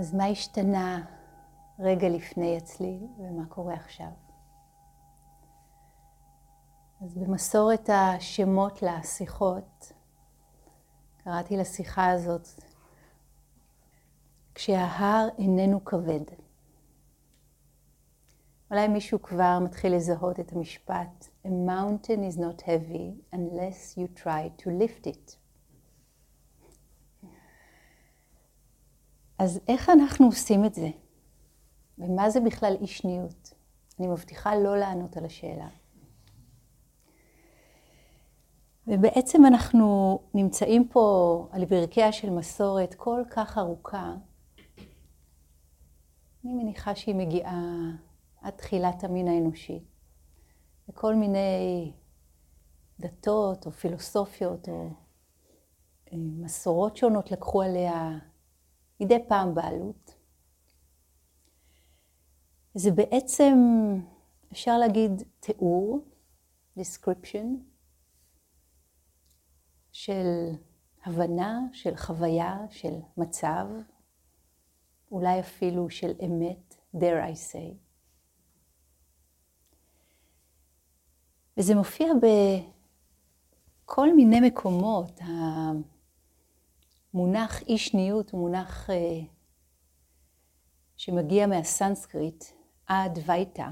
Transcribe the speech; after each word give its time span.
אז 0.00 0.14
מה 0.14 0.26
השתנה 0.26 1.04
רגע 1.78 2.08
לפני 2.08 2.56
הצליל 2.56 3.06
ומה 3.18 3.46
קורה 3.46 3.74
עכשיו? 3.74 4.10
אז 7.00 7.14
במסורת 7.14 7.90
השמות 7.92 8.82
לשיחות, 8.82 9.92
קראתי 11.24 11.56
לשיחה 11.56 12.10
הזאת 12.10 12.48
כשההר 14.54 15.28
איננו 15.38 15.84
כבד. 15.84 16.24
אולי 18.70 18.88
מישהו 18.88 19.22
כבר 19.22 19.58
מתחיל 19.64 19.96
לזהות 19.96 20.40
את 20.40 20.52
המשפט 20.52 21.28
A 21.46 21.48
mountain 21.48 22.32
is 22.32 22.38
not 22.38 22.62
heavy 22.62 23.34
unless 23.34 23.96
you 23.98 24.22
try 24.22 24.62
to 24.62 24.66
lift 24.66 25.06
it. 25.06 25.39
אז 29.40 29.60
איך 29.68 29.90
אנחנו 29.90 30.26
עושים 30.26 30.64
את 30.64 30.74
זה? 30.74 30.90
ומה 31.98 32.30
זה 32.30 32.40
בכלל 32.40 32.76
אי 32.80 32.86
שניות? 32.86 33.54
אני 33.98 34.08
מבטיחה 34.08 34.56
לא 34.56 34.76
לענות 34.78 35.16
על 35.16 35.24
השאלה. 35.24 35.68
ובעצם 38.86 39.46
אנחנו 39.46 40.18
נמצאים 40.34 40.88
פה 40.88 41.48
על 41.52 41.64
ברכיה 41.64 42.12
של 42.12 42.30
מסורת 42.30 42.94
כל 42.94 43.22
כך 43.30 43.58
ארוכה. 43.58 44.14
אני 46.44 46.52
מניחה 46.52 46.94
שהיא 46.94 47.14
מגיעה 47.14 47.62
עד 48.42 48.52
תחילת 48.52 49.04
המין 49.04 49.28
האנושי. 49.28 49.84
וכל 50.88 51.14
מיני 51.14 51.92
דתות 53.00 53.66
או 53.66 53.70
פילוסופיות 53.70 54.68
או 54.68 54.90
אה, 56.12 56.18
מסורות 56.18 56.96
שונות 56.96 57.30
לקחו 57.30 57.62
עליה 57.62 58.18
מדי 59.00 59.18
פעם 59.28 59.54
בעלות. 59.54 60.14
זה 62.74 62.90
בעצם, 62.90 63.54
אפשר 64.52 64.78
להגיד, 64.78 65.22
תיאור, 65.40 66.04
description, 66.78 67.46
של 69.92 70.26
הבנה, 71.04 71.60
של 71.72 71.96
חוויה, 71.96 72.58
של 72.70 72.94
מצב, 73.16 73.66
אולי 75.10 75.40
אפילו 75.40 75.90
של 75.90 76.12
אמת, 76.26 76.76
dare 76.96 77.24
I 77.32 77.52
say. 77.52 77.74
וזה 81.56 81.74
מופיע 81.74 82.06
בכל 83.84 84.14
מיני 84.16 84.40
מקומות. 84.40 85.20
המונח 87.14 87.62
אי 87.62 87.78
שניות 87.78 88.30
הוא 88.30 88.40
מונח 88.40 88.90
אה, 88.90 89.20
שמגיע 90.96 91.46
מהסנסקריט, 91.46 92.44
עד 92.86 93.18
וייטה, 93.26 93.68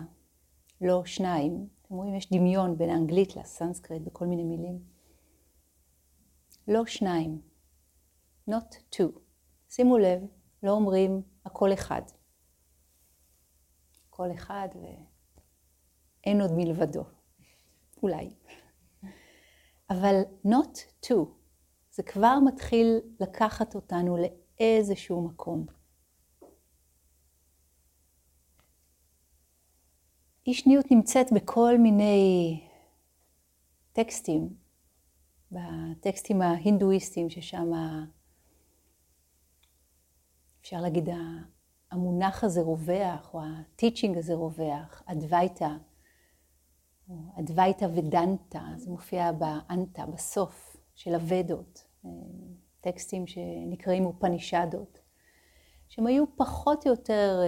לא 0.80 1.04
שניים. 1.04 1.68
אתם 1.82 1.94
רואים, 1.94 2.14
יש 2.14 2.32
דמיון 2.32 2.78
בין 2.78 2.90
האנגלית 2.90 3.36
לסנסקריט 3.36 4.02
בכל 4.02 4.26
מיני 4.26 4.44
מילים. 4.44 4.78
לא 6.68 6.86
שניים, 6.86 7.40
not 8.50 8.74
two. 8.94 9.18
שימו 9.68 9.98
לב, 9.98 10.22
לא 10.62 10.70
אומרים 10.70 11.22
הכל 11.44 11.72
אחד. 11.72 12.02
כל 14.10 14.32
אחד 14.32 14.68
ואין 14.74 16.40
עוד 16.40 16.50
מלבדו. 16.56 17.04
אולי. 18.02 18.30
אבל 19.90 20.22
not 20.46 21.06
two. 21.06 21.37
זה 21.98 22.02
כבר 22.02 22.38
מתחיל 22.46 23.00
לקחת 23.20 23.74
אותנו 23.74 24.16
לאיזשהו 24.16 25.22
מקום. 25.22 25.66
אי 30.46 30.54
שניות 30.54 30.90
נמצאת 30.90 31.32
בכל 31.32 31.78
מיני 31.78 32.60
טקסטים, 33.92 34.56
בטקסטים 35.52 36.42
ההינדואיסטיים, 36.42 37.30
ששם 37.30 37.72
אפשר 40.60 40.80
להגיד 40.80 41.08
המונח 41.90 42.44
הזה 42.44 42.60
רווח, 42.60 43.34
או 43.34 43.40
הטיצ'ינג 43.42 44.18
הזה 44.18 44.34
רווח, 44.34 45.02
אדווייתא, 45.06 45.70
אדווייתא 47.38 47.84
ודנתא, 47.84 48.62
זה 48.76 48.90
מופיע 48.90 49.32
באנתא, 49.32 50.06
בסוף 50.06 50.76
של 50.94 51.14
הוודות, 51.14 51.87
טקסטים 52.80 53.26
שנקראים 53.26 54.06
אופנישדות, 54.06 55.00
שהם 55.88 56.06
היו 56.06 56.24
פחות 56.36 56.86
או 56.86 56.90
יותר 56.90 57.40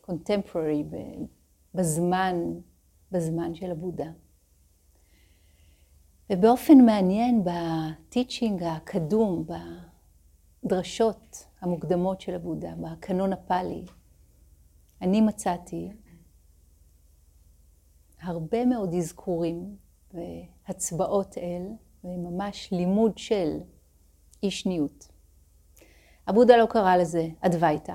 קונטמפררי 0.00 0.84
uh, 0.90 0.94
בזמן, 1.74 2.36
בזמן 3.10 3.54
של 3.54 3.70
הבודה. 3.70 4.10
ובאופן 6.30 6.78
מעניין 6.86 7.44
בטיצ'ינג 7.44 8.62
הקדום, 8.62 9.46
בדרשות 10.64 11.46
המוקדמות 11.60 12.20
של 12.20 12.34
הבודה, 12.34 12.74
בקנון 12.76 13.32
הפאלי, 13.32 13.84
אני 15.02 15.20
מצאתי 15.20 15.92
הרבה 18.20 18.64
מאוד 18.64 18.94
אזכורים 18.94 19.76
והצבעות 20.14 21.38
אל, 21.38 21.66
וממש 22.04 22.72
לימוד 22.72 23.18
של 23.18 23.58
אי 24.42 24.50
שניות. 24.50 25.08
הבודה 26.26 26.56
לא 26.56 26.66
קרא 26.66 26.96
לזה 26.96 27.28
אדווייתא, 27.40 27.94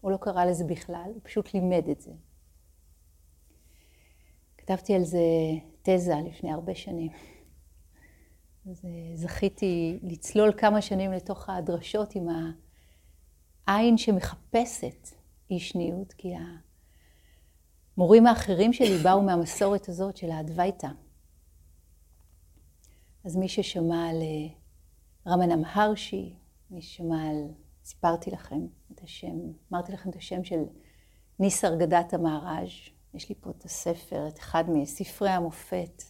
הוא 0.00 0.10
לא 0.10 0.16
קרא 0.16 0.44
לזה 0.44 0.64
בכלל, 0.64 1.10
הוא 1.14 1.20
פשוט 1.22 1.54
לימד 1.54 1.88
את 1.88 2.00
זה. 2.00 2.12
כתבתי 4.58 4.94
על 4.94 5.04
זה 5.04 5.18
תזה 5.82 6.14
לפני 6.26 6.52
הרבה 6.52 6.74
שנים. 6.74 7.10
אה, 8.66 8.72
זכיתי 9.14 9.98
לצלול 10.02 10.52
כמה 10.56 10.82
שנים 10.82 11.12
לתוך 11.12 11.48
הדרשות 11.48 12.14
עם 12.14 12.28
העין 13.66 13.98
שמחפשת 13.98 15.08
אי 15.50 15.60
שניות, 15.60 16.12
כי 16.12 16.32
המורים 17.96 18.26
האחרים 18.26 18.72
שלי 18.72 18.98
באו 19.02 19.22
מהמסורת 19.22 19.88
הזאת 19.88 20.16
של 20.16 20.30
האדווייתא. 20.30 20.88
אז 23.24 23.36
מי 23.36 23.48
ששמע 23.48 24.08
על 24.08 24.22
אה, 24.22 24.48
רמנם 25.32 25.62
הרשי, 25.64 26.34
מי 26.70 26.82
ששמע 26.82 27.30
על, 27.30 27.48
סיפרתי 27.84 28.30
לכם 28.30 28.66
את 28.92 29.00
השם, 29.02 29.36
אמרתי 29.72 29.92
לכם 29.92 30.10
את 30.10 30.16
השם 30.16 30.44
של 30.44 30.62
ניסר 31.38 31.76
גדת 31.76 32.14
המהר"ז, 32.14 32.68
יש 33.14 33.28
לי 33.28 33.34
פה 33.40 33.50
את 33.50 33.64
הספר, 33.64 34.28
את 34.28 34.38
אחד 34.38 34.64
מספרי 34.68 35.30
המופת, 35.30 36.02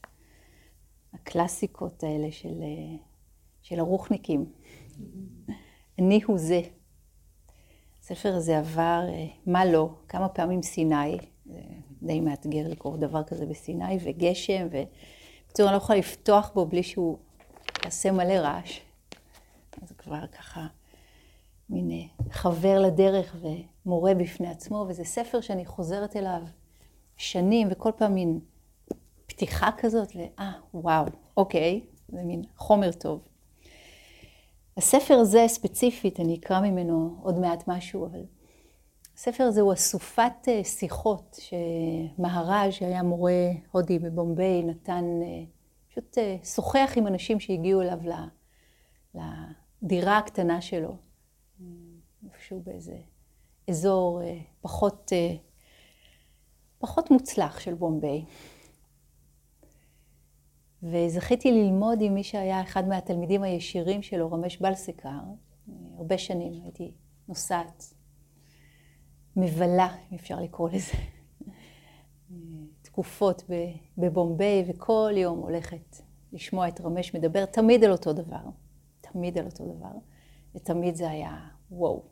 הקלאסיקות 1.12 2.02
האלה 2.02 2.32
של, 2.32 2.62
אה, 2.62 2.96
של 3.62 3.80
הרוחניקים. 3.80 4.52
אני 5.98 6.20
הוא 6.26 6.38
זה. 6.38 6.60
הספר 8.00 8.34
הזה 8.34 8.58
עבר, 8.58 9.06
אה, 9.08 9.26
מה 9.46 9.64
לא, 9.64 9.94
כמה 10.08 10.28
פעמים 10.28 10.62
סיני, 10.62 11.16
זה 11.46 11.60
די 12.02 12.20
מאתגר 12.20 12.68
לקרוא 12.68 12.96
דבר 12.96 13.22
כזה 13.22 13.46
בסיני, 13.46 13.98
וגשם, 14.04 14.66
ובקיצור, 15.54 15.68
אני 15.68 15.78
לא 15.78 15.82
יכולה 15.82 15.98
לפתוח 15.98 16.50
בו 16.54 16.66
בלי 16.66 16.82
שהוא 16.82 17.18
יעשה 17.84 18.12
מלא 18.12 18.32
רעש. 18.32 18.80
אז 19.82 19.92
כבר 19.98 20.26
ככה 20.26 20.66
מין 21.70 21.90
אה, 21.90 22.32
חבר 22.32 22.80
לדרך 22.80 23.36
ומורה 23.86 24.14
בפני 24.14 24.48
עצמו, 24.48 24.86
וזה 24.88 25.04
ספר 25.04 25.40
שאני 25.40 25.64
חוזרת 25.64 26.16
אליו 26.16 26.42
שנים, 27.16 27.68
וכל 27.70 27.90
פעם 27.96 28.14
מין 28.14 28.40
פתיחה 29.26 29.70
כזאת, 29.78 30.08
ואה, 30.16 30.52
וואו, 30.74 31.04
אוקיי, 31.36 31.80
זה 32.08 32.22
מין 32.22 32.42
חומר 32.56 32.92
טוב. 32.92 33.20
הספר 34.76 35.14
הזה 35.14 35.44
ספציפית, 35.48 36.20
אני 36.20 36.36
אקרא 36.36 36.60
ממנו 36.60 37.16
עוד 37.22 37.38
מעט 37.38 37.68
משהו, 37.68 38.06
אבל 38.06 38.22
הספר 39.16 39.44
הזה 39.44 39.60
הוא 39.60 39.72
אסופת 39.72 40.48
אה, 40.48 40.64
שיחות 40.64 41.40
שמהראז' 41.40 42.72
שהיה 42.72 43.02
מורה 43.02 43.50
הודי 43.72 43.98
בבומביי 43.98 44.62
נתן, 44.62 45.04
אה, 45.22 45.44
פשוט 45.88 46.18
אה, 46.18 46.36
שוחח 46.44 46.92
עם 46.96 47.06
אנשים 47.06 47.40
שהגיעו 47.40 47.82
אליו 47.82 47.98
לדירה 49.14 50.18
הקטנה 50.18 50.60
שלו, 50.60 50.96
איפשהו 52.24 52.60
באיזה 52.60 52.96
אזור 53.70 54.20
פחות 54.60 55.12
פחות 56.78 57.10
מוצלח 57.10 57.60
של 57.60 57.74
בומביי. 57.74 58.24
וזכיתי 60.82 61.52
ללמוד 61.52 61.98
עם 62.00 62.14
מי 62.14 62.24
שהיה 62.24 62.62
אחד 62.62 62.88
מהתלמידים 62.88 63.42
הישירים 63.42 64.02
שלו, 64.02 64.32
רמש 64.32 64.56
בלסקר, 64.56 65.20
הרבה 65.96 66.18
שנים 66.18 66.62
הייתי 66.62 66.92
נוסעת, 67.28 67.93
מבלה, 69.36 69.96
אם 70.12 70.16
אפשר 70.16 70.40
לקרוא 70.40 70.68
לזה, 70.70 70.92
תקופות 72.82 73.42
בבומביי, 73.98 74.64
וכל 74.68 75.12
יום 75.16 75.38
הולכת 75.38 75.96
לשמוע 76.32 76.68
את 76.68 76.80
רמש 76.80 77.14
מדבר 77.14 77.44
תמיד 77.44 77.84
על 77.84 77.92
אותו 77.92 78.12
דבר, 78.12 78.44
תמיד 79.00 79.38
על 79.38 79.46
אותו 79.46 79.64
דבר, 79.64 79.92
ותמיד 80.54 80.94
זה 80.94 81.10
היה 81.10 81.38
וואו. 81.70 82.02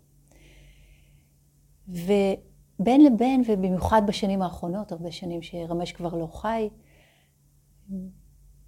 ובין 1.88 3.04
לבין, 3.04 3.42
ובמיוחד 3.48 4.02
בשנים 4.06 4.42
האחרונות, 4.42 4.92
הרבה 4.92 5.12
שנים 5.12 5.42
שרמש 5.42 5.92
כבר 5.92 6.14
לא 6.14 6.26
חי, 6.26 6.69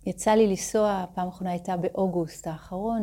יצא 0.06 0.30
לי 0.30 0.46
לנסוע, 0.46 0.90
הפעם 0.90 1.26
האחרונה 1.26 1.50
הייתה 1.50 1.76
באוגוסט 1.76 2.46
האחרון, 2.46 3.02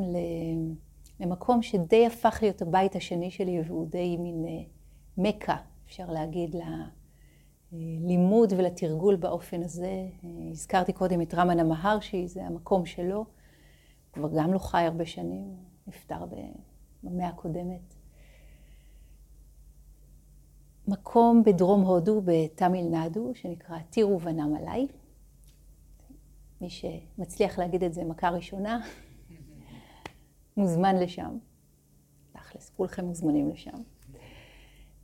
למקום 1.20 1.62
שדי 1.62 2.06
הפך 2.06 2.40
להיות 2.42 2.62
הבית 2.62 2.96
השני 2.96 3.32
שלי, 3.32 3.62
והוא 3.68 3.88
די 3.88 4.18
מין 4.18 4.46
אה, 4.48 4.64
מכה, 5.18 5.58
אפשר 5.86 6.12
להגיד, 6.12 6.56
ללימוד 7.72 8.54
ולתרגול 8.58 9.16
באופן 9.16 9.64
הזה. 9.64 10.08
הזכרתי 10.52 10.94
קודם 10.94 11.22
את 11.22 11.34
רמנה 11.34 11.64
מהרשי, 11.64 12.28
זה 12.28 12.44
המקום 12.44 12.86
שלו. 12.86 13.26
כבר 14.14 14.30
גם 14.38 14.54
לא 14.54 14.60
חי 14.60 14.82
הרבה 14.82 15.06
שנים, 15.06 15.56
נפטר 15.88 16.26
במאה 17.04 17.28
הקודמת. 17.28 17.96
מקום 20.88 21.44
בדרום 21.46 21.82
הודו, 21.82 22.22
בתמיל 22.26 22.86
נדו, 22.86 23.32
שנקרא 23.36 23.80
טירו 23.80 24.22
ונם 24.22 24.56
עליי. 24.56 24.88
מי 26.62 26.70
שמצליח 26.70 27.60
להגיד 27.60 27.84
את 27.84 27.94
זה 27.94 28.04
מכה 28.04 28.30
ראשונה, 28.30 28.82
מוזמן 30.58 30.96
לשם. 30.96 31.38
תכלס, 32.32 32.70
כולכם 32.70 33.06
מוזמנים 33.06 33.50
לשם. 33.50 33.78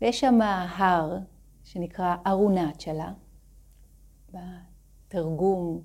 ויש 0.02 0.20
שם 0.20 0.42
הר 0.42 1.18
שנקרא 1.64 2.16
ארונצ'לה, 2.28 3.14
בתרגום 4.34 5.82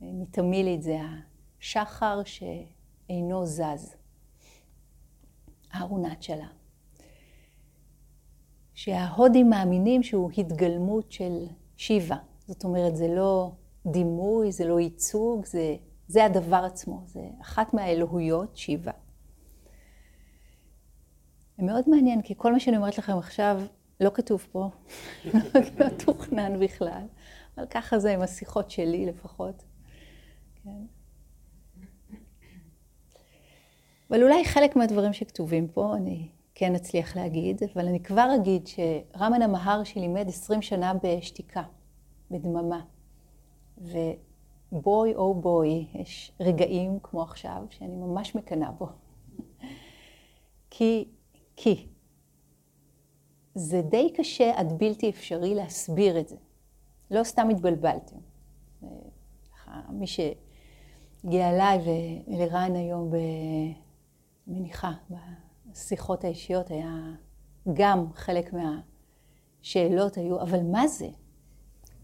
מתמילית 0.00 0.82
זה 0.82 0.98
השחר 1.60 2.22
שאינו 2.24 3.46
זז. 3.46 3.96
ארונצ'לה. 5.74 6.46
שההודים 8.74 9.50
מאמינים 9.50 10.02
שהוא 10.02 10.30
התגלמות 10.38 11.12
של 11.12 11.46
שיבה. 11.76 12.16
זאת 12.46 12.64
אומרת, 12.64 12.96
זה 12.96 13.08
לא 13.08 13.52
דימוי, 13.86 14.52
זה 14.52 14.64
לא 14.64 14.80
ייצוג, 14.80 15.44
זה, 15.44 15.76
זה 16.08 16.24
הדבר 16.24 16.64
עצמו, 16.64 17.02
זה 17.06 17.28
אחת 17.40 17.74
מהאלוהויות, 17.74 18.56
שיבה. 18.56 18.92
מאוד 21.58 21.84
מעניין, 21.86 22.22
כי 22.22 22.34
כל 22.36 22.52
מה 22.52 22.60
שאני 22.60 22.76
אומרת 22.76 22.98
לכם 22.98 23.18
עכשיו 23.18 23.62
לא 24.00 24.10
כתוב 24.14 24.46
פה, 24.52 24.70
לא 25.78 25.88
תוכנן 26.04 26.60
בכלל, 26.60 27.02
אבל 27.56 27.66
ככה 27.66 27.98
זה 27.98 28.14
עם 28.14 28.22
השיחות 28.22 28.70
שלי 28.70 29.06
לפחות. 29.06 29.64
כן. 30.62 30.84
אבל 34.10 34.22
אולי 34.22 34.44
חלק 34.44 34.76
מהדברים 34.76 35.12
שכתובים 35.12 35.68
פה 35.68 35.94
אני 35.96 36.28
כן 36.54 36.74
אצליח 36.74 37.16
להגיד, 37.16 37.62
אבל 37.74 37.88
אני 37.88 38.02
כבר 38.02 38.28
אגיד 38.34 38.66
שרמנה 38.66 39.46
מהרשי 39.46 40.00
לימד 40.00 40.28
20 40.28 40.62
שנה 40.62 40.92
בשתיקה, 41.02 41.62
בדממה. 42.30 42.80
ובוי 43.78 45.14
או 45.14 45.34
בוי, 45.34 45.86
יש 45.94 46.32
רגעים 46.40 46.98
כמו 47.02 47.22
עכשיו 47.22 47.62
שאני 47.70 47.96
ממש 47.96 48.34
מקנאה 48.34 48.70
בו. 48.70 48.88
כי, 50.70 51.08
כי, 51.56 51.86
זה 53.54 53.82
די 53.82 54.12
קשה 54.16 54.52
עד 54.56 54.72
בלתי 54.78 55.10
אפשרי 55.10 55.54
להסביר 55.54 56.20
את 56.20 56.28
זה. 56.28 56.36
לא 57.10 57.24
סתם 57.24 57.48
התבלבלתם. 57.50 58.16
מי 59.88 60.06
שהגיע 60.06 61.50
אליי 61.50 61.78
ולרן 62.28 62.76
היום, 62.76 63.10
במניחה, 64.46 64.92
בשיחות 65.70 66.24
האישיות, 66.24 66.70
היה 66.70 66.94
גם 67.72 68.12
חלק 68.14 68.52
מהשאלות 68.52 70.16
היו, 70.16 70.40
אבל 70.40 70.62
מה 70.62 70.88
זה? 70.88 71.08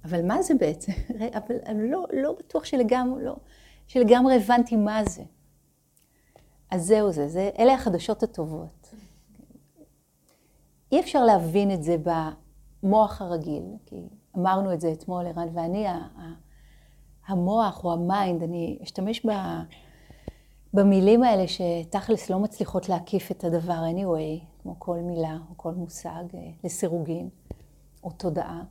אבל 0.05 0.27
מה 0.27 0.43
זה 0.43 0.55
בעצם? 0.55 0.93
אבל 1.39 1.57
אני 1.67 1.91
לא, 1.91 2.07
לא 2.13 2.33
בטוח 2.39 2.65
שלגמרי, 2.65 3.25
לא, 3.25 3.37
שלגמרי 3.87 4.37
הבנתי 4.37 4.77
מה 4.77 5.05
זה. 5.05 5.23
אז 6.71 6.83
זהו 6.87 7.13
זה, 7.13 7.29
זה, 7.29 7.51
אלה 7.59 7.75
החדשות 7.75 8.23
הטובות. 8.23 8.95
אי 10.93 11.01
אפשר 11.01 11.25
להבין 11.25 11.71
את 11.71 11.83
זה 11.83 11.97
במוח 12.83 13.23
הרגיל, 13.23 13.63
כי 13.87 14.09
אמרנו 14.37 14.73
את 14.73 14.81
זה 14.81 14.93
אתמול, 14.93 15.27
ערן 15.27 15.49
ואני, 15.55 15.87
המוח 17.27 17.85
או 17.85 17.93
ה 17.93 18.01
mind, 18.01 18.43
אני 18.43 18.79
אשתמש 18.83 19.27
ב, 19.27 19.31
במילים 20.75 21.23
האלה 21.23 21.45
שתכלס 21.49 22.31
לא 22.31 22.39
מצליחות 22.39 22.89
להקיף 22.89 23.31
את 23.31 23.45
הדבר 23.45 23.85
anyway, 23.95 24.45
כמו 24.63 24.77
כל 24.79 24.97
מילה 24.97 25.39
או 25.51 25.55
כל 25.57 25.75
מושג, 25.75 26.25
אה, 26.35 26.51
לסירוגין 26.65 27.29
או 28.05 28.11
תודעה. 28.11 28.63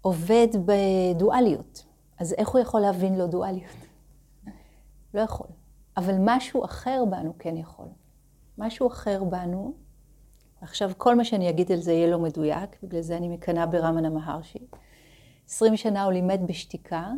עובד 0.00 0.48
בדואליות, 0.64 1.84
אז 2.18 2.32
איך 2.32 2.48
הוא 2.48 2.60
יכול 2.60 2.80
להבין 2.80 3.18
לא 3.18 3.26
דואליות? 3.26 3.76
לא 5.14 5.20
יכול. 5.20 5.46
אבל 5.96 6.14
משהו 6.20 6.64
אחר 6.64 7.04
בנו 7.10 7.32
כן 7.38 7.56
יכול. 7.56 7.86
משהו 8.58 8.86
אחר 8.86 9.24
בנו. 9.24 9.72
עכשיו, 10.60 10.90
כל 10.96 11.14
מה 11.14 11.24
שאני 11.24 11.50
אגיד 11.50 11.72
על 11.72 11.80
זה 11.80 11.92
יהיה 11.92 12.10
לא 12.10 12.18
מדויק, 12.18 12.76
בגלל 12.82 13.00
זה 13.00 13.16
אני 13.16 13.28
מקנאה 13.28 13.66
ברמנה 13.66 14.10
מהרשי. 14.10 14.66
עשרים 15.46 15.76
שנה 15.76 16.04
הוא 16.04 16.12
לימד 16.12 16.40
בשתיקה. 16.46 17.12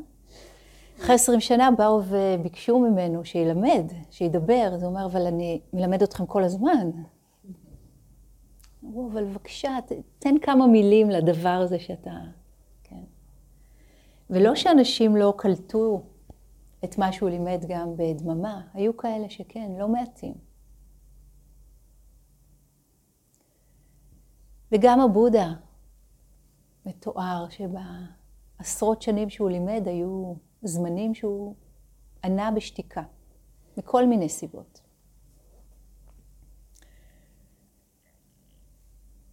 אחרי 1.01 1.15
עשרים 1.15 1.41
שנה 1.41 1.71
באו 1.71 2.01
וביקשו 2.09 2.79
ממנו 2.79 3.25
שילמד, 3.25 3.93
שידבר. 4.11 4.71
אז 4.75 4.83
הוא 4.83 4.91
אומר, 4.91 5.07
אבל 5.07 5.27
אני 5.27 5.61
מלמד 5.73 6.03
אתכם 6.03 6.27
כל 6.27 6.45
הזמן. 6.45 6.91
אמרו, 8.85 9.09
אבל 9.13 9.25
בבקשה, 9.25 9.79
תן 10.19 10.35
כמה 10.43 10.67
מילים 10.67 11.11
לדבר 11.11 11.49
הזה 11.49 11.79
שאתה... 11.79 12.11
כן. 12.85 13.03
ולא 14.31 14.55
שאנשים 14.55 15.17
לא 15.17 15.35
קלטו 15.37 16.03
את 16.85 16.99
מה 16.99 17.13
שהוא 17.13 17.31
לימד 17.31 17.65
גם 17.69 17.97
בדממה, 17.97 18.61
היו 18.75 18.97
כאלה 18.97 19.31
שכן, 19.31 19.71
לא 19.79 19.89
מעטים. 19.89 20.35
וגם 24.75 25.01
הבודה 25.01 25.53
מתואר 26.87 27.47
שבעשרות 27.49 29.03
שנים 29.03 29.31
שהוא 29.31 29.51
לימד 29.51 29.83
היו 29.87 30.35
זמנים 30.63 31.15
שהוא 31.15 31.55
ענה 32.25 32.51
בשתיקה, 32.51 33.03
מכל 33.77 34.07
מיני 34.07 34.29
סיבות. 34.29 34.81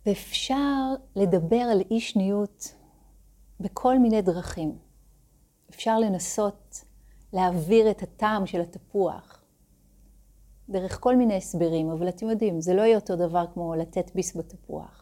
ואפשר 0.05 0.93
לדבר 1.15 1.61
על 1.61 1.81
אי 1.91 1.99
שניות 1.99 2.75
בכל 3.59 3.99
מיני 3.99 4.21
דרכים. 4.21 4.77
אפשר 5.69 5.99
לנסות 5.99 6.85
להעביר 7.33 7.91
את 7.91 8.03
הטעם 8.03 8.45
של 8.45 8.61
התפוח 8.61 9.43
דרך 10.69 10.99
כל 10.99 11.15
מיני 11.15 11.35
הסברים, 11.37 11.89
אבל 11.89 12.09
אתם 12.09 12.29
יודעים, 12.29 12.61
זה 12.61 12.73
לא 12.73 12.81
יהיה 12.81 12.95
אותו 12.97 13.15
דבר 13.15 13.45
כמו 13.53 13.75
לתת 13.75 14.15
ביס 14.15 14.37
בתפוח. 14.37 15.00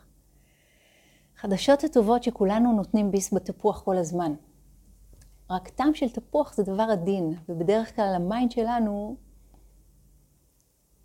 חדשות 1.42 1.84
הטובות 1.84 2.24
שכולנו 2.24 2.74
נותנים 2.74 3.12
ביס 3.12 3.34
בתפוח 3.34 3.82
כל 3.82 3.98
הזמן. 3.98 4.34
רק 5.50 5.70
טעם 5.70 5.94
של 5.94 6.10
תפוח 6.10 6.54
זה 6.54 6.64
דבר 6.64 6.88
עדין, 6.92 7.34
ובדרך 7.50 7.96
כלל 7.96 8.14
ה 8.16 8.23
mind 8.23 8.52
שלנו 8.52 9.16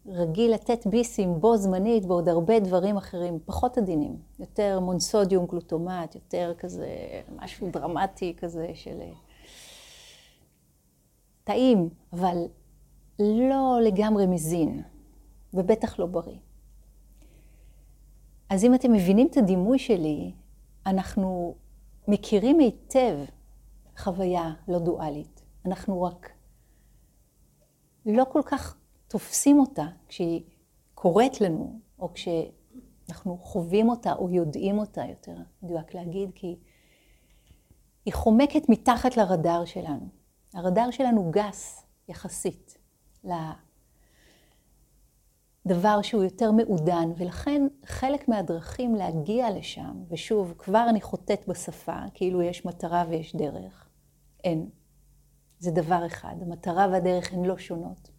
רגיל 0.07 0.55
לתת 0.55 0.87
ביסים 0.87 1.41
בו 1.41 1.57
זמנית 1.57 2.07
בעוד 2.07 2.29
הרבה 2.29 2.61
דברים 2.61 2.97
אחרים, 2.97 3.39
פחות 3.45 3.79
עדינים. 3.79 4.17
יותר 4.39 4.81
מונסודיום 4.81 5.47
גלוטומט, 5.47 6.15
יותר 6.15 6.53
כזה 6.59 6.89
משהו 7.37 7.71
דרמטי 7.71 8.35
כזה 8.37 8.71
של 8.75 9.01
טעים, 11.45 11.89
אבל 12.13 12.45
לא 13.19 13.79
לגמרי 13.83 14.27
מזין, 14.27 14.83
ובטח 15.55 15.99
לא 15.99 16.07
בריא. 16.07 16.39
אז 18.51 18.65
אם 18.65 18.75
אתם 18.75 18.93
מבינים 18.93 19.27
את 19.31 19.37
הדימוי 19.37 19.79
שלי, 19.79 20.33
אנחנו 20.87 21.55
מכירים 22.09 22.59
היטב 22.59 23.19
חוויה 23.99 24.53
לא 24.69 24.79
דואלית. 24.79 25.43
אנחנו 25.67 26.03
רק 26.03 26.31
לא 28.07 28.25
כל 28.33 28.43
כך 28.45 28.77
תופסים 29.09 29.59
אותה 29.59 29.87
כשהיא 30.09 30.43
קורית 30.95 31.41
לנו, 31.41 31.81
או 31.99 32.13
כשאנחנו 32.13 33.39
חווים 33.39 33.89
אותה 33.89 34.13
או 34.13 34.31
יודעים 34.31 34.79
אותה 34.79 35.05
יותר, 35.05 35.37
מדויק 35.63 35.95
להגיד, 35.95 36.31
כי 36.35 36.57
היא 38.05 38.15
חומקת 38.15 38.69
מתחת 38.69 39.17
לרדאר 39.17 39.65
שלנו. 39.65 40.09
הרדאר 40.55 40.91
שלנו 40.91 41.31
גס 41.31 41.87
יחסית 42.09 42.79
דבר 45.67 46.03
שהוא 46.03 46.25
יותר 46.25 46.53
מעודן, 46.53 47.11
ולכן 47.17 47.63
חלק 47.85 48.29
מהדרכים 48.29 48.95
להגיע 48.95 49.51
לשם, 49.51 50.03
ושוב, 50.09 50.55
כבר 50.59 50.87
אני 50.89 51.01
חוטאת 51.01 51.49
בשפה, 51.49 51.99
כאילו 52.15 52.43
יש 52.43 52.65
מטרה 52.65 53.05
ויש 53.09 53.37
דרך. 53.37 53.89
אין. 54.45 54.69
זה 55.59 55.71
דבר 55.71 56.07
אחד, 56.07 56.35
המטרה 56.41 56.87
והדרך 56.93 57.33
הן 57.33 57.45
לא 57.45 57.59
שונות. 57.59 58.11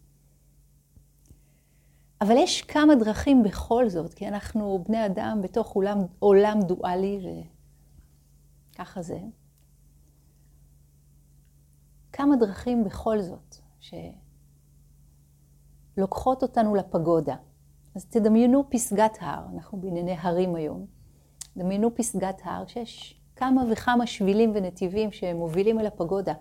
אבל 2.20 2.34
יש 2.36 2.62
כמה 2.62 2.94
דרכים 2.94 3.42
בכל 3.42 3.88
זאת, 3.88 4.14
כי 4.14 4.28
אנחנו 4.28 4.84
בני 4.88 5.06
אדם 5.06 5.40
בתוך 5.42 5.72
עולם, 5.72 5.98
עולם 6.18 6.60
דואלי, 6.60 7.44
וככה 8.72 9.02
זה. 9.02 9.18
כמה 12.12 12.36
דרכים 12.36 12.84
בכל 12.84 13.20
זאת, 13.20 13.56
שלוקחות 15.96 16.42
אותנו 16.42 16.74
לפגודה. 16.74 17.36
אז 17.94 18.06
תדמיינו 18.06 18.64
פסגת 18.70 19.18
הר, 19.20 19.40
אנחנו 19.54 19.80
בענייני 19.80 20.16
הרים 20.20 20.54
היום. 20.54 20.86
דמיינו 21.56 21.94
פסגת 21.94 22.40
הר 22.44 22.66
שיש 22.66 23.20
כמה 23.36 23.62
וכמה 23.70 24.06
שבילים 24.06 24.52
ונתיבים 24.54 25.12
שמובילים 25.12 25.80
אל 25.80 25.86
הפגודה. 25.86 26.34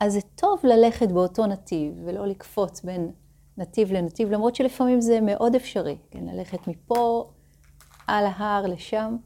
אז 0.00 0.12
זה 0.12 0.20
טוב 0.34 0.60
ללכת 0.64 1.12
באותו 1.12 1.46
נתיב 1.46 1.94
ולא 2.04 2.26
לקפוץ 2.26 2.82
בין 2.82 3.12
נתיב 3.56 3.92
לנתיב, 3.92 4.30
למרות 4.30 4.54
שלפעמים 4.54 5.00
זה 5.00 5.20
מאוד 5.20 5.54
אפשרי, 5.54 5.98
כן, 6.10 6.24
ללכת 6.24 6.68
מפה 6.68 7.30
על 8.06 8.24
ההר 8.26 8.66
לשם. 8.66 9.16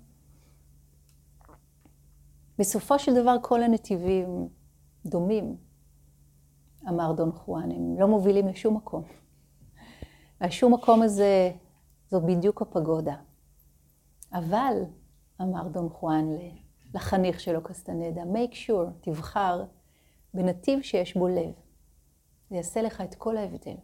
בסופו 2.59 2.99
של 2.99 3.15
דבר 3.15 3.37
כל 3.43 3.63
הנתיבים 3.63 4.49
דומים, 5.07 5.57
אמר 6.89 7.13
דון 7.13 7.33
חואן, 7.33 7.71
הם 7.71 8.01
לא 8.01 8.09
מובילים 8.09 8.49
לשום 8.49 8.77
מקום. 8.77 9.03
והשום 10.43 10.75
מקום 10.75 11.03
הזה, 11.03 11.53
זאת 12.11 12.23
בדיוק 12.23 12.63
הפגודה. 12.63 13.17
אבל, 14.33 14.83
אמר 15.41 15.69
דון 15.69 15.89
חואן 15.89 16.29
לחניך 16.95 17.41
שלו 17.41 17.63
קסטנדה, 17.63 18.23
make 18.23 18.53
sure, 18.53 18.91
תבחר 19.01 19.65
בנתיב 20.35 20.83
שיש 20.83 21.17
בו 21.17 21.29
לב. 21.29 21.53
זה 22.51 22.57
יעשה 22.57 22.83
לך 22.83 23.01
את 23.01 23.15
כל 23.15 23.37
ההבדל. 23.37 23.77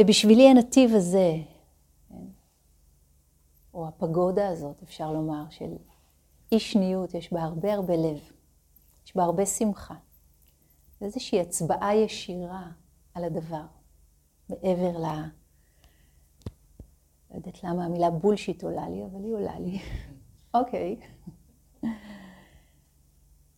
ובשבילי 0.00 0.48
הנתיב 0.48 0.94
הזה, 0.94 1.32
כן, 2.08 2.26
או 3.74 3.88
הפגודה 3.88 4.48
הזאת, 4.48 4.82
אפשר 4.82 5.12
לומר, 5.12 5.44
של 5.50 5.76
אי 6.52 6.60
שניות, 6.60 7.14
יש 7.14 7.32
בה 7.32 7.42
הרבה 7.42 7.74
הרבה 7.74 7.96
לב, 7.96 8.20
יש 9.06 9.16
בה 9.16 9.22
הרבה 9.22 9.46
שמחה. 9.46 9.94
זה 11.00 11.06
איזושהי 11.06 11.40
הצבעה 11.40 11.96
ישירה 11.96 12.70
על 13.14 13.24
הדבר, 13.24 13.64
מעבר 14.48 14.98
ל... 14.98 15.06
לא 17.30 17.36
יודעת 17.36 17.64
למה 17.64 17.84
המילה 17.84 18.10
בולשיט 18.10 18.62
עולה 18.62 18.88
לי, 18.88 19.04
אבל 19.04 19.24
היא 19.24 19.34
עולה 19.34 19.58
לי. 19.58 19.78
אוקיי. 20.54 20.96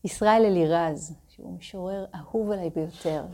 ישראל 0.04 0.42
אלירז, 0.44 1.14
שהוא 1.28 1.58
משורר 1.58 2.06
אהוב 2.14 2.50
עליי 2.50 2.70
ביותר, 2.70 3.26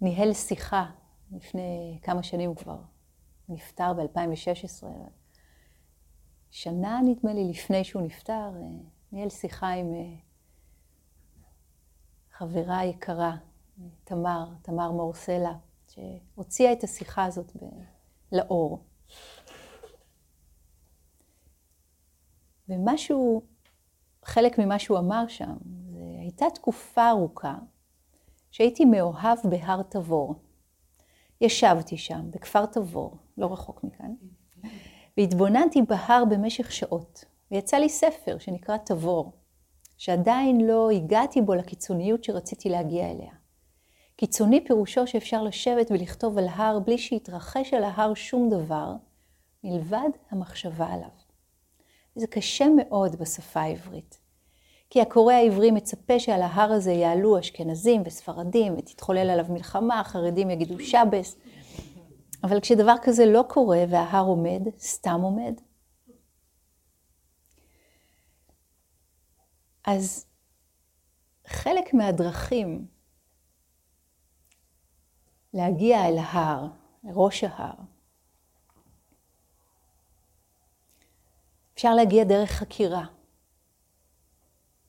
ניהל 0.00 0.32
שיחה 0.32 0.90
לפני 1.30 1.98
כמה 2.02 2.22
שנים 2.22 2.54
כבר, 2.54 2.78
נפטר 3.48 3.92
ב-2016. 3.92 4.86
שנה, 6.50 7.00
נדמה 7.04 7.34
לי, 7.34 7.50
לפני 7.50 7.84
שהוא 7.84 8.02
נפטר, 8.02 8.50
ניהל 9.12 9.28
שיחה 9.28 9.70
עם 9.70 9.94
אה, 9.94 10.14
חברה 12.32 12.84
יקרה, 12.84 13.36
תמר, 14.04 14.48
תמר 14.62 14.90
מור 14.90 15.14
סלע, 15.14 15.52
שהוציאה 15.88 16.72
את 16.72 16.84
השיחה 16.84 17.24
הזאת 17.24 17.52
לאור. 18.32 18.84
ומשהו, 22.68 23.42
חלק 24.24 24.58
ממה 24.58 24.78
שהוא 24.78 24.98
אמר 24.98 25.28
שם, 25.28 25.56
זה 25.90 26.00
הייתה 26.20 26.46
תקופה 26.54 27.10
ארוכה 27.10 27.54
שהייתי 28.50 28.84
מאוהב 28.84 29.38
בהר 29.44 29.82
תבור. 29.82 30.34
ישבתי 31.40 31.96
שם, 31.96 32.30
בכפר 32.30 32.66
תבור, 32.66 33.16
לא 33.38 33.52
רחוק 33.52 33.84
מכאן, 33.84 34.14
והתבוננתי 35.16 35.82
בהר 35.82 36.24
במשך 36.30 36.72
שעות. 36.72 37.24
ויצא 37.50 37.76
לי 37.76 37.88
ספר 37.88 38.38
שנקרא 38.38 38.76
תבור, 38.76 39.32
שעדיין 39.96 40.66
לא 40.66 40.90
הגעתי 40.90 41.40
בו 41.40 41.54
לקיצוניות 41.54 42.24
שרציתי 42.24 42.68
להגיע 42.68 43.10
אליה. 43.10 43.32
קיצוני 44.20 44.64
פירושו 44.64 45.06
שאפשר 45.06 45.42
לשבת 45.42 45.90
ולכתוב 45.90 46.38
על 46.38 46.48
הר 46.48 46.78
בלי 46.78 46.98
שיתרחש 46.98 47.74
על 47.74 47.84
ההר 47.84 48.14
שום 48.14 48.50
דבר, 48.50 48.92
מלבד 49.64 50.08
המחשבה 50.30 50.86
עליו. 50.86 51.08
זה 52.14 52.26
קשה 52.26 52.66
מאוד 52.76 53.16
בשפה 53.16 53.60
העברית. 53.60 54.18
כי 54.90 55.00
הקורא 55.00 55.32
העברי 55.34 55.70
מצפה 55.70 56.20
שעל 56.20 56.42
ההר 56.42 56.72
הזה 56.72 56.92
יעלו 56.92 57.38
אשכנזים 57.38 58.02
וספרדים 58.06 58.74
ותתחולל 58.78 59.30
עליו 59.30 59.44
מלחמה, 59.48 60.00
החרדים 60.00 60.50
יגידו 60.50 60.80
שבס. 60.80 61.36
אבל 62.44 62.60
כשדבר 62.60 62.94
כזה 63.02 63.26
לא 63.26 63.44
קורה 63.48 63.84
וההר 63.88 64.24
עומד, 64.24 64.62
סתם 64.78 65.20
עומד, 65.22 65.60
אז 69.86 70.26
חלק 71.46 71.94
מהדרכים 71.94 72.97
להגיע 75.54 76.08
אל 76.08 76.18
ההר, 76.18 76.66
לראש 77.04 77.44
ההר, 77.44 77.74
אפשר 81.74 81.94
להגיע 81.94 82.24
דרך 82.24 82.50
חקירה. 82.50 83.06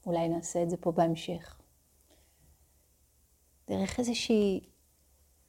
אולי 0.05 0.29
נעשה 0.29 0.63
את 0.63 0.69
זה 0.69 0.77
פה 0.77 0.91
בהמשך. 0.91 1.59
דרך 3.67 3.99
איזושהי 3.99 4.69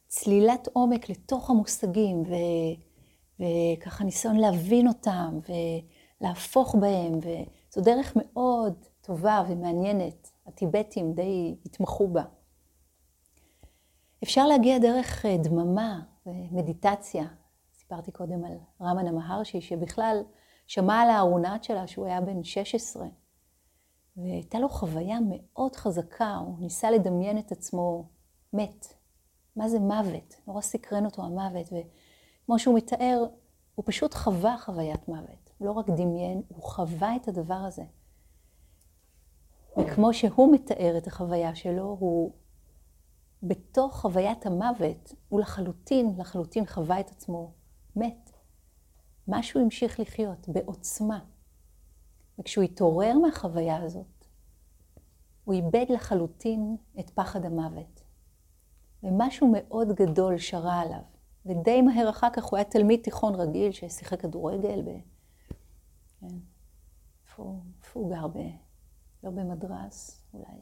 צלילת 0.09 0.69
עומק 0.73 1.09
לתוך 1.09 1.51
המושגים, 1.51 2.23
ו... 2.23 2.35
וככה 3.41 4.05
ניסיון 4.05 4.37
להבין 4.37 4.89
אותם, 4.89 5.39
ולהפוך 6.21 6.75
בהם, 6.81 7.19
וזו 7.19 7.81
דרך 7.81 8.13
מאוד 8.17 8.87
טובה 9.01 9.43
ומעניינת. 9.49 10.31
הטיבטים 10.47 11.13
די 11.13 11.57
התמחו 11.65 12.09
בה. 12.09 12.23
אפשר 14.25 14.47
להגיע 14.47 14.79
דרך 14.79 15.27
אה, 15.27 15.37
דממה 15.37 16.01
ומדיטציה. 16.27 17.25
סיפרתי 17.73 18.13
קודם 18.13 18.45
על 18.45 18.59
רמנה 18.81 19.13
מהרשי, 19.13 19.61
שבכלל 19.61 20.23
שמע 20.67 21.01
על 21.01 21.11
הארונת 21.11 21.65
שלה 21.65 21.87
שהוא 21.87 22.07
היה 22.07 22.21
בן 22.21 22.45
16. 22.45 23.07
והייתה 24.17 24.59
לו 24.59 24.69
חוויה 24.69 25.19
מאוד 25.29 25.77
חזקה, 25.77 26.37
הוא 26.37 26.59
ניסה 26.59 26.91
לדמיין 26.91 27.39
את 27.39 27.53
עצמו 27.53 28.09
מת. 28.53 28.87
מה 29.57 29.69
זה 29.69 29.79
מוות? 29.79 30.35
נורא 30.47 30.61
סקרן 30.61 31.05
אותו 31.05 31.23
המוות, 31.23 31.67
וכמו 31.67 32.59
שהוא 32.59 32.77
מתאר, 32.77 33.27
הוא 33.75 33.85
פשוט 33.87 34.15
חווה 34.15 34.57
חוויית 34.59 35.09
מוות. 35.09 35.51
הוא 35.59 35.67
לא 35.67 35.73
רק 35.73 35.91
דמיין, 35.91 36.43
הוא 36.49 36.63
חווה 36.63 37.17
את 37.17 37.29
הדבר 37.29 37.55
הזה. 37.55 37.85
וכמו 39.79 40.15
שהוא 40.15 40.55
מתאר 40.55 40.95
את 40.99 41.07
החוויה 41.07 41.55
שלו, 41.55 41.97
הוא 42.01 42.33
בתוך 43.43 43.97
חוויית 43.97 44.47
המוות, 44.47 45.15
הוא 45.29 45.41
לחלוטין, 45.41 46.15
לחלוטין 46.19 46.67
חווה 46.67 47.01
את 47.01 47.11
עצמו 47.11 47.53
מת. 47.97 48.31
משהו 49.29 49.61
המשיך 49.61 50.01
לחיות 50.01 50.49
בעוצמה. 50.49 51.25
וכשהוא 52.39 52.65
התעורר 52.65 53.19
מהחוויה 53.19 53.83
הזאת, 53.83 54.27
הוא 55.45 55.55
איבד 55.55 55.87
לחלוטין 55.89 56.77
את 57.01 57.11
פחד 57.11 57.45
המוות. 57.45 58.03
ומשהו 59.03 59.53
מאוד 59.53 59.93
גדול 59.93 60.39
שרה 60.39 60.81
עליו. 60.81 61.03
ודי 61.47 61.83
מהר 61.83 62.11
אחר 62.11 62.31
כך 62.33 62.45
הוא 62.45 62.57
היה 62.57 62.65
תלמיד 62.65 63.01
תיכון 63.03 63.35
רגיל 63.35 63.73
ששיחק 63.73 64.21
כדורגל 64.21 64.83
ב... 64.83 64.91
כן. 66.21 66.37
איפה 67.27 67.61
הוא 67.93 68.11
גר? 68.11 68.27
ב... 68.27 68.39
לא 69.25 69.31
במדרס, 69.31 70.25
אולי. 70.35 70.61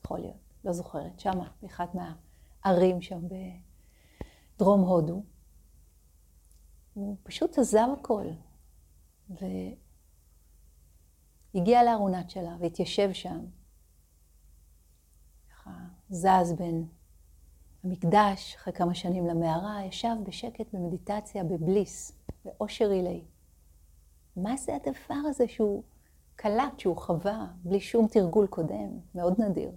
יכול 0.00 0.18
להיות, 0.18 0.45
לא 0.66 0.72
זוכרת. 0.72 1.20
שמה, 1.20 1.48
באחת 1.62 1.94
מהערים 1.94 3.02
שם 3.02 3.20
בדרום 4.56 4.80
הודו. 4.80 5.22
הוא 6.94 7.16
פשוט 7.22 7.58
עזב 7.58 7.88
הכל, 8.00 8.26
והגיע 11.54 11.84
לארונת 11.84 12.30
שלה 12.30 12.56
והתיישב 12.60 13.12
שם. 13.12 13.44
ככה 15.50 15.70
זז 16.10 16.52
בין 16.58 16.86
המקדש, 17.84 18.54
אחרי 18.54 18.72
כמה 18.72 18.94
שנים 18.94 19.26
למערה, 19.26 19.84
ישב 19.84 20.16
בשקט 20.26 20.74
במדיטציה, 20.74 21.44
בבליס, 21.44 22.12
באושר 22.44 22.90
עילי. 22.90 23.24
מה 24.36 24.56
זה 24.56 24.76
הדבר 24.76 25.28
הזה 25.28 25.48
שהוא 25.48 25.82
קלט, 26.36 26.78
שהוא 26.78 26.96
חווה, 26.96 27.46
בלי 27.64 27.80
שום 27.80 28.06
תרגול 28.08 28.46
קודם? 28.46 29.00
מאוד 29.14 29.40
נדיר. 29.40 29.72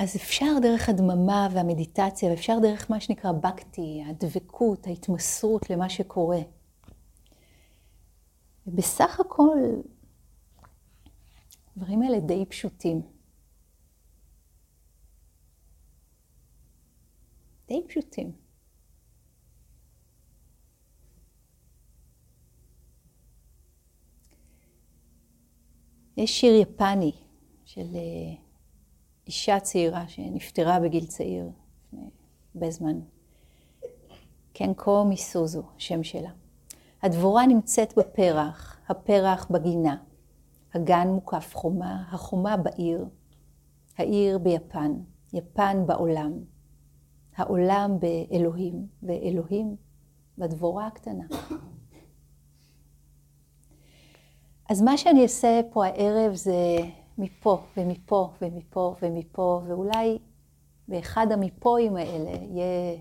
אז 0.00 0.16
אפשר 0.16 0.52
דרך 0.62 0.88
הדממה 0.88 1.48
והמדיטציה, 1.54 2.30
ואפשר 2.30 2.58
דרך 2.62 2.90
מה 2.90 3.00
שנקרא 3.00 3.32
בקטי, 3.32 4.04
הדבקות, 4.06 4.86
ההתמסרות 4.86 5.70
למה 5.70 5.88
שקורה. 5.88 6.38
ובסך 8.66 9.20
הכל, 9.20 9.58
הדברים 11.76 12.02
האלה 12.02 12.20
די 12.20 12.46
פשוטים. 12.46 13.02
די 17.68 17.82
פשוטים. 17.88 18.32
יש 26.16 26.40
שיר 26.40 26.54
יפני 26.54 27.12
של 27.64 27.94
אה, 27.94 28.49
אישה 29.30 29.60
צעירה 29.60 30.08
שנפטרה 30.08 30.80
בגיל 30.80 31.06
צעיר, 31.06 31.50
לפני 31.86 32.10
הרבה 32.54 32.70
זמן. 32.70 33.00
קנקו 34.52 35.04
מיסוזו, 35.04 35.62
שם 35.78 36.02
שלה. 36.02 36.30
הדבורה 37.02 37.46
נמצאת 37.46 37.98
בפרח, 37.98 38.78
הפרח 38.88 39.46
בגינה. 39.50 39.96
הגן 40.74 41.08
מוקף 41.08 41.54
חומה, 41.54 42.04
החומה 42.10 42.56
בעיר, 42.56 43.06
העיר 43.98 44.38
ביפן, 44.38 44.92
יפן 45.32 45.86
בעולם, 45.86 46.32
העולם 47.36 47.96
באלוהים, 48.00 48.86
ואלוהים 49.02 49.76
בדבורה 50.38 50.86
הקטנה. 50.86 51.24
אז 54.70 54.82
מה 54.82 54.96
שאני 54.96 55.22
אעשה 55.22 55.60
פה 55.72 55.86
הערב 55.86 56.34
זה 56.34 56.76
מפה 57.18 57.62
ומפה 57.76 58.30
ומפה 58.42 58.96
ומפה, 59.02 59.62
ואולי 59.66 60.18
באחד 60.88 61.26
המפואים 61.32 61.96
האלה 61.96 62.30
יהיה 62.30 62.98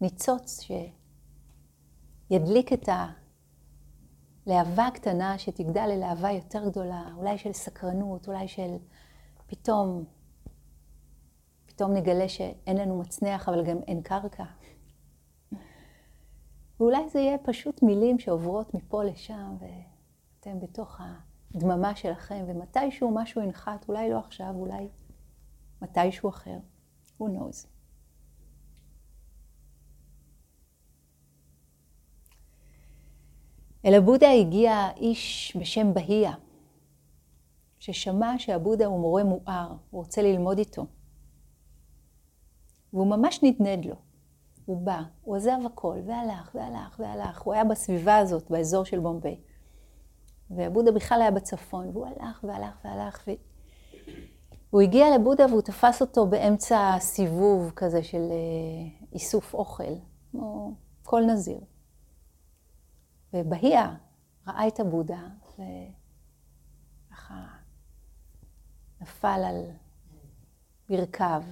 ניצוץ 0.00 0.66
שידליק 2.30 2.72
את 2.72 2.88
הלהבה 4.46 4.86
הקטנה 4.86 5.38
שתגדל 5.38 5.86
ללהבה 5.86 6.30
יותר 6.30 6.68
גדולה, 6.68 7.04
אולי 7.16 7.38
של 7.38 7.52
סקרנות, 7.52 8.28
אולי 8.28 8.48
של 8.48 8.76
פתאום, 9.46 10.04
פתאום 11.66 11.94
נגלה 11.94 12.28
שאין 12.28 12.76
לנו 12.76 12.98
מצנח 12.98 13.48
אבל 13.48 13.64
גם 13.64 13.78
אין 13.86 14.02
קרקע. 14.02 14.44
ואולי 16.80 17.08
זה 17.08 17.18
יהיה 17.18 17.38
פשוט 17.38 17.82
מילים 17.82 18.18
שעוברות 18.18 18.74
מפה 18.74 19.04
לשם, 19.04 19.56
ואתם 19.60 20.60
בתוך 20.60 21.00
הדממה 21.54 21.96
שלכם, 21.96 22.44
ומתישהו 22.48 23.10
משהו 23.14 23.42
ינחת, 23.42 23.88
אולי 23.88 24.10
לא 24.10 24.18
עכשיו, 24.18 24.52
אולי 24.54 24.88
מתישהו 25.82 26.28
אחר. 26.28 26.58
Who 27.18 27.24
knows? 27.24 27.66
אל 33.84 33.94
הבודה 33.94 34.30
הגיע 34.30 34.88
איש 34.96 35.56
בשם 35.60 35.94
בהיה, 35.94 36.32
ששמע 37.78 38.34
שהבודה 38.38 38.86
הוא 38.86 39.00
מורה 39.00 39.24
מואר, 39.24 39.76
הוא 39.90 40.02
רוצה 40.02 40.22
ללמוד 40.22 40.58
איתו. 40.58 40.86
והוא 42.92 43.06
ממש 43.06 43.42
נדנד 43.42 43.84
לו. 43.84 43.94
הוא 44.64 44.80
בא, 44.80 45.02
הוא 45.22 45.36
עזב 45.36 45.58
הכל, 45.66 45.98
והלך, 46.06 46.50
והלך, 46.54 46.96
והלך. 46.98 47.40
הוא 47.42 47.54
היה 47.54 47.64
בסביבה 47.64 48.16
הזאת, 48.16 48.50
באזור 48.50 48.84
של 48.84 49.00
בומביי. 49.00 49.40
והבודה 50.50 50.92
בכלל 50.92 51.20
היה 51.20 51.30
בצפון, 51.30 51.88
והוא 51.88 52.06
הלך, 52.06 52.44
והלך, 52.44 52.84
והלך. 52.84 53.28
ו... 53.28 53.30
הוא 54.70 54.80
הגיע 54.80 55.06
לבודה 55.18 55.46
והוא 55.46 55.62
תפס 55.62 56.00
אותו 56.02 56.26
באמצע 56.26 56.96
סיבוב 56.98 57.72
כזה 57.76 58.02
של 58.02 58.22
אה, 58.30 59.06
איסוף 59.12 59.54
אוכל, 59.54 59.94
כמו 60.30 60.74
כל 61.02 61.22
נזיר. 61.22 61.60
ובהיה 63.32 63.94
ראה 64.46 64.68
את 64.68 64.80
הבודה, 64.80 65.20
וככה 67.08 67.46
נפל 69.00 69.40
על 69.46 69.64
ברכיו, 70.88 71.42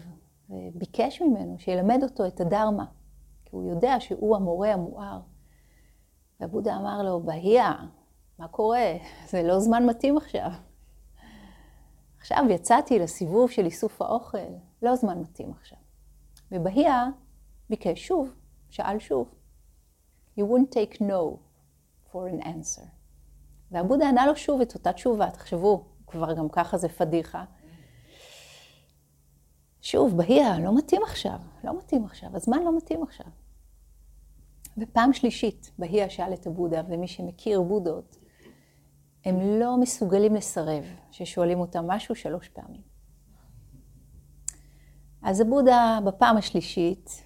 וביקש 0.50 1.22
ממנו 1.22 1.59
שילמד 1.59 2.02
אותו 2.02 2.26
את 2.26 2.40
הדרמה, 2.40 2.85
כי 3.44 3.50
הוא 3.57 3.64
יודע 3.70 3.96
שהוא 4.00 4.37
המורה 4.37 4.72
המואר. 4.72 5.20
והבודה 6.40 6.76
אמר 6.76 7.02
לו, 7.02 7.20
בהיה, 7.20 7.72
מה 8.38 8.49
קורה? 8.49 8.97
זה 9.27 9.42
לא 9.42 9.61
זמן 9.61 9.87
מתאים 9.87 10.16
עכשיו. 10.16 10.51
עכשיו 12.18 12.44
יצאתי 12.51 12.99
לסיבוב 12.99 13.51
של 13.51 13.64
איסוף 13.64 14.03
האוכל, 14.03 14.38
לא 14.83 14.97
זמן 14.97 15.18
מתאים 15.18 15.51
עכשיו. 15.51 15.79
ובהיה 16.53 17.05
ביקש 17.70 18.07
שוב, 18.07 18.35
שאל 18.70 18.99
שוב. 18.99 19.35
You 20.38 20.42
wouldn't 20.42 20.75
take 20.75 21.01
no 21.01 21.37
for 22.12 22.40
an 22.40 22.44
answer. 22.44 22.87
והבודה 23.70 24.09
ענה 24.09 24.27
לו 24.27 24.37
שוב 24.37 24.61
את 24.61 24.75
אותה 24.75 24.92
תשובה, 24.92 25.31
תחשבו, 25.31 25.85
כבר 26.07 26.35
גם 26.35 26.49
ככה 26.49 26.79
זה 26.79 26.88
פדיחה. 26.88 27.44
שוב, 29.81 30.16
בהייה, 30.16 30.59
לא 30.59 30.77
מתאים 30.77 31.03
עכשיו, 31.03 31.38
לא 31.64 31.79
מתאים 31.79 32.05
עכשיו, 32.05 32.37
הזמן 32.37 32.62
לא 32.62 32.77
מתאים 32.77 33.03
עכשיו. 33.03 33.27
ופעם 34.79 35.12
שלישית, 35.12 35.70
בהייה 35.79 36.11
שאל 36.11 36.33
את 36.33 36.47
הבודה, 36.47 36.83
ומי 36.88 37.09
שמכיר 37.09 37.62
בודות, 37.62 38.16
הם 39.24 39.40
לא 39.60 39.76
מסוגלים 39.76 40.34
לסרב 40.34 40.84
ששואלים 41.10 41.60
אותם 41.60 41.87
משהו 41.87 42.14
שלוש 42.14 42.48
פעמים. 42.48 42.82
אז 45.22 45.40
הבודה 45.40 45.98
בפעם 46.04 46.37
השלישית, 46.37 47.22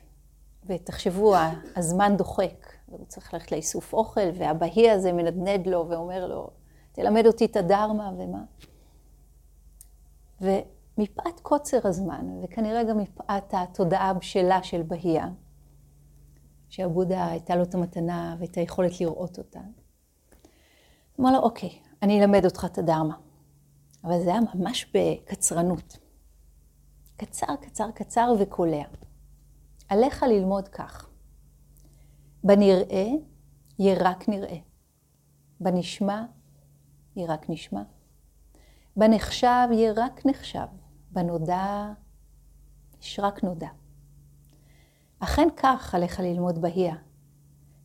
ותחשבו, 0.66 1.34
הזמן 1.76 2.16
דוחק, 2.16 2.66
והוא 2.88 3.06
צריך 3.06 3.34
ללכת 3.34 3.52
לאיסוף 3.52 3.92
אוכל, 3.92 4.30
והבהי 4.34 4.90
הזה 4.90 5.12
מנדנד 5.12 5.66
לו 5.66 5.88
ואומר 5.88 6.26
לו, 6.26 6.50
תלמד 6.92 7.26
אותי 7.26 7.44
את 7.44 7.56
הדרמה 7.56 8.12
ומה. 8.18 8.44
ומפאת 10.40 11.40
קוצר 11.42 11.78
הזמן, 11.84 12.26
וכנראה 12.42 12.84
גם 12.84 12.98
מפאת 12.98 13.54
התודעה 13.54 14.10
הבשלה 14.10 14.62
של 14.62 14.82
בהייה, 14.82 15.28
שהבודה 16.68 17.26
הייתה 17.26 17.56
לו 17.56 17.62
את 17.62 17.74
המתנה 17.74 18.36
ואת 18.38 18.56
היכולת 18.56 19.00
לראות 19.00 19.38
אותה, 19.38 19.60
אמר 21.20 21.32
לו, 21.32 21.38
אוקיי, 21.38 21.70
אני 22.02 22.20
אלמד 22.20 22.44
אותך 22.44 22.64
את 22.64 22.78
הדרמה. 22.78 23.16
אבל 24.04 24.22
זה 24.24 24.30
היה 24.30 24.40
ממש 24.54 24.86
בקצרנות. 24.94 25.98
קצר, 27.16 27.56
קצר, 27.60 27.90
קצר 27.90 28.32
וקולע. 28.40 28.84
עליך 29.88 30.22
ללמוד 30.22 30.68
כך. 30.68 31.08
בנראה 32.44 33.06
יהיה 33.78 33.96
רק 34.00 34.28
נראה. 34.28 34.56
בנשמע 35.60 36.24
יהיה 37.16 37.32
רק 37.32 37.50
נשמע. 37.50 37.82
בנחשב 38.96 39.68
יהיה 39.72 39.92
רק 39.96 40.26
נחשב. 40.26 40.66
בנודע 41.10 41.92
יש 43.00 43.20
רק 43.22 43.44
נודע. 43.44 43.68
אכן 45.18 45.48
כך 45.56 45.94
עליך 45.94 46.20
ללמוד 46.20 46.58
בהייה. 46.58 46.96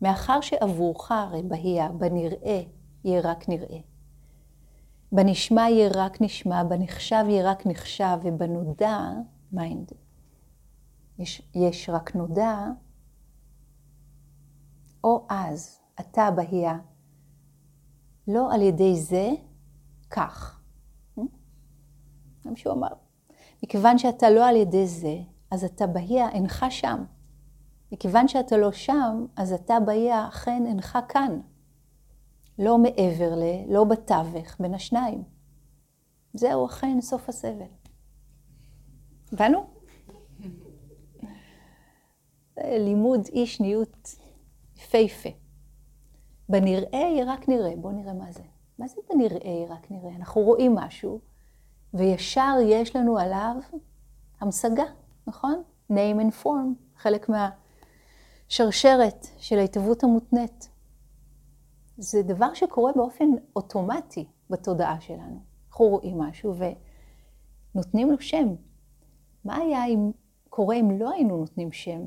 מאחר 0.01 0.41
שעבורך 0.41 1.11
הרי 1.11 1.43
בהייה, 1.43 1.89
בנראה 1.89 2.61
יהיה 3.03 3.21
רק 3.21 3.49
נראה. 3.49 3.92
בנשמע 5.13 5.61
יהיה 5.61 5.89
רק 5.95 6.21
נשמע, 6.21 6.63
בנחשב 6.63 7.25
יהיה 7.27 7.51
רק 7.51 7.65
נחשב, 7.65 8.17
ובנודע, 8.23 8.99
mind, 9.51 9.91
יש, 11.19 11.49
יש 11.55 11.89
רק 11.89 12.15
נודע, 12.15 12.57
או 15.03 15.25
אז, 15.29 15.79
אתה 15.99 16.31
בהייה, 16.31 16.77
לא 18.27 18.53
על 18.53 18.61
ידי 18.61 18.99
זה, 18.99 19.29
כך. 20.09 20.59
גם 22.47 22.55
שהוא 22.55 22.73
אמר, 22.73 22.93
מכיוון 23.63 23.97
שאתה 23.97 24.29
לא 24.29 24.47
על 24.47 24.55
ידי 24.55 24.87
זה, 24.87 25.17
אז 25.51 25.63
אתה 25.63 25.87
בהייה, 25.87 26.29
אינך 26.29 26.65
שם. 26.69 27.03
מכיוון 27.91 28.27
שאתה 28.27 28.57
לא 28.57 28.71
שם, 28.71 29.25
אז 29.35 29.53
אתה 29.53 29.79
בהייה, 29.79 30.27
אכן 30.27 30.63
אינך 30.65 30.97
כאן. 31.07 31.39
לא 32.59 32.77
מעבר 32.77 33.35
ל, 33.35 33.73
לא 33.73 33.83
בתווך, 33.83 34.55
בין 34.59 34.73
השניים. 34.73 35.23
זהו 36.33 36.65
אכן 36.65 37.01
סוף 37.01 37.29
הסבל. 37.29 37.65
הבנו? 39.33 39.65
לימוד 42.57 43.21
אי 43.33 43.47
שניות 43.47 44.15
יפהפה. 44.75 45.29
בנראה 46.49 46.99
יהיה 46.99 47.33
רק 47.33 47.49
נראה. 47.49 47.75
בואו 47.75 47.93
נראה 47.93 48.13
מה 48.13 48.31
זה. 48.31 48.43
מה 48.79 48.87
זה 48.87 49.01
בנראה 49.09 49.49
יהיה 49.49 49.73
רק 49.73 49.91
נראה? 49.91 50.15
אנחנו 50.15 50.41
רואים 50.41 50.75
משהו, 50.75 51.19
וישר 51.93 52.57
יש 52.65 52.95
לנו 52.95 53.17
עליו 53.17 53.55
המשגה, 54.39 54.83
נכון? 55.27 55.63
name 55.91 56.19
and 56.19 56.43
form, 56.43 56.97
חלק 56.97 57.29
מהשרשרת 58.49 59.27
של 59.37 59.59
ההתהוות 59.59 60.03
המותנית. 60.03 60.69
זה 62.03 62.23
דבר 62.23 62.53
שקורה 62.53 62.91
באופן 62.95 63.25
אוטומטי 63.55 64.25
בתודעה 64.49 65.01
שלנו. 65.01 65.43
אנחנו 65.69 65.85
רואים 65.85 66.19
משהו 66.19 66.55
ונותנים 67.75 68.11
לו 68.11 68.19
שם. 68.19 68.55
מה 69.45 69.55
היה 69.55 69.85
אם 69.85 70.11
קורה 70.49 70.75
אם 70.75 70.99
לא 70.99 71.11
היינו 71.11 71.37
נותנים 71.37 71.71
שם 71.71 72.01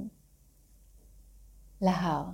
להר? 1.81 2.25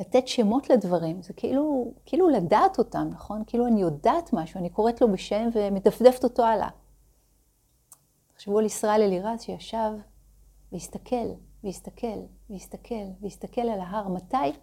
לתת 0.00 0.28
שמות 0.28 0.70
לדברים, 0.70 1.22
זה 1.22 1.32
כאילו, 1.32 1.94
כאילו 2.04 2.28
לדעת 2.28 2.78
אותם, 2.78 3.08
נכון? 3.10 3.42
כאילו 3.46 3.66
אני 3.66 3.80
יודעת 3.80 4.30
משהו, 4.32 4.60
אני 4.60 4.70
קוראת 4.70 5.00
לו 5.00 5.12
בשם 5.12 5.48
ומדפדפת 5.52 6.24
אותו 6.24 6.44
הלאה. 6.44 6.68
תחשבו 8.34 8.58
על 8.58 8.64
ישראל 8.64 9.02
אלירז 9.02 9.42
שישב 9.42 9.90
והסתכל, 10.72 11.26
והסתכל, 11.64 12.20
והסתכל, 12.50 13.04
והסתכל 13.20 13.60
על 13.60 13.80
ההר. 13.80 14.08
מתי 14.08 14.58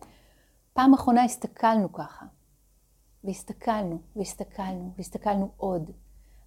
פעם 0.74 0.94
אחרונה 0.94 1.24
הסתכלנו 1.24 1.94
ככה? 1.94 2.26
והסתכלנו, 3.24 4.02
והסתכלנו, 4.16 4.94
והסתכלנו 4.98 5.52
עוד. 5.58 5.92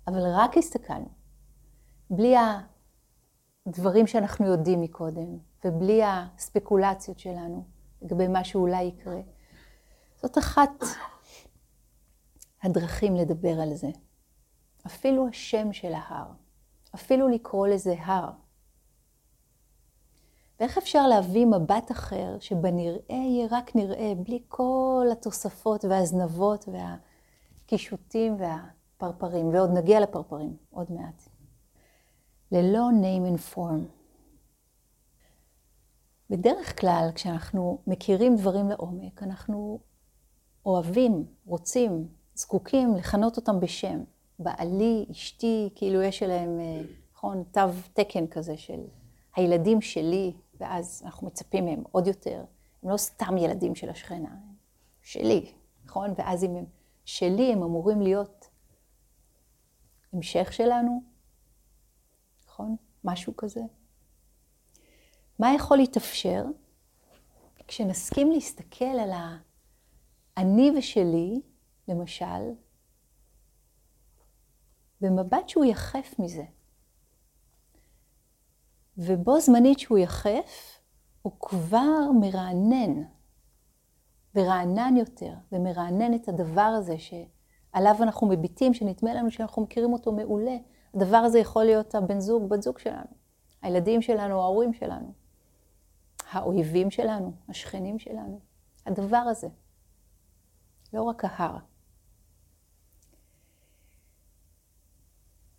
אבל 0.06 0.20
רק 0.34 0.56
הסתכלנו. 0.56 1.08
בלי 2.10 2.34
הדברים 3.66 4.06
שאנחנו 4.06 4.46
יודעים 4.46 4.80
מקודם, 4.80 5.38
ובלי 5.64 6.00
הספקולציות 6.04 7.18
שלנו 7.18 7.64
לגבי 8.02 8.28
מה 8.28 8.44
שאולי 8.44 8.82
יקרה. 8.82 9.20
זאת 10.16 10.38
אחת 10.38 10.70
הדרכים 12.62 13.16
לדבר 13.16 13.60
על 13.60 13.74
זה. 13.74 13.90
אפילו 14.86 15.28
השם 15.28 15.72
של 15.72 15.92
ההר, 15.94 16.32
אפילו 16.94 17.28
לקרוא 17.28 17.66
לזה 17.66 17.94
הר. 17.98 18.43
ואיך 20.64 20.78
אפשר 20.78 21.06
להביא 21.06 21.46
מבט 21.46 21.90
אחר 21.90 22.36
שבנראה 22.40 22.98
יהיה 23.08 23.48
רק 23.50 23.76
נראה, 23.76 24.12
בלי 24.16 24.42
כל 24.48 25.06
התוספות 25.12 25.84
והזנבות 25.84 26.68
והקישוטים 26.68 28.36
והפרפרים, 28.38 29.48
ועוד 29.48 29.70
נגיע 29.70 30.00
לפרפרים, 30.00 30.56
עוד 30.70 30.92
מעט. 30.92 31.28
ללא 32.52 32.88
name 33.02 33.34
and 33.34 33.54
form. 33.54 33.80
בדרך 36.30 36.80
כלל, 36.80 37.08
כשאנחנו 37.14 37.78
מכירים 37.86 38.36
דברים 38.36 38.68
לעומק, 38.68 39.22
אנחנו 39.22 39.78
אוהבים, 40.66 41.24
רוצים, 41.46 42.08
זקוקים 42.34 42.94
לכנות 42.94 43.36
אותם 43.36 43.60
בשם. 43.60 44.04
בעלי, 44.38 45.06
אשתי, 45.10 45.70
כאילו 45.74 46.02
יש 46.02 46.22
להם, 46.22 46.60
אה, 46.60 46.82
נכון, 47.14 47.44
תו 47.52 47.60
תקן 47.92 48.26
כזה 48.26 48.56
של 48.56 48.80
הילדים 49.36 49.80
שלי, 49.80 50.32
ואז 50.60 51.02
אנחנו 51.04 51.26
מצפים 51.26 51.64
מהם 51.64 51.82
עוד 51.92 52.06
יותר. 52.06 52.44
הם 52.82 52.90
לא 52.90 52.96
סתם 52.96 53.36
ילדים 53.38 53.74
של 53.74 53.90
השכנה, 53.90 54.30
הם 54.30 54.54
שלי, 55.02 55.52
נכון? 55.84 56.14
ואז 56.18 56.44
אם 56.44 56.56
הם 56.56 56.64
שלי, 57.04 57.52
הם 57.52 57.62
אמורים 57.62 58.02
להיות 58.02 58.48
המשך 60.12 60.52
שלנו, 60.52 61.02
נכון? 62.46 62.76
משהו 63.04 63.36
כזה. 63.36 63.60
מה 65.38 65.54
יכול 65.54 65.76
להתאפשר 65.76 66.44
כשנסכים 67.68 68.30
להסתכל 68.30 68.84
על 68.84 69.10
האני 70.36 70.70
ושלי, 70.78 71.40
למשל, 71.88 72.50
במבט 75.00 75.48
שהוא 75.48 75.64
יחף 75.64 76.14
מזה. 76.18 76.44
ובו 78.98 79.40
זמנית 79.40 79.78
שהוא 79.78 79.98
יחף, 79.98 80.78
הוא 81.22 81.32
כבר 81.40 82.10
מרענן, 82.20 83.02
ורענן 84.34 84.96
יותר, 84.96 85.34
ומרענן 85.52 86.14
את 86.14 86.28
הדבר 86.28 86.60
הזה 86.60 86.96
שעליו 86.98 87.94
אנחנו 88.00 88.26
מביטים, 88.26 88.74
שנדמה 88.74 89.14
לנו 89.14 89.30
שאנחנו 89.30 89.62
מכירים 89.62 89.92
אותו 89.92 90.12
מעולה. 90.12 90.56
הדבר 90.94 91.16
הזה 91.16 91.38
יכול 91.38 91.64
להיות 91.64 91.94
הבן 91.94 92.20
זוג, 92.20 92.48
בת 92.48 92.62
זוג 92.62 92.78
שלנו, 92.78 93.06
הילדים 93.62 94.02
שלנו, 94.02 94.40
ההורים 94.40 94.72
שלנו, 94.72 95.12
האויבים 96.30 96.90
שלנו, 96.90 97.32
השכנים 97.48 97.98
שלנו. 97.98 98.40
הדבר 98.86 99.16
הזה, 99.16 99.48
לא 100.92 101.02
רק 101.02 101.24
ההר. 101.24 101.58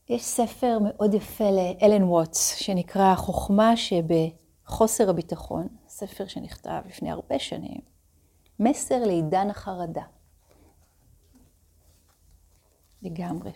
יש 0.09 0.23
ספר 0.23 0.77
מאוד 0.81 1.13
יפה 1.13 1.51
לאלן 1.51 2.03
ווטס, 2.03 2.55
שנקרא 2.55 3.11
החוכמה 3.11 3.73
שבחוסר 3.77 5.09
הביטחון, 5.09 5.67
ספר 5.87 6.27
שנכתב 6.27 6.81
לפני 6.85 7.11
הרבה 7.11 7.39
שנים, 7.39 7.81
מסר 8.59 9.03
לעידן 9.05 9.49
החרדה. 9.49 10.03
לגמרי. 13.01 13.51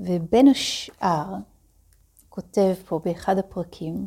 ובין 0.00 0.48
השאר, 0.48 1.34
כותב 2.28 2.74
פה 2.86 3.00
באחד 3.04 3.38
הפרקים, 3.38 4.06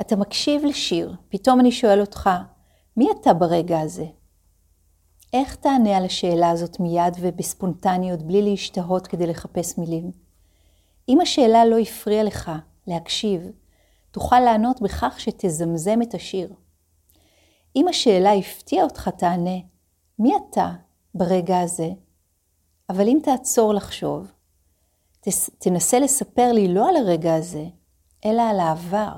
אתה 0.00 0.16
מקשיב 0.16 0.64
לשיר, 0.64 1.14
פתאום 1.28 1.60
אני 1.60 1.72
שואל 1.72 2.00
אותך, 2.00 2.30
מי 2.96 3.08
אתה 3.20 3.34
ברגע 3.34 3.80
הזה? 3.80 4.06
איך 5.34 5.54
תענה 5.54 5.96
על 5.96 6.04
השאלה 6.04 6.50
הזאת 6.50 6.80
מיד 6.80 7.16
ובספונטניות, 7.20 8.22
בלי 8.22 8.42
להשתהות 8.42 9.06
כדי 9.06 9.26
לחפש 9.26 9.78
מילים? 9.78 10.10
אם 11.08 11.20
השאלה 11.20 11.64
לא 11.64 11.78
הפריעה 11.78 12.22
לך 12.22 12.52
להקשיב, 12.86 13.50
תוכל 14.10 14.40
לענות 14.40 14.82
בכך 14.82 15.20
שתזמזם 15.20 16.02
את 16.02 16.14
השיר. 16.14 16.54
אם 17.76 17.88
השאלה 17.88 18.32
הפתיעה 18.32 18.84
אותך, 18.84 19.08
תענה, 19.08 19.58
מי 20.18 20.32
אתה 20.36 20.70
ברגע 21.14 21.60
הזה? 21.60 21.88
אבל 22.90 23.08
אם 23.08 23.18
תעצור 23.22 23.74
לחשוב, 23.74 24.32
תנסה 25.58 25.98
לספר 25.98 26.52
לי 26.52 26.74
לא 26.74 26.88
על 26.88 26.96
הרגע 26.96 27.34
הזה, 27.34 27.64
אלא 28.24 28.42
על 28.42 28.60
העבר. 28.60 29.12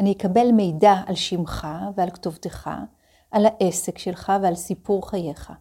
אני 0.00 0.12
אקבל 0.12 0.52
מידע 0.52 0.94
על 1.06 1.14
שמך 1.14 1.66
ועל 1.96 2.10
כתובתך, 2.10 2.70
על 3.36 3.46
העסק 3.46 3.98
שלך 3.98 4.32
ועל 4.42 4.54
סיפור 4.54 5.10
חייך. 5.10 5.52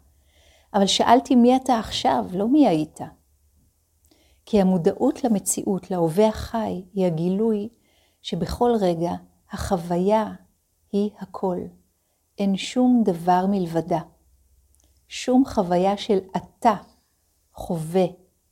אבל 0.73 0.87
שאלתי 0.87 1.35
מי 1.35 1.55
אתה 1.55 1.79
עכשיו, 1.79 2.25
לא 2.33 2.47
מי 2.47 2.67
היית. 2.67 2.99
כי 4.45 4.61
המודעות 4.61 5.23
למציאות, 5.23 5.91
להווה 5.91 6.27
החי, 6.27 6.83
היא 6.93 7.05
הגילוי 7.05 7.69
שבכל 8.21 8.71
רגע 8.81 9.11
החוויה 9.51 10.33
היא 10.91 11.09
הכל. 11.19 11.57
אין 12.37 12.57
שום 12.57 13.03
דבר 13.05 13.45
מלבדה. 13.49 14.01
שום 15.07 15.43
חוויה 15.45 15.97
של 15.97 16.19
אתה 16.37 16.75
חווה 17.53 18.05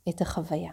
את 0.08 0.20
החוויה. 0.20 0.72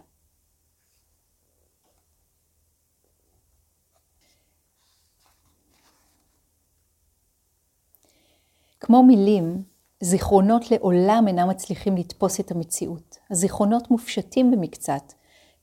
כמו 8.91 9.03
מילים, 9.03 9.63
זיכרונות 10.01 10.71
לעולם 10.71 11.25
אינם 11.27 11.49
מצליחים 11.49 11.97
לתפוס 11.97 12.39
את 12.39 12.51
המציאות. 12.51 13.17
הזיכרונות 13.29 13.91
מופשטים 13.91 14.51
במקצת, 14.51 15.13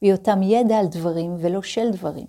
בהיותם 0.03 0.43
ידע 0.43 0.79
על 0.79 0.87
דברים 0.87 1.37
ולא 1.38 1.62
של 1.62 1.91
דברים. 1.91 2.27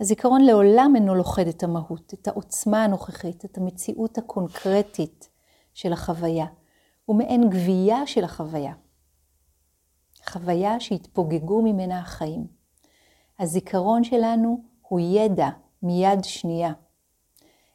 הזיכרון 0.00 0.40
לעולם 0.40 0.92
אינו 0.94 1.14
לוכד 1.14 1.46
את 1.48 1.62
המהות, 1.62 2.14
את 2.14 2.28
העוצמה 2.28 2.84
הנוכחית, 2.84 3.44
את 3.44 3.58
המציאות 3.58 4.18
הקונקרטית 4.18 5.28
של 5.74 5.92
החוויה. 5.92 6.46
הוא 7.04 7.16
מעין 7.16 7.50
גבייה 7.50 8.06
של 8.06 8.24
החוויה. 8.24 8.72
חוויה 10.28 10.80
שהתפוגגו 10.80 11.62
ממנה 11.62 11.98
החיים. 11.98 12.46
הזיכרון 13.38 14.04
שלנו 14.04 14.62
הוא 14.82 15.00
ידע 15.00 15.48
מיד 15.82 16.24
שנייה. 16.24 16.72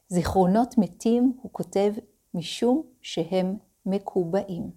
זיכרונות 0.07 0.77
מתים, 0.77 1.33
הוא 1.41 1.51
כותב, 1.53 1.93
משום 2.33 2.83
שהם 3.01 3.57
מקובעים. 3.85 4.71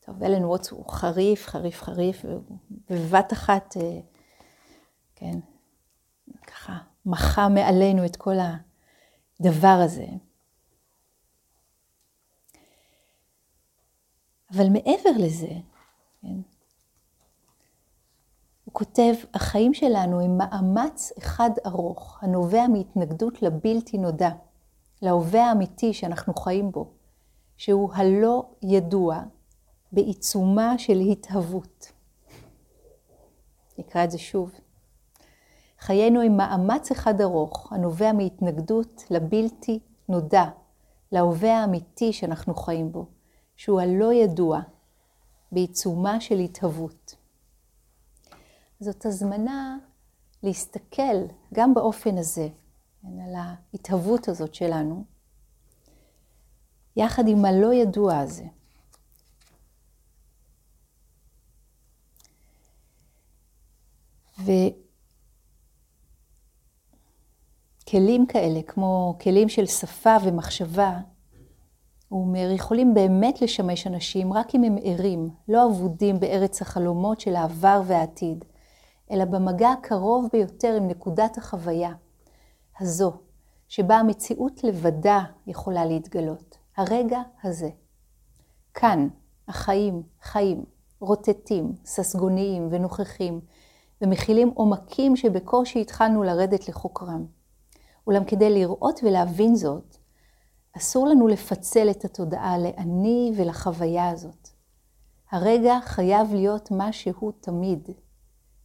טוב, 0.00 0.22
אלן 0.22 0.44
ווטס 0.44 0.70
הוא 0.70 0.88
חריף, 0.88 1.46
חריף, 1.46 1.82
חריף, 1.82 2.24
ובבת 2.90 3.32
אחת, 3.32 3.76
אה, 3.76 4.00
כן, 5.14 5.38
ככה, 6.46 6.78
מחה 7.06 7.48
מעלינו 7.48 8.04
את 8.04 8.16
כל 8.16 8.34
הדבר 9.40 9.78
הזה. 9.84 10.06
אבל 14.50 14.68
מעבר 14.68 15.10
לזה, 15.18 15.52
כן, 16.22 16.36
הוא 18.64 18.74
כותב, 18.74 19.14
החיים 19.34 19.74
שלנו 19.74 20.20
הם 20.20 20.38
מאמץ 20.38 21.12
אחד 21.18 21.50
ארוך, 21.66 22.18
הנובע 22.22 22.66
מהתנגדות 22.68 23.42
לבלתי 23.42 23.98
נודע. 23.98 24.30
להווה 25.04 25.48
האמיתי 25.48 25.94
שאנחנו 25.94 26.34
חיים 26.34 26.72
בו, 26.72 26.90
שהוא 27.56 27.92
הלא 27.94 28.44
ידוע 28.62 29.22
בעיצומה 29.92 30.78
של 30.78 30.98
התהוות. 31.00 31.92
נקרא 33.78 34.04
את 34.04 34.10
זה 34.10 34.18
שוב. 34.18 34.52
חיינו 35.78 36.20
עם 36.20 36.36
מאמץ 36.36 36.90
אחד 36.90 37.20
ארוך, 37.20 37.72
הנובע 37.72 38.12
מהתנגדות 38.12 39.04
לבלתי 39.10 39.78
נודע, 40.08 40.44
להווה 41.12 41.58
האמיתי 41.60 42.12
שאנחנו 42.12 42.54
חיים 42.54 42.92
בו, 42.92 43.06
שהוא 43.56 43.80
הלא 43.80 44.12
ידוע, 44.12 44.60
בעיצומה 45.52 46.20
של 46.20 46.38
התהוות. 46.38 47.14
זאת 48.80 49.06
הזמנה 49.06 49.78
להסתכל 50.42 51.16
גם 51.54 51.74
באופן 51.74 52.18
הזה 52.18 52.48
כן, 53.04 53.20
על 53.20 53.34
ההתהוות 53.34 54.28
הזאת 54.28 54.54
שלנו, 54.54 55.04
יחד 56.96 57.28
עם 57.28 57.44
הלא 57.44 57.74
ידוע 57.74 58.18
הזה. 58.18 58.44
וכלים 67.84 68.26
כאלה, 68.26 68.62
כמו 68.62 69.18
כלים 69.20 69.48
של 69.48 69.66
שפה 69.66 70.16
ומחשבה, 70.24 71.00
הוא 72.08 72.20
אומר, 72.26 72.50
יכולים 72.54 72.94
באמת 72.94 73.42
לשמש 73.42 73.86
אנשים 73.86 74.32
רק 74.32 74.54
אם 74.54 74.64
הם 74.64 74.76
ערים, 74.82 75.30
לא 75.48 75.66
אבודים 75.66 76.20
בארץ 76.20 76.62
החלומות 76.62 77.20
של 77.20 77.36
העבר 77.36 77.82
והעתיד, 77.86 78.44
אלא 79.10 79.24
במגע 79.24 79.70
הקרוב 79.70 80.28
ביותר 80.32 80.74
עם 80.76 80.88
נקודת 80.88 81.38
החוויה 81.38 81.92
הזו, 82.80 83.12
שבה 83.68 83.96
המציאות 83.96 84.64
לבדה 84.64 85.20
יכולה 85.46 85.84
להתגלות, 85.84 86.58
הרגע 86.76 87.20
הזה. 87.42 87.68
כאן 88.74 89.08
החיים 89.48 90.02
חיים, 90.22 90.64
רוטטים, 91.00 91.72
ססגוניים 91.84 92.68
ונוכחים, 92.70 93.40
ומכילים 94.02 94.48
עומקים 94.54 95.16
שבקושי 95.16 95.80
התחלנו 95.80 96.22
לרדת 96.22 96.68
לחוקרם. 96.68 97.26
אולם 98.06 98.24
כדי 98.24 98.50
לראות 98.50 99.00
ולהבין 99.02 99.54
זאת, 99.54 99.96
אסור 100.76 101.06
לנו 101.06 101.28
לפצל 101.28 101.90
את 101.90 102.04
התודעה 102.04 102.58
לאני 102.58 103.32
ולחוויה 103.36 104.08
הזאת. 104.08 104.48
הרגע 105.30 105.78
חייב 105.84 106.34
להיות 106.34 106.70
מה 106.70 106.92
שהוא 106.92 107.32
תמיד, 107.40 107.90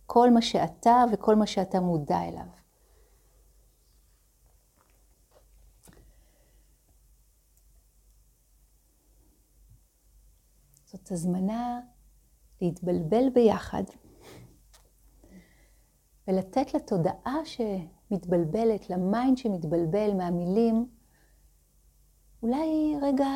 כל 0.05 0.29
מה 0.29 0.41
שאתה 0.41 1.03
וכל 1.13 1.35
מה 1.35 1.47
שאתה 1.47 1.79
מודע 1.79 2.21
אליו. 2.21 2.58
זאת 10.91 11.11
הזמנה 11.11 11.79
להתבלבל 12.61 13.29
ביחד 13.33 13.83
ולתת 16.27 16.73
לתודעה 16.73 17.35
שמתבלבלת, 17.45 18.89
ל 18.89 18.99
mind 18.99 19.37
שמתבלבל 19.37 20.13
מהמילים, 20.17 20.87
אולי 22.43 22.95
רגע 23.01 23.27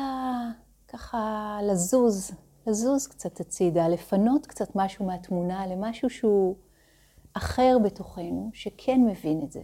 ככה 0.88 1.58
לזוז, 1.62 2.30
לזוז 2.66 3.06
קצת 3.06 3.40
הצידה, 3.40 3.88
לפנות 3.88 4.46
קצת 4.46 4.76
משהו 4.76 5.06
מהתמונה 5.06 5.66
למשהו 5.66 6.10
שהוא 6.10 6.56
אחר 7.32 7.76
בתוכנו, 7.84 8.50
שכן 8.52 9.00
מבין 9.06 9.42
את 9.44 9.52
זה. 9.52 9.62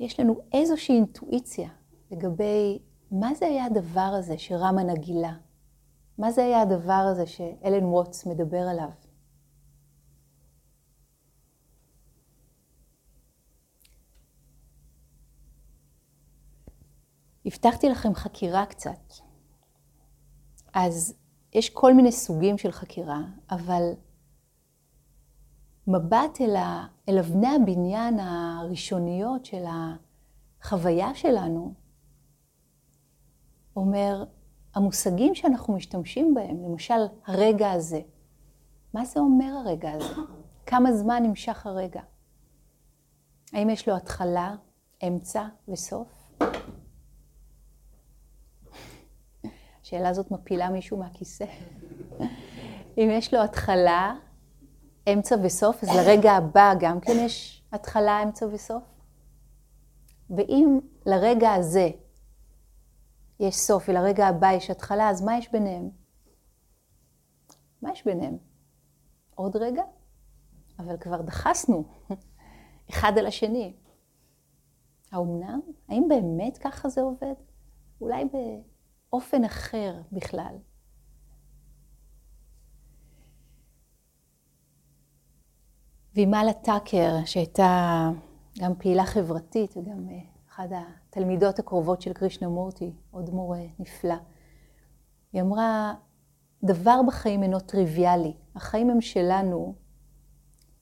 יש 0.00 0.20
לנו 0.20 0.40
איזושהי 0.52 0.94
אינטואיציה 0.94 1.68
לגבי 2.10 2.78
מה 3.12 3.34
זה 3.34 3.46
היה 3.46 3.64
הדבר 3.64 4.14
הזה 4.18 4.38
שרמן 4.38 4.94
גילה? 4.94 5.32
מה 6.18 6.32
זה 6.32 6.44
היה 6.44 6.60
הדבר 6.60 6.92
הזה 6.92 7.26
שאלן 7.26 7.84
ווטס 7.84 8.26
מדבר 8.26 8.68
עליו? 8.68 8.90
הבטחתי 17.46 17.88
לכם 17.88 18.14
חקירה 18.14 18.66
קצת. 18.66 19.12
אז 20.74 21.14
יש 21.52 21.70
כל 21.70 21.94
מיני 21.94 22.12
סוגים 22.12 22.58
של 22.58 22.72
חקירה, 22.72 23.20
אבל 23.50 23.82
מבט 25.86 26.40
אל, 26.40 26.56
ה, 26.56 26.86
אל 27.08 27.18
אבני 27.18 27.54
הבניין 27.54 28.20
הראשוניות 28.20 29.44
של 29.44 29.64
החוויה 30.60 31.14
שלנו, 31.14 31.81
אומר, 33.76 34.24
המושגים 34.74 35.34
שאנחנו 35.34 35.74
משתמשים 35.74 36.34
בהם, 36.34 36.62
למשל 36.62 37.00
הרגע 37.26 37.70
הזה, 37.70 38.00
מה 38.94 39.04
זה 39.04 39.20
אומר 39.20 39.54
הרגע 39.64 39.90
הזה? 39.92 40.14
כמה 40.66 40.92
זמן 40.92 41.22
נמשך 41.22 41.66
הרגע? 41.66 42.00
האם 43.52 43.70
יש 43.70 43.88
לו 43.88 43.96
התחלה, 43.96 44.54
אמצע 45.08 45.46
וסוף? 45.68 46.32
השאלה 49.82 50.08
הזאת 50.08 50.30
מפילה 50.30 50.70
מישהו 50.70 50.96
מהכיסא. 50.96 51.44
אם 52.98 53.08
יש 53.10 53.34
לו 53.34 53.42
התחלה, 53.42 54.14
אמצע 55.12 55.36
וסוף, 55.42 55.82
אז 55.82 55.88
לרגע 55.88 56.32
הבא 56.32 56.72
גם 56.80 57.00
כן 57.00 57.12
יש 57.12 57.62
התחלה, 57.72 58.22
אמצע 58.22 58.46
וסוף? 58.52 58.82
ואם 60.30 60.80
לרגע 61.06 61.52
הזה 61.52 61.90
יש 63.42 63.56
סוף 63.56 63.88
ולרגע 63.88 64.26
הבא 64.26 64.52
יש 64.52 64.70
התחלה, 64.70 65.10
אז 65.10 65.22
מה 65.22 65.38
יש 65.38 65.52
ביניהם? 65.52 65.90
מה 67.82 67.92
יש 67.92 68.04
ביניהם? 68.04 68.36
עוד 69.34 69.56
רגע? 69.56 69.82
אבל 70.78 70.96
כבר 70.96 71.22
דחסנו 71.22 71.84
אחד 72.90 73.12
על 73.18 73.26
השני. 73.26 73.76
האומנם? 75.12 75.60
האם 75.88 76.06
באמת 76.08 76.58
ככה 76.58 76.88
זה 76.88 77.00
עובד? 77.00 77.34
אולי 78.00 78.24
באופן 78.24 79.44
אחר 79.44 80.00
בכלל. 80.12 80.56
וימאלה 86.14 86.52
טאקר, 86.52 87.24
שהייתה 87.24 88.10
גם 88.58 88.74
פעילה 88.74 89.06
חברתית 89.06 89.76
וגם 89.76 90.08
אה, 90.08 90.31
אחת 90.62 90.70
התלמידות 91.08 91.58
הקרובות 91.58 92.02
של 92.02 92.12
קרישנמורטי, 92.12 92.92
עוד 93.10 93.30
מורה 93.30 93.62
נפלא. 93.78 94.14
היא 95.32 95.42
אמרה, 95.42 95.94
דבר 96.64 97.00
בחיים 97.06 97.42
אינו 97.42 97.60
טריוויאלי, 97.60 98.36
החיים 98.54 98.90
הם 98.90 99.00
שלנו 99.00 99.74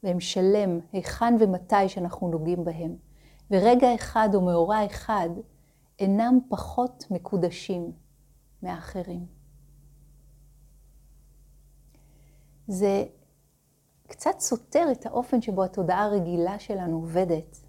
והם 0.02 0.20
שלם 0.20 0.78
היכן 0.92 1.34
ומתי 1.40 1.88
שאנחנו 1.88 2.28
נוגעים 2.28 2.64
בהם. 2.64 2.96
ורגע 3.50 3.94
אחד 3.94 4.28
או 4.34 4.40
מאורע 4.40 4.86
אחד 4.86 5.28
אינם 5.98 6.38
פחות 6.48 7.04
מקודשים 7.10 7.92
מאחרים. 8.62 9.26
זה 12.68 13.04
קצת 14.06 14.40
סותר 14.40 14.86
את 14.92 15.06
האופן 15.06 15.42
שבו 15.42 15.64
התודעה 15.64 16.04
הרגילה 16.04 16.58
שלנו 16.58 16.96
עובדת. 16.96 17.59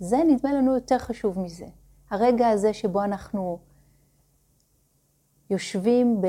זה 0.00 0.16
נדמה 0.28 0.52
לנו 0.52 0.74
יותר 0.74 0.98
חשוב 0.98 1.38
מזה. 1.38 1.66
הרגע 2.10 2.48
הזה 2.48 2.72
שבו 2.72 3.04
אנחנו 3.04 3.58
יושבים 5.50 6.20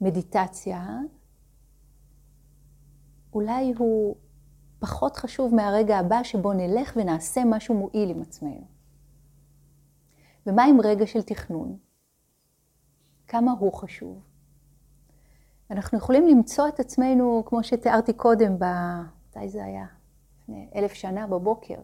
במדיטציה, 0.00 0.98
אולי 3.32 3.72
הוא 3.78 4.16
פחות 4.78 5.16
חשוב 5.16 5.54
מהרגע 5.54 5.98
הבא 5.98 6.22
שבו 6.22 6.52
נלך 6.52 6.92
ונעשה 6.96 7.42
משהו 7.46 7.74
מועיל 7.74 8.10
עם 8.10 8.22
עצמנו. 8.22 8.66
ומה 10.46 10.64
עם 10.64 10.80
רגע 10.80 11.06
של 11.06 11.22
תכנון? 11.22 11.76
כמה 13.28 13.52
הוא 13.52 13.72
חשוב? 13.72 14.22
אנחנו 15.70 15.98
יכולים 15.98 16.26
למצוא 16.28 16.68
את 16.68 16.80
עצמנו, 16.80 17.42
כמו 17.46 17.64
שתיארתי 17.64 18.12
קודם, 18.12 18.58
ב... 18.58 18.64
מתי 19.28 19.48
זה 19.48 19.64
היה? 19.64 19.86
לפני 20.38 20.68
אלף 20.74 20.92
שנה 20.92 21.26
בבוקר. 21.26 21.78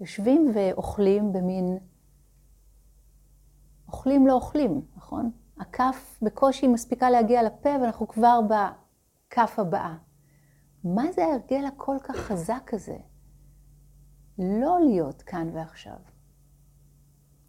יושבים 0.00 0.52
ואוכלים 0.54 1.32
במין... 1.32 1.78
אוכלים 3.88 4.26
לא 4.26 4.32
אוכלים, 4.32 4.80
נכון? 4.96 5.30
הכף 5.60 6.18
בקושי 6.22 6.66
מספיקה 6.66 7.10
להגיע 7.10 7.42
לפה 7.42 7.68
ואנחנו 7.82 8.08
כבר 8.08 8.40
בכף 8.40 9.58
הבאה. 9.58 9.96
מה 10.84 11.12
זה 11.12 11.24
ההרגל 11.24 11.64
הכל 11.64 11.96
כך 12.04 12.16
חזק 12.16 12.70
הזה? 12.74 12.96
לא 14.38 14.78
להיות 14.80 15.22
כאן 15.22 15.50
ועכשיו. 15.54 15.96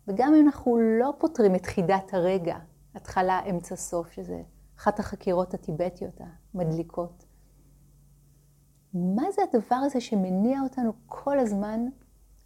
וגם 0.08 0.34
אם 0.34 0.46
אנחנו 0.46 0.78
לא 1.00 1.14
פותרים 1.18 1.56
את 1.56 1.66
חידת 1.66 2.14
הרגע, 2.14 2.58
התחלה, 2.96 3.40
אמצע, 3.50 3.76
סוף, 3.76 4.12
שזה 4.12 4.42
אחת 4.78 5.00
החקירות 5.00 5.54
הטיבטיות 5.54 6.22
המדליקות, 6.54 7.26
מה 8.94 9.32
זה 9.32 9.42
הדבר 9.52 9.76
הזה 9.76 10.02
שמניע 10.02 10.62
אותנו 10.62 10.94
כל 11.06 11.40
הזמן 11.40 11.86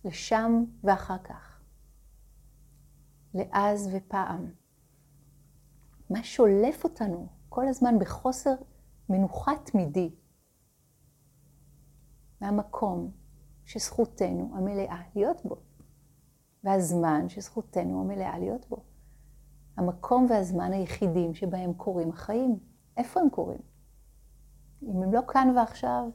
לשם 0.05 0.63
ואחר 0.83 1.17
כך, 1.17 1.61
לאז 3.33 3.89
ופעם. 3.93 4.51
מה 6.09 6.23
שולף 6.23 6.83
אותנו 6.83 7.27
כל 7.49 7.67
הזמן 7.67 7.99
בחוסר 7.99 8.55
מנוחה 9.09 9.51
תמידי 9.63 10.15
מהמקום 12.41 13.11
שזכותנו 13.65 14.51
המלאה 14.55 15.01
להיות 15.15 15.45
בו, 15.45 15.55
והזמן 16.63 17.29
שזכותנו 17.29 18.01
המלאה 18.01 18.39
להיות 18.39 18.65
בו. 18.69 18.83
המקום 19.77 20.27
והזמן 20.29 20.73
היחידים 20.73 21.33
שבהם 21.33 21.73
קורים 21.73 22.09
החיים. 22.09 22.59
איפה 22.97 23.19
הם 23.19 23.29
קורים? 23.29 23.61
אם 24.83 25.03
הם 25.03 25.13
לא 25.13 25.21
כאן 25.27 25.53
ועכשיו, 25.55 26.09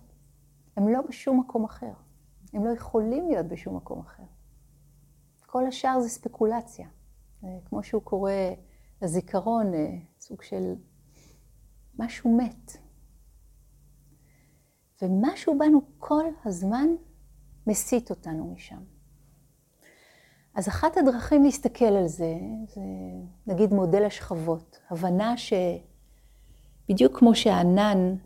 הם 0.77 0.88
לא 0.88 1.03
בשום 1.09 1.40
מקום 1.40 1.64
אחר. 1.64 1.92
הם 2.52 2.64
לא 2.64 2.70
יכולים 2.70 3.28
להיות 3.28 3.46
בשום 3.46 3.76
מקום 3.76 4.00
אחר. 4.00 4.22
כל 5.46 5.66
השאר 5.66 6.00
זה 6.00 6.09
ספקולציה. 6.09 6.88
כמו 7.64 7.82
שהוא 7.82 8.02
קורא 8.02 8.32
לזיכרון, 9.02 9.74
אה, 9.74 9.87
סוג 10.20 10.42
של 10.42 10.74
משהו 11.98 12.37
מת. 12.37 12.76
ומשהו 15.02 15.59
בנו 15.59 15.80
כל 15.98 16.24
הזמן 16.44 16.88
מסיט 17.66 18.11
אותנו 18.11 18.52
משם. 18.52 18.82
אז 20.54 20.68
אחת 20.68 20.96
הדרכים 20.96 21.44
להסתכל 21.44 21.85
על 21.85 22.06
זה, 22.06 22.35
זה 22.68 22.82
נגיד 23.46 23.72
מודל 23.72 24.04
השכבות. 24.04 24.78
הבנה 24.90 25.35
שבדיוק 25.37 27.18
כמו 27.18 27.35
שהענן 27.35 28.16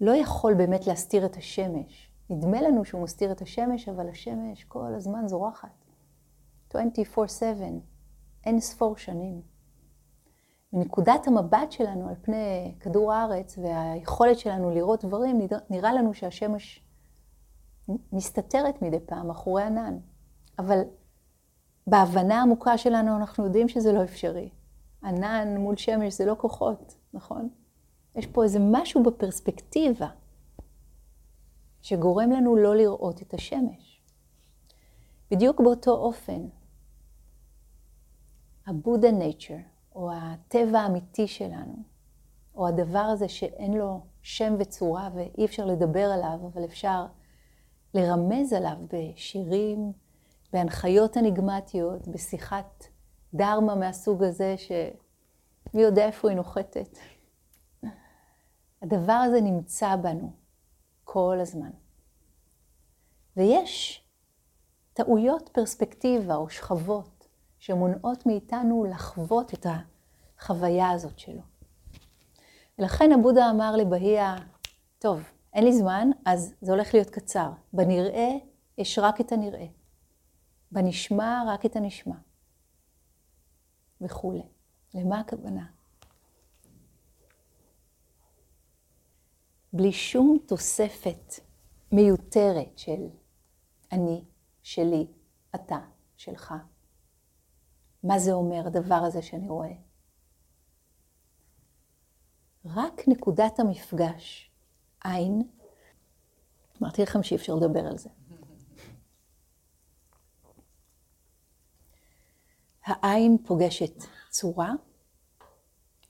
לא 0.00 0.16
יכול 0.16 0.54
באמת 0.54 0.86
להסתיר 0.86 1.26
את 1.26 1.36
השמש, 1.36 2.10
נדמה 2.30 2.62
לנו 2.62 2.84
שהוא 2.84 3.02
מסתיר 3.02 3.32
את 3.32 3.42
השמש, 3.42 3.88
אבל 3.88 4.08
השמש 4.08 4.64
כל 4.64 4.94
הזמן 4.94 5.28
זורחת. 5.28 5.84
24/7, 6.74 6.76
אין 8.44 8.60
ספור 8.60 8.96
שנים. 8.96 9.42
מנקודת 10.72 11.26
המבט 11.26 11.72
שלנו 11.72 12.08
על 12.08 12.14
פני 12.22 12.74
כדור 12.80 13.12
הארץ 13.12 13.58
והיכולת 13.58 14.38
שלנו 14.38 14.70
לראות 14.70 15.04
דברים, 15.04 15.40
נראה 15.70 15.92
לנו 15.92 16.14
שהשמש 16.14 16.84
מסתתרת 18.12 18.82
מדי 18.82 19.00
פעם 19.00 19.28
מאחורי 19.28 19.62
ענן. 19.62 19.98
אבל 20.58 20.80
בהבנה 21.86 22.38
העמוקה 22.38 22.78
שלנו 22.78 23.16
אנחנו 23.16 23.44
יודעים 23.44 23.68
שזה 23.68 23.92
לא 23.92 24.04
אפשרי. 24.04 24.50
ענן 25.04 25.56
מול 25.56 25.76
שמש 25.76 26.14
זה 26.14 26.24
לא 26.24 26.34
כוחות, 26.38 26.94
נכון? 27.12 27.48
יש 28.14 28.26
פה 28.26 28.44
איזה 28.44 28.58
משהו 28.60 29.02
בפרספקטיבה 29.02 30.08
שגורם 31.84 32.30
לנו 32.30 32.56
לא 32.56 32.76
לראות 32.76 33.22
את 33.22 33.34
השמש. 33.34 34.02
בדיוק 35.30 35.60
באותו 35.60 35.90
אופן, 35.90 36.48
הבודה 38.66 39.10
נייצ'ר, 39.10 39.56
או 39.94 40.10
הטבע 40.12 40.80
האמיתי 40.80 41.28
שלנו, 41.28 41.74
או 42.54 42.68
הדבר 42.68 42.98
הזה 42.98 43.28
שאין 43.28 43.72
לו 43.74 44.00
שם 44.22 44.54
וצורה 44.58 45.10
ואי 45.14 45.44
אפשר 45.44 45.66
לדבר 45.66 46.10
עליו, 46.12 46.38
אבל 46.52 46.64
אפשר 46.64 47.06
לרמז 47.94 48.52
עליו 48.52 48.76
בשירים, 48.92 49.92
בהנחיות 50.52 51.16
אניגמטיות, 51.16 52.08
בשיחת 52.08 52.84
דרמה 53.34 53.74
מהסוג 53.74 54.22
הזה, 54.22 54.54
שמי 54.58 55.82
יודע 55.82 56.06
איפה 56.06 56.28
היא 56.28 56.36
נוחתת. 56.36 56.98
הדבר 58.82 59.12
הזה 59.12 59.40
נמצא 59.40 59.96
בנו 59.96 60.43
כל 61.04 61.38
הזמן. 61.40 61.70
ויש 63.36 64.04
טעויות 64.92 65.50
פרספקטיבה 65.52 66.34
או 66.34 66.50
שכבות 66.50 67.28
שמונעות 67.58 68.26
מאיתנו 68.26 68.84
לחוות 68.84 69.54
את 69.54 69.66
החוויה 70.38 70.90
הזאת 70.90 71.18
שלו. 71.18 71.42
ולכן 72.78 73.12
הבודה 73.12 73.50
אמר 73.50 73.76
לבהיה, 73.76 74.36
טוב, 74.98 75.22
אין 75.52 75.64
לי 75.64 75.72
זמן, 75.72 76.10
אז 76.24 76.54
זה 76.60 76.72
הולך 76.72 76.94
להיות 76.94 77.10
קצר. 77.10 77.50
בנראה 77.72 78.28
יש 78.78 78.98
רק 78.98 79.20
את 79.20 79.32
הנראה. 79.32 79.66
בנשמע 80.72 81.42
רק 81.46 81.66
את 81.66 81.76
הנשמע. 81.76 82.16
וכולי. 84.00 84.48
למה 84.94 85.20
הכוונה? 85.20 85.66
בלי 89.74 89.92
שום 89.92 90.38
תוספת 90.46 91.34
מיותרת 91.92 92.78
של 92.78 93.08
אני, 93.92 94.24
שלי, 94.62 95.06
אתה, 95.54 95.78
שלך. 96.16 96.54
מה 98.02 98.18
זה 98.18 98.32
אומר 98.32 98.66
הדבר 98.66 98.94
הזה 98.94 99.22
שאני 99.22 99.48
רואה? 99.48 99.72
רק 102.64 103.02
נקודת 103.08 103.60
המפגש, 103.60 104.50
עין, 105.04 105.42
אמרתי 106.82 107.02
לכם 107.02 107.22
שאי 107.22 107.36
אפשר 107.36 107.54
לדבר 107.54 107.86
על 107.86 107.98
זה. 107.98 108.08
העין 112.84 113.36
פוגשת 113.46 114.04
צורה, 114.30 114.70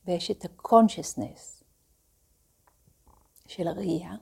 ויש 0.05 0.31
את 0.31 0.45
ה-consciousness 0.45 1.54
של 3.49 3.69
הראייה, 3.69 4.13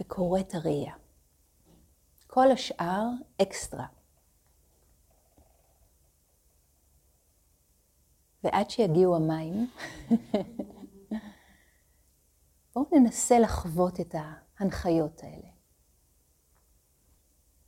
וקוראת 0.00 0.54
הראייה. 0.54 0.94
כל 2.26 2.50
השאר 2.52 3.04
אקסטרה. 3.42 3.86
ועד 8.44 8.70
שיגיעו 8.70 9.16
המים, 9.16 9.70
בואו 12.74 12.86
ננסה 12.92 13.38
לחוות 13.38 14.00
את 14.00 14.14
ההנחיות 14.58 15.22
האלה. 15.22 15.48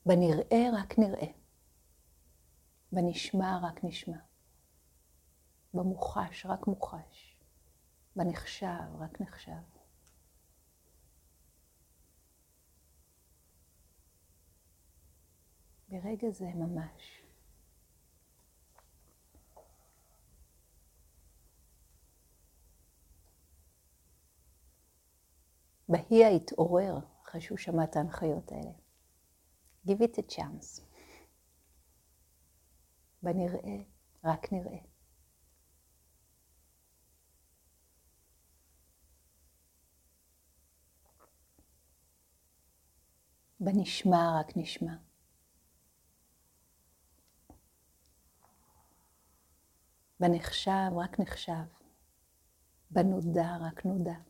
בנראה 0.07 0.70
רק 0.72 0.98
נראה. 0.98 1.26
בנשמע 2.92 3.59
רק 3.62 3.85
נשמע. 3.85 4.18
במוחש 5.74 6.46
רק 6.46 6.66
מוחש. 6.66 7.27
בנחשב 8.18 8.96
רק 8.98 9.20
נחשב. 9.20 9.52
ברגע 15.88 16.31
זה 16.31 16.46
ממש. 16.54 17.22
בהיא 25.88 26.26
התעורר 26.26 26.98
אחרי 27.22 27.40
שהוא 27.40 27.59
שמע 27.59 27.85
את 27.85 27.96
ההנחיות 27.96 28.52
האלה. 28.52 28.72
Give 29.87 30.00
it 30.00 30.18
a 30.18 30.35
chance. 30.37 30.83
בנראה 33.22 33.76
רק 34.24 34.52
נראה. 34.52 34.97
בנשמע 43.60 44.40
רק 44.40 44.56
נשמע. 44.56 44.94
בנחשב 50.20 50.90
רק 50.96 51.20
נחשב. 51.20 51.64
בנודע 52.90 53.56
רק 53.60 53.84
נודע. 53.84 54.27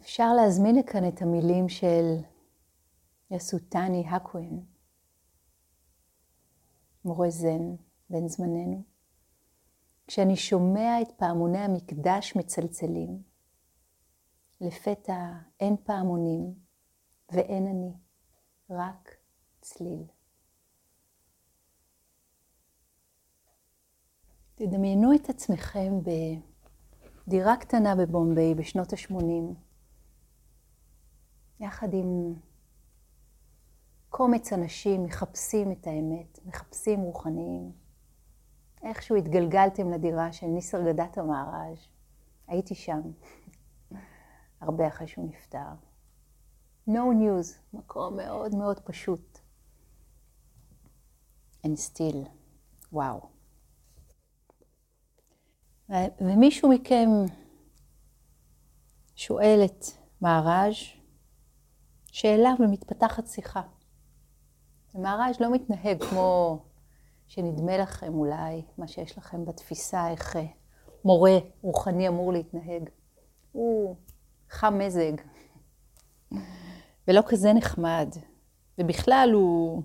אפשר 0.00 0.34
להזמין 0.34 0.76
לכאן 0.76 1.08
את 1.08 1.22
המילים 1.22 1.68
של 1.68 2.16
יסוטני 3.30 4.04
הכהן, 4.08 4.60
מורה 7.04 7.30
זן 7.30 7.74
בן 8.10 8.28
זמננו. 8.28 8.82
כשאני 10.06 10.36
שומע 10.36 11.02
את 11.02 11.12
פעמוני 11.12 11.58
המקדש 11.58 12.36
מצלצלים, 12.36 13.22
לפתע 14.60 15.32
אין 15.60 15.76
פעמונים 15.84 16.54
ואין 17.32 17.66
אני, 17.66 17.92
רק 18.70 19.16
צליל. 19.60 20.04
תדמיינו 24.54 25.14
את 25.14 25.28
עצמכם 25.28 25.92
בדירה 27.26 27.56
קטנה 27.56 27.94
בבומביי 27.96 28.54
בשנות 28.54 28.92
ה-80, 28.92 29.63
יחד 31.60 31.94
עם 31.94 32.34
קומץ 34.08 34.52
אנשים 34.52 35.04
מחפשים 35.04 35.72
את 35.72 35.86
האמת, 35.86 36.38
מחפשים 36.46 37.00
רוחניים. 37.00 37.72
איכשהו 38.82 39.16
התגלגלתם 39.16 39.90
לדירה 39.90 40.32
של 40.32 40.46
ניסר 40.46 40.82
גדת 40.92 41.18
המארז', 41.18 41.88
הייתי 42.48 42.74
שם, 42.74 43.00
הרבה 44.60 44.88
אחרי 44.88 45.06
שהוא 45.06 45.28
נפטר. 45.28 45.68
No 46.88 46.92
news, 46.92 47.76
מקום 47.78 48.16
מאוד 48.16 48.54
מאוד 48.54 48.80
פשוט. 48.80 49.38
And 51.66 51.78
still, 51.78 52.28
וואו. 52.92 53.28
ומישהו 56.20 56.70
מכם 56.70 57.08
שואל 59.14 59.60
את 59.64 59.84
מארז' 60.22 61.03
שאלה 62.14 62.54
ומתפתחת 62.58 63.26
שיחה. 63.26 63.62
המהר"ש 64.94 65.40
לא 65.40 65.52
מתנהג 65.52 66.04
כמו 66.04 66.58
שנדמה 67.26 67.78
לכם 67.78 68.14
אולי 68.14 68.62
מה 68.78 68.88
שיש 68.88 69.18
לכם 69.18 69.44
בתפיסה 69.44 70.10
איך 70.10 70.36
אה, 70.36 70.46
מורה 71.04 71.38
רוחני 71.62 72.08
אמור 72.08 72.32
להתנהג. 72.32 72.90
הוא 73.52 73.96
חם 74.50 74.78
מזג, 74.78 75.12
ולא 77.08 77.20
כזה 77.26 77.52
נחמד, 77.52 78.08
ובכלל 78.78 79.30
הוא 79.34 79.82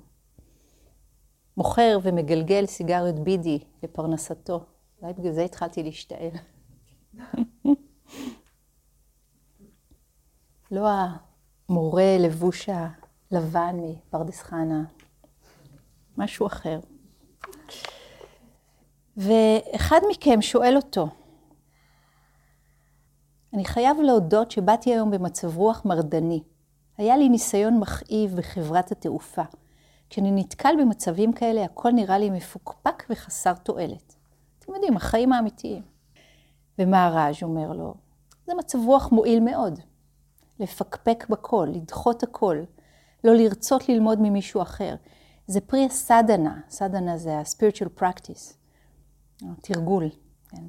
מוכר 1.57 1.99
ומגלגל 2.03 2.65
סיגריות 2.65 3.19
בידי 3.19 3.59
לפרנסתו. 3.83 4.65
אולי 5.01 5.13
בגלל 5.13 5.31
זה 5.31 5.41
התחלתי 5.41 5.83
להשתעל. 5.83 6.31
לא 10.71 10.87
המורה 11.69 12.17
לבוש 12.19 12.69
הלבן 12.69 13.75
מפרדס 13.75 14.41
חנה, 14.41 14.83
משהו 16.17 16.47
אחר. 16.47 16.79
ואחד 19.17 19.99
מכם 20.09 20.41
שואל 20.41 20.75
אותו, 20.75 21.07
אני 23.53 23.65
חייב 23.65 23.97
להודות 24.01 24.51
שבאתי 24.51 24.93
היום 24.93 25.11
במצב 25.11 25.57
רוח 25.57 25.85
מרדני. 25.85 26.43
היה 26.97 27.17
לי 27.17 27.29
ניסיון 27.29 27.79
מכאיב 27.79 28.35
בחברת 28.35 28.91
התעופה. 28.91 29.43
כשאני 30.09 30.31
נתקל 30.31 30.73
במצבים 30.81 31.33
כאלה, 31.33 31.63
הכל 31.63 31.91
נראה 31.91 32.17
לי 32.17 32.29
מפוקפק 32.29 33.03
וחסר 33.09 33.53
תועלת. 33.53 34.15
אתם 34.59 34.73
יודעים, 34.73 34.97
החיים 34.97 35.33
האמיתיים. 35.33 35.83
ומהר"ז 36.79 37.43
אומר 37.43 37.71
לו, 37.73 37.93
זה 38.45 38.53
מצב 38.57 38.79
רוח 38.85 39.11
מועיל 39.11 39.39
מאוד. 39.39 39.79
לפקפק 40.59 41.25
בכל, 41.29 41.67
לדחות 41.73 42.23
הכל, 42.23 42.57
לא 43.23 43.35
לרצות 43.35 43.89
ללמוד 43.89 44.19
ממישהו 44.21 44.61
אחר. 44.61 44.95
זה 45.47 45.61
פרי 45.61 45.85
הסדנה, 45.85 46.59
סדנה 46.69 47.17
זה 47.17 47.37
ה-spiritual 47.37 48.01
practice, 48.01 48.53
תרגול. 49.61 50.09
כן? 50.49 50.63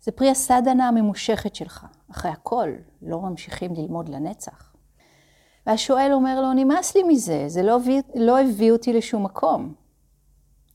זה 0.00 0.12
פרי 0.12 0.30
הסדנה 0.30 0.88
הממושכת 0.88 1.54
שלך. 1.54 1.86
אחרי 2.10 2.30
הכל, 2.30 2.68
לא 3.02 3.20
ממשיכים 3.20 3.74
ללמוד 3.74 4.08
לנצח. 4.08 4.72
והשואל 5.66 6.10
אומר 6.12 6.40
לו, 6.40 6.52
נמאס 6.52 6.96
לי 6.96 7.02
מזה, 7.02 7.44
זה 7.46 7.62
לא 7.62 7.76
הביא, 7.76 8.02
לא 8.14 8.40
הביא 8.40 8.72
אותי 8.72 8.92
לשום 8.92 9.24
מקום. 9.24 9.74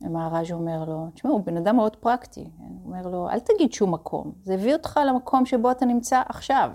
המהר"ז 0.02 0.52
אומר 0.52 0.86
לו, 0.86 1.08
תשמעו, 1.14 1.34
הוא 1.34 1.46
בן 1.46 1.58
אדם 1.58 1.76
מאוד 1.76 1.96
פרקטי. 1.96 2.44
כן? 2.58 2.64
הוא 2.64 2.86
אומר 2.86 3.08
לו, 3.08 3.30
אל 3.30 3.40
תגיד 3.40 3.74
שום 3.74 3.94
מקום, 3.94 4.32
זה 4.44 4.54
הביא 4.54 4.74
אותך 4.74 5.00
למקום 5.08 5.46
שבו 5.46 5.72
אתה 5.72 5.86
נמצא 5.86 6.22
עכשיו. 6.30 6.72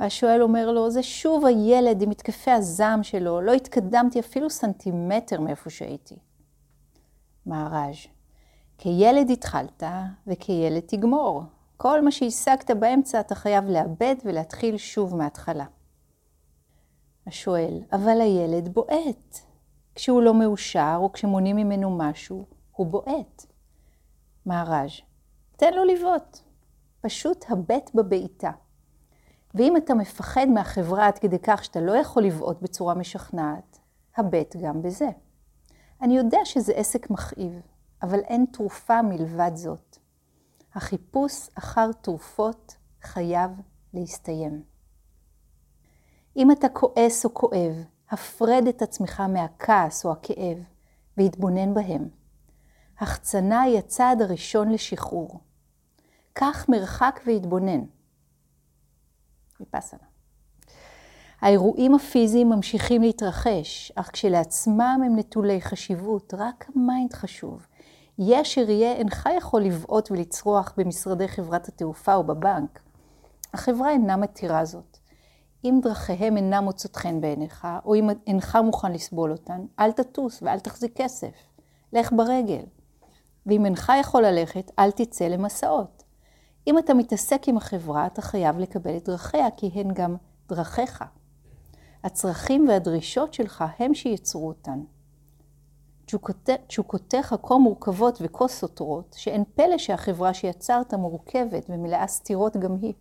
והשואל 0.00 0.42
אומר 0.42 0.70
לו, 0.70 0.90
זה 0.90 1.02
שוב 1.02 1.46
הילד 1.46 2.02
עם 2.02 2.10
התקפי 2.10 2.50
הזעם 2.50 3.02
שלו, 3.02 3.40
לא 3.40 3.52
התקדמתי 3.52 4.20
אפילו 4.20 4.50
סנטימטר 4.50 5.40
מאיפה 5.40 5.70
שהייתי. 5.70 6.16
מהר"ז, 7.46 7.96
כילד 8.78 9.30
התחלת 9.30 9.82
וכילד 10.26 10.82
תגמור. 10.86 11.42
כל 11.76 12.04
מה 12.04 12.10
שהשגת 12.10 12.70
באמצע 12.70 13.20
אתה 13.20 13.34
חייב 13.34 13.64
לאבד 13.64 14.14
ולהתחיל 14.24 14.76
שוב 14.76 15.16
מההתחלה. 15.16 15.64
השואל, 17.26 17.82
אבל 17.92 18.20
הילד 18.20 18.68
בועט. 18.68 19.38
כשהוא 19.94 20.22
לא 20.22 20.34
מאושר 20.34 20.96
או 20.96 21.12
כשמונים 21.12 21.56
ממנו 21.56 21.96
משהו, 21.98 22.46
הוא 22.72 22.86
בועט. 22.86 23.46
מהר"ז, 24.46 24.90
תן 25.56 25.74
לו 25.74 25.84
לבעוט. 25.84 26.38
פשוט 27.00 27.44
הבט 27.48 27.90
בבעיטה. 27.94 28.50
ואם 29.54 29.76
אתה 29.76 29.94
מפחד 29.94 30.46
מהחברה 30.54 31.06
עד 31.06 31.18
כדי 31.18 31.38
כך 31.38 31.64
שאתה 31.64 31.80
לא 31.80 31.92
יכול 31.92 32.24
לבעוט 32.24 32.62
בצורה 32.62 32.94
משכנעת, 32.94 33.78
הבט 34.16 34.56
גם 34.62 34.82
בזה. 34.82 35.08
אני 36.02 36.16
יודע 36.16 36.38
שזה 36.44 36.72
עסק 36.72 37.10
מכאיב, 37.10 37.60
אבל 38.02 38.18
אין 38.18 38.46
תרופה 38.52 39.02
מלבד 39.02 39.50
זאת. 39.54 39.98
החיפוש 40.74 41.48
אחר 41.54 41.92
תרופות 41.92 42.76
חייב 43.02 43.50
להסתיים. 43.94 44.62
אם 46.36 46.50
אתה 46.50 46.68
כועס 46.68 47.24
או 47.24 47.34
כואב, 47.34 47.84
הפרד 48.10 48.66
את 48.68 48.82
עצמך 48.82 49.20
מהכעס 49.20 50.04
או 50.04 50.12
הכאב 50.12 50.58
והתבונן 51.16 51.74
בהם. 51.74 52.08
החצנה 52.98 53.60
היא 53.60 53.78
הצעד 53.78 54.22
הראשון 54.22 54.68
לשחרור. 54.68 55.40
קח 56.32 56.66
מרחק 56.68 57.20
והתבונן. 57.26 57.80
ויפסנה. 59.60 60.08
האירועים 61.40 61.94
הפיזיים 61.94 62.48
ממשיכים 62.48 63.02
להתרחש, 63.02 63.92
אך 63.94 64.10
כשלעצמם 64.12 65.00
הם 65.06 65.16
נטולי 65.16 65.60
חשיבות, 65.60 66.34
רק 66.38 66.66
ה 66.74 66.82
mind 66.82 67.12
חשוב. 67.12 67.66
יהיה 68.18 68.40
אשר 68.42 68.70
יהיה, 68.70 68.92
אינך 68.92 69.28
יכול 69.36 69.62
לבעוט 69.62 70.10
ולצרוח 70.10 70.72
במשרדי 70.76 71.28
חברת 71.28 71.68
התעופה 71.68 72.14
או 72.14 72.24
בבנק. 72.24 72.80
החברה 73.54 73.90
אינה 73.90 74.16
מתירה 74.16 74.64
זאת. 74.64 74.98
אם 75.64 75.80
דרכיהם 75.82 76.36
אינם 76.36 76.64
מוצאות 76.64 76.96
חן 76.96 77.20
בעיניך, 77.20 77.66
או 77.84 77.94
אם 77.94 78.08
אינך 78.26 78.58
מוכן 78.64 78.92
לסבול 78.92 79.32
אותן, 79.32 79.60
אל 79.78 79.92
תטוס 79.92 80.42
ואל 80.42 80.58
תחזיק 80.58 80.92
כסף. 80.96 81.32
לך 81.92 82.12
ברגל. 82.12 82.64
ואם 83.46 83.64
אינך 83.64 83.92
יכול 84.00 84.26
ללכת, 84.26 84.70
אל 84.78 84.90
תצא 84.90 85.28
למסעות. 85.28 85.97
אם 86.68 86.78
אתה 86.78 86.94
מתעסק 86.94 87.48
עם 87.48 87.56
החברה, 87.56 88.06
אתה 88.06 88.22
חייב 88.22 88.58
לקבל 88.58 88.96
את 88.96 89.04
דרכיה, 89.08 89.50
כי 89.56 89.70
הן 89.74 89.94
גם 89.94 90.16
דרכיך. 90.48 91.04
הצרכים 92.04 92.68
והדרישות 92.68 93.34
שלך 93.34 93.64
הם 93.78 93.94
שיצרו 93.94 94.48
אותן. 94.48 94.80
תשוקותיך 96.66 97.34
כה 97.42 97.58
מורכבות 97.58 98.18
וכה 98.20 98.48
סותרות, 98.48 99.16
שאין 99.18 99.44
פלא 99.54 99.78
שהחברה 99.78 100.34
שיצרת 100.34 100.94
מורכבת 100.94 101.66
ומלאה 101.68 102.06
סתירות 102.06 102.56
גם 102.56 102.76
היא. 102.82 102.94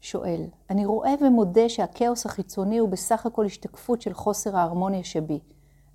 שואל, 0.00 0.46
אני 0.70 0.86
רואה 0.86 1.14
ומודה 1.20 1.68
שהכאוס 1.68 2.26
החיצוני 2.26 2.78
הוא 2.78 2.88
בסך 2.88 3.26
הכל 3.26 3.46
השתקפות 3.46 4.02
של 4.02 4.14
חוסר 4.14 4.56
ההרמוניה 4.56 5.04
שבי, 5.04 5.40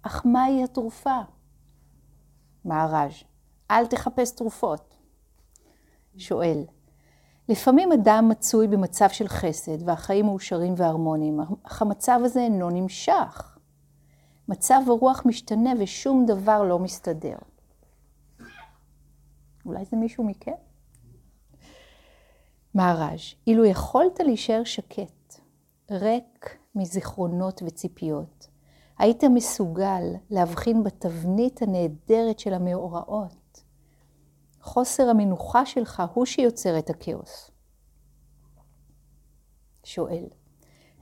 אך 0.01 0.25
מהי 0.25 0.63
התרופה? 0.63 1.19
מהר"ז, 2.65 3.23
אל 3.71 3.87
תחפש 3.87 4.31
תרופות. 4.31 4.94
שואל, 6.17 6.63
לפעמים 7.49 7.91
אדם 7.91 8.29
מצוי 8.29 8.67
במצב 8.67 9.09
של 9.09 9.27
חסד 9.27 9.87
והחיים 9.87 10.25
מאושרים 10.25 10.73
והרמוניים, 10.77 11.39
אך 11.63 11.81
המצב 11.81 12.19
הזה 12.23 12.39
אינו 12.39 12.69
נמשך. 12.69 13.57
מצב 14.47 14.81
הרוח 14.87 15.21
משתנה 15.25 15.69
ושום 15.79 16.25
דבר 16.25 16.63
לא 16.63 16.79
מסתדר. 16.79 17.37
אולי 19.65 19.85
זה 19.85 19.97
מישהו 19.97 20.23
מכם? 20.23 20.51
מהר"ז, 22.73 23.35
אילו 23.47 23.65
יכולת 23.65 24.19
להישאר 24.19 24.63
שקט, 24.63 25.39
ריק 25.91 26.57
מזיכרונות 26.75 27.61
וציפיות, 27.65 28.47
היית 28.97 29.23
מסוגל 29.23 30.03
להבחין 30.29 30.83
בתבנית 30.83 31.61
הנהדרת 31.61 32.39
של 32.39 32.53
המאורעות. 32.53 33.44
חוסר 34.65 35.09
המנוחה 35.09 35.65
שלך 35.65 36.03
הוא 36.13 36.25
שיוצר 36.25 36.79
את 36.79 36.89
הכאוס. 36.89 37.51
שואל, 39.83 40.25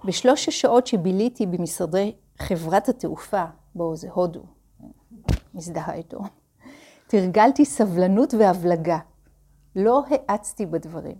בשלוש 0.05 0.47
השעות 0.47 0.87
שביליתי 0.87 1.45
במשרדי 1.45 2.15
חברת 2.39 2.89
התעופה, 2.89 3.43
בואו 3.75 3.95
זה 3.95 4.09
הודו, 4.11 4.43
מזדהה 5.53 5.93
איתו, 5.93 6.19
תרגלתי 7.07 7.65
סבלנות 7.65 8.33
והבלגה. 8.33 8.99
לא 9.75 10.03
האצתי 10.09 10.65
בדברים. 10.65 11.17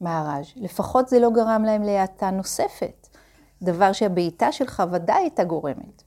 מהר"ז. 0.00 0.52
לפחות 0.56 1.08
זה 1.08 1.18
לא 1.18 1.30
גרם 1.30 1.62
להם 1.66 1.82
להאטה 1.82 2.30
נוספת, 2.30 3.08
דבר 3.62 3.92
שהבעיטה 3.92 4.52
שלך 4.52 4.82
ודאי 4.92 5.22
הייתה 5.22 5.44
גורמת. 5.44 6.02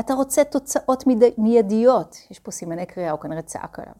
אתה 0.00 0.14
רוצה 0.14 0.44
תוצאות 0.44 1.04
מיידיות, 1.38 2.16
יש 2.30 2.38
פה 2.38 2.50
סימני 2.50 2.86
קריאה, 2.86 3.10
הוא 3.10 3.20
כנראה 3.20 3.42
צעק 3.42 3.78
עליו. 3.78 3.94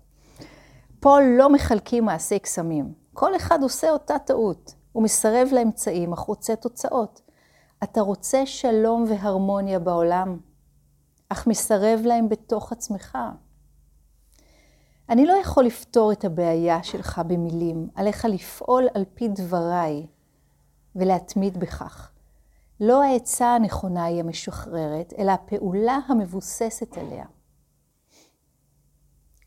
פה 1.03 1.21
לא 1.39 1.53
מחלקים 1.53 2.05
מעשי 2.05 2.39
קסמים. 2.39 2.93
כל 3.15 3.37
אחד 3.37 3.63
עושה 3.63 3.91
אותה 3.91 4.19
טעות. 4.19 4.75
הוא 4.93 5.03
מסרב 5.03 5.49
לאמצעים, 5.53 6.13
אך 6.13 6.19
רוצה 6.19 6.57
תוצאות. 6.57 7.21
אתה 7.83 8.01
רוצה 8.01 8.47
שלום 8.47 9.05
והרמוניה 9.09 9.79
בעולם, 9.79 10.39
אך 11.29 11.47
מסרב 11.47 12.01
להם 12.05 12.29
בתוך 12.29 12.73
עצמך. 12.73 13.19
אני 15.09 15.27
לא 15.27 15.33
יכול 15.33 15.65
לפתור 15.65 16.13
את 16.13 16.25
הבעיה 16.25 16.83
שלך 16.83 17.21
במילים, 17.27 17.89
עליך 17.95 18.25
לפעול 18.25 18.89
על 18.95 19.05
פי 19.15 19.29
דבריי 19.29 20.07
ולהתמיד 20.97 21.61
בכך. 21.61 22.11
לא 22.81 23.03
העצה 23.03 23.55
הנכונה 23.55 24.05
היא 24.05 24.21
המשוחררת, 24.21 25.13
אלא 25.19 25.33
הפעולה 25.33 25.99
המבוססת 26.09 26.99
עליה. 26.99 27.25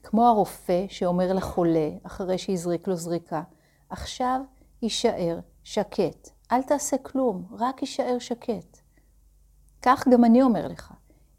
כמו 0.05 0.27
הרופא 0.27 0.85
שאומר 0.89 1.33
לחולה, 1.33 1.89
אחרי 2.03 2.37
שהזריק 2.37 2.87
לו 2.87 2.95
זריקה, 2.95 3.41
עכשיו 3.89 4.41
יישאר 4.81 5.39
שקט. 5.63 6.29
אל 6.51 6.63
תעשה 6.63 6.97
כלום, 6.97 7.45
רק 7.59 7.81
יישאר 7.81 8.19
שקט. 8.19 8.77
כך 9.81 10.07
גם 10.07 10.25
אני 10.25 10.41
אומר 10.41 10.67
לך, 10.67 10.93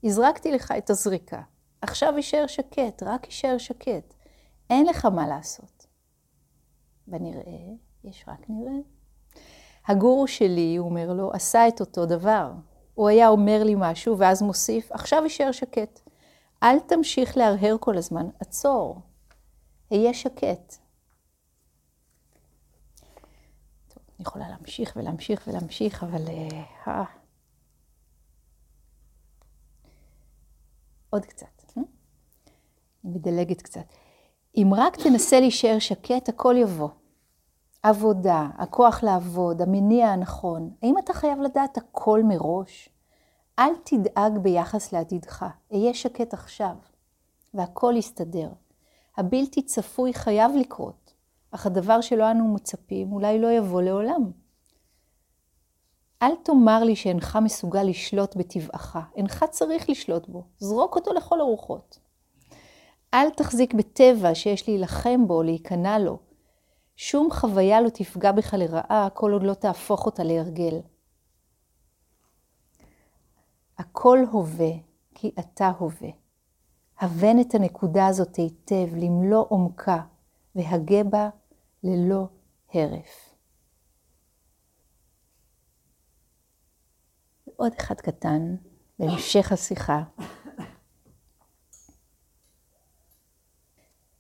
הזרקתי 0.05 0.53
לך 0.53 0.75
את 0.79 0.91
הזריקה. 0.91 1.43
עכשיו 1.81 2.12
יישאר 2.17 2.47
שקט, 2.47 3.03
רק 3.03 3.27
יישאר 3.27 3.59
שקט. 3.59 4.14
אין 4.71 4.87
לך 4.87 5.05
מה 5.05 5.27
לעשות. 5.27 5.87
ונראה, 7.09 7.75
יש 8.05 8.25
רק 8.29 8.47
נראה. 8.49 8.79
הגורו 9.87 10.27
שלי, 10.27 10.77
הוא 10.77 10.89
אומר 10.89 11.12
לו, 11.12 11.33
עשה 11.33 11.69
את 11.69 11.81
אותו 11.81 12.07
דבר. 12.07 12.53
הוא 12.95 13.09
היה 13.09 13.29
אומר 13.29 13.64
לי 13.64 13.75
משהו, 13.77 14.19
ואז 14.19 14.43
מוסיף, 14.43 14.93
עכשיו 14.93 15.23
יישאר 15.23 15.53
שקט. 15.53 16.01
אל 16.63 16.81
תמשיך 16.81 17.37
להרהר 17.37 17.77
כל 17.81 17.99
הזמן, 17.99 18.27
עצור. 18.41 19.01
היה 19.91 20.15
שקט. 20.15 20.77
טוב, 23.95 24.03
אני 24.17 24.23
יכולה 24.27 24.49
להמשיך 24.49 24.93
ולהמשיך 24.97 25.45
ולהמשיך, 25.49 26.03
אבל... 26.03 26.23
אה, 26.87 27.05
עוד 31.11 31.27
קצת. 31.27 31.63
אה? 31.79 31.83
אני 33.05 33.13
מדלגת 33.15 33.63
קצת. 33.63 33.85
אם 34.57 34.71
רק 34.77 34.97
תנסה 34.97 35.41
להישאר 35.41 35.79
שקט, 35.79 36.29
הכל 36.29 36.55
יבוא. 36.59 36.89
עבודה, 37.83 38.49
הכוח 38.59 39.03
לעבוד, 39.03 39.63
המניע 39.63 40.09
הנכון. 40.09 40.71
האם 40.83 40.99
אתה 40.99 41.13
חייב 41.13 41.41
לדעת 41.41 41.77
הכל 41.77 42.23
מראש? 42.25 42.89
אל 43.59 43.71
תדאג 43.85 44.39
ביחס 44.39 44.93
לעתידך, 44.93 45.47
אהיה 45.73 45.95
שקט 45.95 46.35
עכשיו, 46.35 46.75
והכל 47.55 47.95
יסתדר. 47.97 48.49
הבלתי 49.17 49.63
צפוי 49.63 50.15
חייב 50.15 50.53
לקרות, 50.61 51.13
אך 51.51 51.67
הדבר 51.67 52.01
שלא 52.01 52.31
אנו 52.31 52.55
מצפים 52.55 53.13
אולי 53.13 53.39
לא 53.39 53.53
יבוא 53.53 53.83
לעולם. 53.83 54.31
אל 56.23 56.35
תאמר 56.43 56.85
לי 56.85 56.97
שאינך 56.97 57.39
מסוגל 57.43 57.83
לשלוט 57.83 58.37
בטבעך, 58.37 58.99
אינך 59.17 59.45
צריך 59.51 59.91
לשלוט 59.91 60.29
בו, 60.29 60.45
זרוק 60.59 60.97
אותו 60.97 61.13
לכל 61.13 61.41
הרוחות. 61.41 61.99
אל 63.15 63.31
תחזיק 63.31 63.75
בטבע 63.75 64.35
שיש 64.35 64.69
להילחם 64.69 65.27
בו 65.27 65.43
להיכנע 65.43 65.99
לו. 65.99 66.19
שום 66.97 67.31
חוויה 67.31 67.81
לא 67.81 67.89
תפגע 67.89 68.33
בך 68.33 68.55
לרעה 68.55 69.09
כל 69.15 69.33
עוד 69.33 69.43
לא 69.43 69.55
תהפוך 69.55 70.07
אותה 70.07 70.25
להרגל. 70.25 70.81
הכל 73.97 74.18
הווה, 74.30 74.72
כי 75.14 75.30
אתה 75.38 75.72
הווה. 75.78 76.09
הבן 77.01 77.40
את 77.40 77.55
הנקודה 77.55 78.07
הזאת 78.07 78.36
היטב, 78.36 78.94
למלוא 78.97 79.44
עומקה, 79.49 80.03
והגה 80.55 81.05
בה 81.05 81.28
ללא 81.82 82.26
הרף. 82.74 83.34
עוד 87.57 87.72
אחד 87.78 87.94
קטן, 87.94 88.57
בהמשך 88.99 89.53
השיחה. 89.53 90.03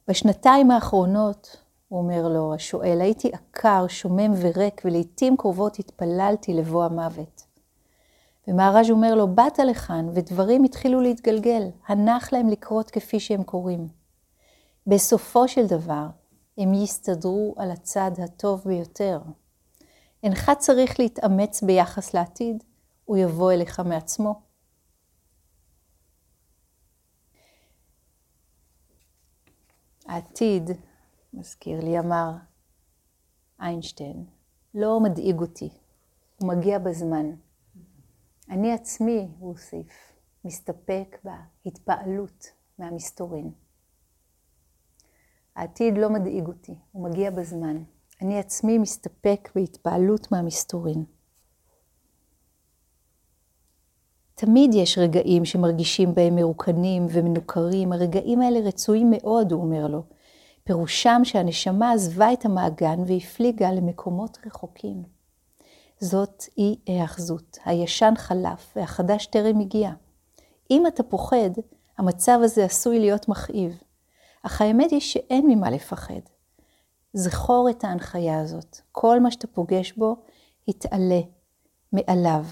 בשנתיים 0.08 0.70
האחרונות, 0.70 1.62
הוא 1.88 1.98
אומר 1.98 2.28
לו, 2.28 2.54
השואל, 2.54 2.98
הייתי 3.00 3.30
עקר, 3.32 3.86
שומם 3.88 4.32
וריק, 4.40 4.82
ולעיתים 4.84 5.36
קרובות 5.36 5.78
התפללתי 5.78 6.54
לבוא 6.54 6.84
המוות. 6.84 7.45
ומהר"ז 8.48 8.90
אומר 8.90 9.14
לו, 9.14 9.34
באת 9.34 9.58
לכאן, 9.58 10.08
ודברים 10.14 10.64
התחילו 10.64 11.00
להתגלגל, 11.00 11.62
הנח 11.86 12.32
להם 12.32 12.48
לקרות 12.48 12.90
כפי 12.90 13.20
שהם 13.20 13.42
קורים. 13.42 13.88
בסופו 14.86 15.48
של 15.48 15.66
דבר, 15.66 16.06
הם 16.58 16.74
יסתדרו 16.74 17.54
על 17.58 17.70
הצד 17.70 18.10
הטוב 18.24 18.62
ביותר. 18.66 19.20
אינך 20.22 20.50
צריך 20.58 21.00
להתאמץ 21.00 21.62
ביחס 21.62 22.14
לעתיד, 22.14 22.64
הוא 23.04 23.16
יבוא 23.16 23.52
אליך 23.52 23.80
מעצמו. 23.80 24.42
העתיד, 30.06 30.70
מזכיר 31.34 31.80
לי, 31.80 31.98
אמר 31.98 32.32
איינשטיין, 33.60 34.24
לא 34.74 35.00
מדאיג 35.00 35.40
אותי, 35.40 35.68
הוא 36.40 36.48
מגיע 36.48 36.78
בזמן. 36.78 37.45
אני 38.50 38.72
עצמי, 38.72 39.28
הוא 39.38 39.48
הוסיף, 39.48 40.12
מסתפק 40.44 41.18
בהתפעלות 41.24 42.46
מהמסתורין. 42.78 43.50
העתיד 45.56 45.98
לא 45.98 46.10
מדאיג 46.10 46.46
אותי, 46.46 46.74
הוא 46.92 47.04
מגיע 47.08 47.30
בזמן. 47.30 47.82
אני 48.22 48.38
עצמי 48.38 48.78
מסתפק 48.78 49.48
בהתפעלות 49.54 50.32
מהמסתורין. 50.32 51.04
תמיד 54.34 54.70
יש 54.74 54.98
רגעים 54.98 55.44
שמרגישים 55.44 56.14
בהם 56.14 56.34
מרוקנים 56.36 57.06
ומנוכרים, 57.12 57.92
הרגעים 57.92 58.40
האלה 58.40 58.60
רצויים 58.60 59.10
מאוד, 59.10 59.52
הוא 59.52 59.62
אומר 59.62 59.86
לו. 59.86 60.02
פירושם 60.64 61.20
שהנשמה 61.24 61.92
עזבה 61.92 62.32
את 62.32 62.44
המעגן 62.44 62.98
והפליגה 63.06 63.72
למקומות 63.72 64.38
רחוקים. 64.46 65.15
זאת 66.00 66.44
אי 66.58 66.76
היאחזות, 66.86 67.58
הישן 67.64 68.14
חלף 68.16 68.72
והחדש 68.76 69.26
טרם 69.26 69.60
הגיע. 69.60 69.90
אם 70.70 70.86
אתה 70.86 71.02
פוחד, 71.02 71.50
המצב 71.98 72.38
הזה 72.42 72.64
עשוי 72.64 72.98
להיות 72.98 73.28
מכאיב. 73.28 73.78
אך 74.42 74.60
האמת 74.60 74.90
היא 74.90 75.00
שאין 75.00 75.46
ממה 75.46 75.70
לפחד. 75.70 76.20
זכור 77.12 77.68
את 77.70 77.84
ההנחיה 77.84 78.40
הזאת, 78.40 78.80
כל 78.92 79.20
מה 79.20 79.30
שאתה 79.30 79.46
פוגש 79.46 79.92
בו, 79.92 80.16
התעלה 80.68 81.20
מעליו. 81.92 82.44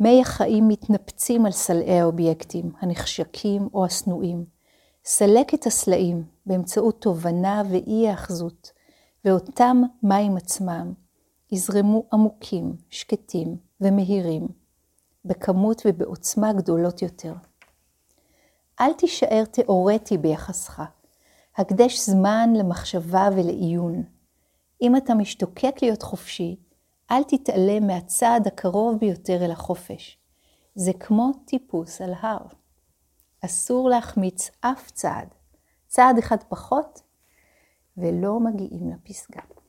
מי 0.00 0.20
החיים 0.20 0.68
מתנפצים 0.68 1.46
על 1.46 1.52
סלעי 1.52 2.00
האובייקטים, 2.00 2.72
הנחשקים 2.80 3.68
או 3.74 3.84
השנואים. 3.84 4.44
סלק 5.04 5.54
את 5.54 5.66
הסלעים 5.66 6.24
באמצעות 6.46 7.02
תובנה 7.02 7.62
ואי 7.70 8.08
האחזות, 8.08 8.72
ואותם 9.24 9.82
מים 10.02 10.36
עצמם 10.36 10.92
יזרמו 11.52 12.04
עמוקים, 12.12 12.76
שקטים 12.90 13.56
ומהירים, 13.80 14.48
בכמות 15.24 15.82
ובעוצמה 15.84 16.52
גדולות 16.52 17.02
יותר. 17.02 17.34
אל 18.80 18.92
תישאר 18.92 19.44
תאורטי 19.50 20.18
ביחסך, 20.18 20.82
הקדש 21.56 22.00
זמן 22.00 22.50
למחשבה 22.56 23.28
ולעיון. 23.36 24.02
אם 24.82 24.96
אתה 24.96 25.14
משתוקק 25.14 25.74
להיות 25.82 26.02
חופשי, 26.02 26.56
אל 27.10 27.22
תתעלם 27.22 27.86
מהצעד 27.86 28.46
הקרוב 28.46 28.98
ביותר 28.98 29.44
אל 29.44 29.50
החופש. 29.50 30.18
זה 30.74 30.92
כמו 30.92 31.30
טיפוס 31.44 32.00
על 32.00 32.14
הר. 32.20 32.46
אסור 33.44 33.90
להחמיץ 33.90 34.50
אף 34.60 34.90
צעד. 34.90 35.28
צעד 35.86 36.18
אחד 36.18 36.42
פחות, 36.48 37.02
ולא 37.96 38.40
מגיעים 38.40 38.90
לפסגה. 38.90 39.61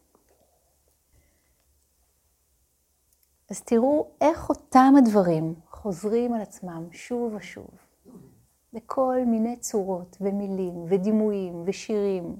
אז 3.53 3.61
תראו 3.61 4.07
איך 4.21 4.49
אותם 4.49 4.93
הדברים 4.97 5.55
חוזרים 5.69 6.33
על 6.33 6.41
עצמם 6.41 6.87
שוב 6.91 7.33
ושוב, 7.35 7.69
בכל 8.73 9.17
מיני 9.27 9.57
צורות 9.57 10.17
ומילים 10.21 10.85
ודימויים 10.89 11.63
ושירים. 11.65 12.35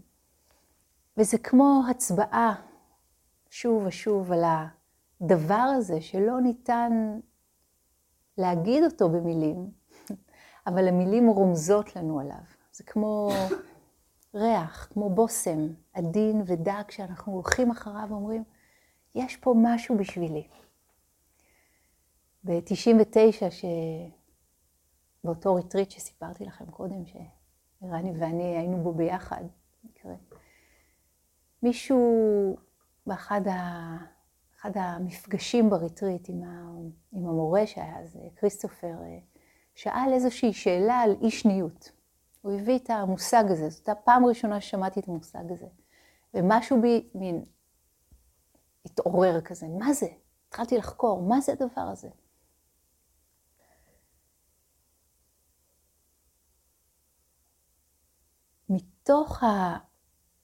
וזה 1.17 1.37
כמו 1.37 1.81
הצבעה 1.89 2.55
שוב 3.49 3.85
ושוב 3.85 4.31
על 4.31 4.43
הדבר 5.21 5.55
הזה 5.55 6.01
שלא 6.01 6.41
ניתן 6.41 7.19
להגיד 8.37 8.83
אותו 8.83 9.09
במילים, 9.09 9.71
אבל 10.67 10.87
המילים 10.87 11.27
רומזות 11.27 11.95
לנו 11.95 12.19
עליו. 12.19 12.43
זה 12.71 12.83
כמו 12.83 13.29
ריח, 14.35 14.87
כמו 14.93 15.09
בושם 15.09 15.67
עדין 15.93 16.43
ודק 16.45 16.91
שאנחנו 16.91 17.33
הולכים 17.33 17.71
אחריו 17.71 18.05
ואומרים, 18.09 18.43
יש 19.15 19.37
פה 19.37 19.53
משהו 19.57 19.97
בשבילי. 19.97 20.47
ב-99, 22.45 23.65
באותו 25.23 25.55
ריטריט 25.55 25.91
שסיפרתי 25.91 26.45
לכם 26.45 26.65
קודם, 26.65 27.05
שרני 27.05 28.11
ואני 28.19 28.57
היינו 28.57 28.83
בו 28.83 28.93
ביחד, 28.93 29.43
מקרה, 29.83 30.13
מישהו 31.63 32.55
באחד 33.07 33.47
ה... 33.47 33.97
אחד 34.63 34.71
המפגשים 34.75 35.69
בריטריט 35.69 36.29
עם, 36.29 36.43
ה... 36.43 36.71
עם 37.11 37.25
המורה 37.27 37.67
שהיה 37.67 37.99
אז, 37.99 38.17
כריסטופר, 38.35 38.93
שאל 39.75 40.09
איזושהי 40.13 40.53
שאלה 40.53 40.95
על 40.95 41.15
אי 41.21 41.31
שניות. 41.31 41.91
הוא 42.41 42.53
הביא 42.53 42.75
את 42.75 42.89
המושג 42.89 43.43
הזה, 43.47 43.69
זאת 43.69 43.89
הפעם 43.89 44.25
הראשונה 44.25 44.61
ששמעתי 44.61 44.99
את 44.99 45.07
המושג 45.07 45.51
הזה. 45.51 45.67
ומשהו 46.33 46.81
בי 46.81 47.09
מין 47.15 47.45
התעורר 48.85 49.41
כזה, 49.41 49.67
מה 49.67 49.93
זה? 49.93 50.07
התחלתי 50.47 50.77
לחקור, 50.77 51.21
מה 51.21 51.41
זה 51.41 51.51
הדבר 51.51 51.81
הזה? 51.81 52.09
מתוך 58.73 59.43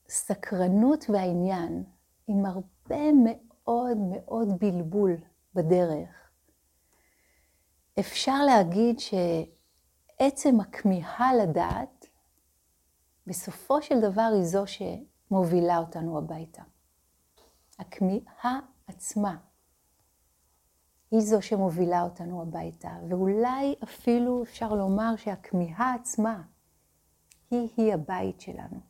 הסקרנות 0.08 1.06
והעניין, 1.10 1.84
עם 2.28 2.46
הרבה 2.46 3.06
מאוד 3.24 3.98
מאוד 3.98 4.60
בלבול 4.60 5.16
בדרך, 5.54 6.30
אפשר 8.00 8.44
להגיד 8.46 9.00
שעצם 9.00 10.60
הכמיהה 10.60 11.36
לדעת, 11.36 12.06
בסופו 13.28 13.82
של 13.82 14.02
דבר 14.02 14.32
היא 14.34 14.44
זו 14.44 14.64
שמובילה 14.68 15.78
אותנו 15.78 16.18
הביתה. 16.18 16.62
הכמיהה 17.80 18.60
עצמה 18.88 19.38
היא 21.12 21.22
זו 21.22 21.42
שמובילה 21.42 22.02
אותנו 22.02 22.42
הביתה, 22.42 22.98
ואולי 23.10 23.76
אפילו 23.84 24.44
אפשר 24.44 24.76
לומר 24.76 25.16
שהכמיהה 25.16 25.94
עצמה 25.94 26.42
היא-היא 27.52 27.94
הבית 27.94 28.42
שלנו. 28.42 28.82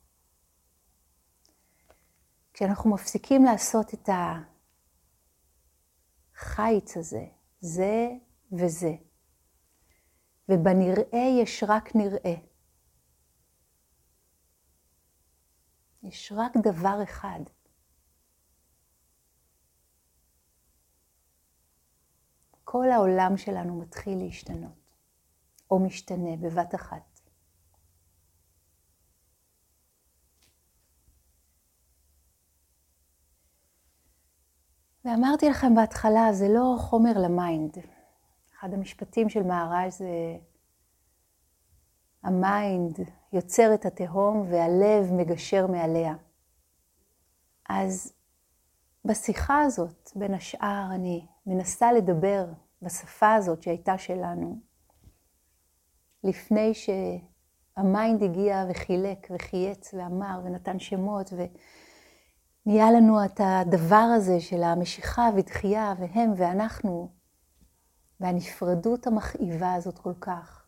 כשאנחנו 2.54 2.94
מפסיקים 2.94 3.44
לעשות 3.44 3.94
את 3.94 4.10
החיץ 6.36 6.98
הזה, 6.98 7.26
זה 7.60 8.10
וזה, 8.52 8.96
ובנראה 10.50 11.42
יש 11.42 11.64
רק 11.68 11.96
נראה. 11.96 12.36
יש 16.04 16.32
רק 16.36 16.52
דבר 16.64 17.04
אחד. 17.04 17.40
כל 22.64 22.92
העולם 22.92 23.38
שלנו 23.38 23.80
מתחיל 23.80 24.18
להשתנות, 24.18 24.96
או 25.72 25.80
משתנה 25.80 26.38
בבת 26.38 26.76
אחת. 26.76 27.09
ואמרתי 35.10 35.50
לכם 35.50 35.76
בהתחלה, 35.76 36.34
זה 36.34 36.50
לא 36.50 36.76
חומר 36.80 37.12
ל 37.16 37.26
mind. 37.26 37.78
אחד 38.60 38.74
המשפטים 38.74 39.30
של 39.30 39.44
מהראג' 39.44 39.94
זה 39.94 40.38
ה 42.24 42.39
mind 42.39 43.00
יוצר 43.34 43.74
את 43.74 43.86
התהום 43.86 44.46
והלב 44.52 45.14
מגשר 45.14 45.68
מעליה. 45.68 46.16
אז 47.70 48.14
בשיחה 49.06 49.62
הזאת, 49.62 50.12
בין 50.16 50.34
השאר, 50.34 50.88
אני 50.92 51.26
מנסה 51.46 51.92
לדבר 51.92 52.46
בשפה 52.82 53.34
הזאת 53.34 53.64
שהייתה 53.64 53.98
שלנו, 53.98 54.60
לפני 56.24 56.72
שה 56.74 57.38
mind 57.38 58.24
הגיע 58.24 58.66
וחילק 58.70 59.28
וחייץ 59.32 59.94
ואמר 59.94 60.42
ונתן 60.44 60.80
שמות 60.80 61.34
ונהיה 62.70 62.92
לנו 62.92 63.26
את 63.26 63.42
הדבר 63.44 64.08
הזה 64.16 64.42
של 64.42 64.64
המשיכה 64.64 65.30
ודחייה 65.36 65.94
והם 66.00 66.34
ואנחנו 66.38 67.12
והנפרדות 68.20 69.08
המכאיבה 69.08 69.74
הזאת 69.74 70.00
כל 70.00 70.14
כך. 70.22 70.68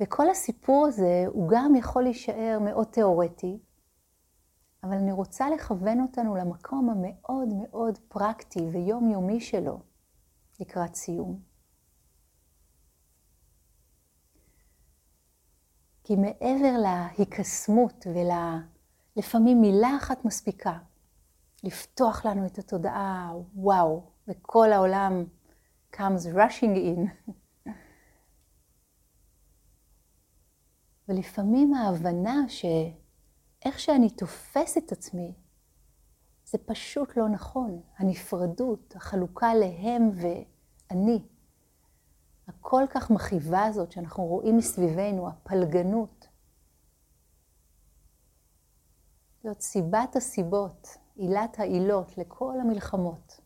וכל 0.00 0.30
הסיפור 0.30 0.86
הזה 0.86 1.24
הוא 1.26 1.48
גם 1.50 1.74
יכול 1.74 2.02
להישאר 2.02 2.58
מאוד 2.60 2.86
תיאורטי, 2.86 3.58
אבל 4.82 4.92
אני 4.92 5.12
רוצה 5.12 5.50
לכוון 5.50 6.00
אותנו 6.00 6.36
למקום 6.36 6.90
המאוד 6.90 7.48
מאוד 7.62 7.98
פרקטי 8.08 8.68
ויומיומי 8.72 9.40
שלו 9.40 9.80
לקראת 10.60 10.94
סיום. 10.94 11.40
כי 16.04 16.16
מעבר 16.16 16.72
להיקסמות 16.78 18.06
ולפעמים 19.16 19.60
מילה 19.60 19.96
אחת 19.96 20.24
מספיקה, 20.24 20.78
לפתוח 21.64 22.26
לנו 22.26 22.46
את 22.46 22.58
התודעה, 22.58 23.32
וואו, 23.54 24.02
וכל 24.28 24.72
העולם 24.72 25.24
comes 25.96 26.26
rushing 26.34 26.76
in. 26.76 27.30
ולפעמים 31.08 31.74
ההבנה 31.74 32.48
ש... 32.48 32.64
איך 33.64 33.78
שאני 33.80 34.10
תופס 34.10 34.78
את 34.78 34.92
עצמי, 34.92 35.32
זה 36.44 36.58
פשוט 36.58 37.16
לא 37.16 37.28
נכון. 37.28 37.80
הנפרדות, 37.98 38.96
החלוקה 38.96 39.54
להם 39.54 40.10
ואני, 40.14 41.22
הכל 42.48 42.82
כך 42.90 43.10
מכאיבה 43.10 43.64
הזאת 43.64 43.92
שאנחנו 43.92 44.24
רואים 44.24 44.56
מסביבנו, 44.56 45.28
הפלגנות. 45.28 46.21
זאת 49.42 49.60
סיבת 49.60 50.16
הסיבות, 50.16 50.88
עילת 51.16 51.58
העילות 51.58 52.18
לכל 52.18 52.54
המלחמות. 52.60 53.40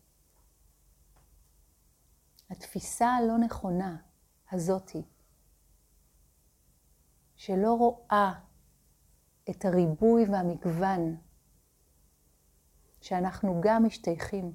התפיסה 2.49 3.07
הלא 3.07 3.37
נכונה 3.37 3.97
הזאתי, 4.51 5.03
שלא 7.35 7.73
רואה 7.73 8.33
את 9.49 9.65
הריבוי 9.65 10.25
והמגוון 10.25 11.17
שאנחנו 13.01 13.61
גם 13.63 13.85
משתייכים 13.85 14.53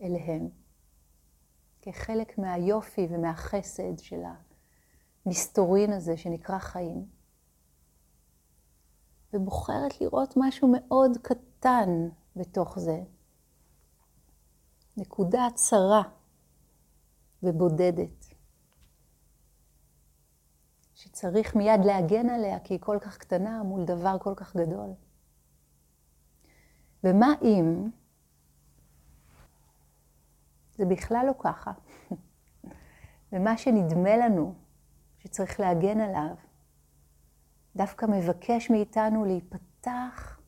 אליהם, 0.00 0.48
כחלק 1.82 2.38
מהיופי 2.38 3.06
ומהחסד 3.10 3.98
של 3.98 4.20
המסתורין 5.26 5.92
הזה 5.92 6.16
שנקרא 6.16 6.58
חיים, 6.58 7.15
ובוחרת 9.36 10.00
לראות 10.00 10.34
משהו 10.36 10.72
מאוד 10.72 11.18
קטן 11.22 12.08
בתוך 12.36 12.78
זה, 12.78 13.00
נקודה 14.96 15.46
צרה 15.54 16.02
ובודדת. 17.42 18.26
שצריך 20.94 21.56
מיד 21.56 21.84
להגן 21.84 22.30
עליה 22.30 22.60
כי 22.60 22.74
היא 22.74 22.80
כל 22.80 22.98
כך 23.00 23.18
קטנה 23.18 23.62
מול 23.62 23.84
דבר 23.84 24.16
כל 24.20 24.34
כך 24.36 24.56
גדול. 24.56 24.90
ומה 27.04 27.34
אם 27.42 27.90
זה 30.76 30.84
בכלל 30.84 31.26
לא 31.26 31.32
ככה? 31.38 31.72
ומה 33.32 33.58
שנדמה 33.58 34.16
לנו 34.16 34.54
שצריך 35.18 35.60
להגן 35.60 36.00
עליו, 36.00 36.34
דווקא 37.76 38.06
מבקש 38.06 38.70
מאיתנו 38.70 39.24
להיפתח 39.24 40.40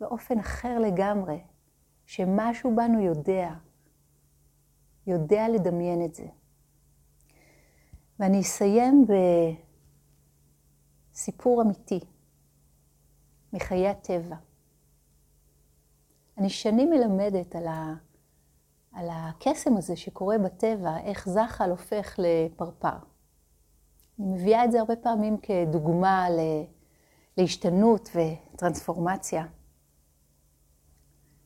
באופן 0.00 0.38
אחר 0.38 0.78
לגמרי, 0.78 1.40
שמשהו 2.06 2.76
בנו 2.76 3.00
יודע, 3.00 3.50
יודע 5.06 5.48
לדמיין 5.48 6.04
את 6.04 6.14
זה. 6.14 6.26
ואני 8.18 8.40
אסיים 8.40 9.06
בסיפור 11.12 11.62
אמיתי 11.62 12.00
מחיי 13.52 13.88
הטבע. 13.88 14.36
אני 16.38 16.50
שנים 16.50 16.90
מלמדת 16.90 17.56
על, 17.56 17.66
ה... 17.66 17.94
על 18.92 19.08
הקסם 19.12 19.76
הזה 19.76 19.96
שקורה 19.96 20.38
בטבע, 20.38 21.00
איך 21.00 21.28
זחל 21.28 21.70
הופך 21.70 22.18
לפרפר. 22.18 23.09
אני 24.20 24.32
מביאה 24.34 24.64
את 24.64 24.72
זה 24.72 24.80
הרבה 24.80 24.96
פעמים 24.96 25.36
כדוגמה 25.36 26.30
ל... 26.30 26.40
להשתנות 27.36 28.10
וטרנספורמציה. 28.14 29.46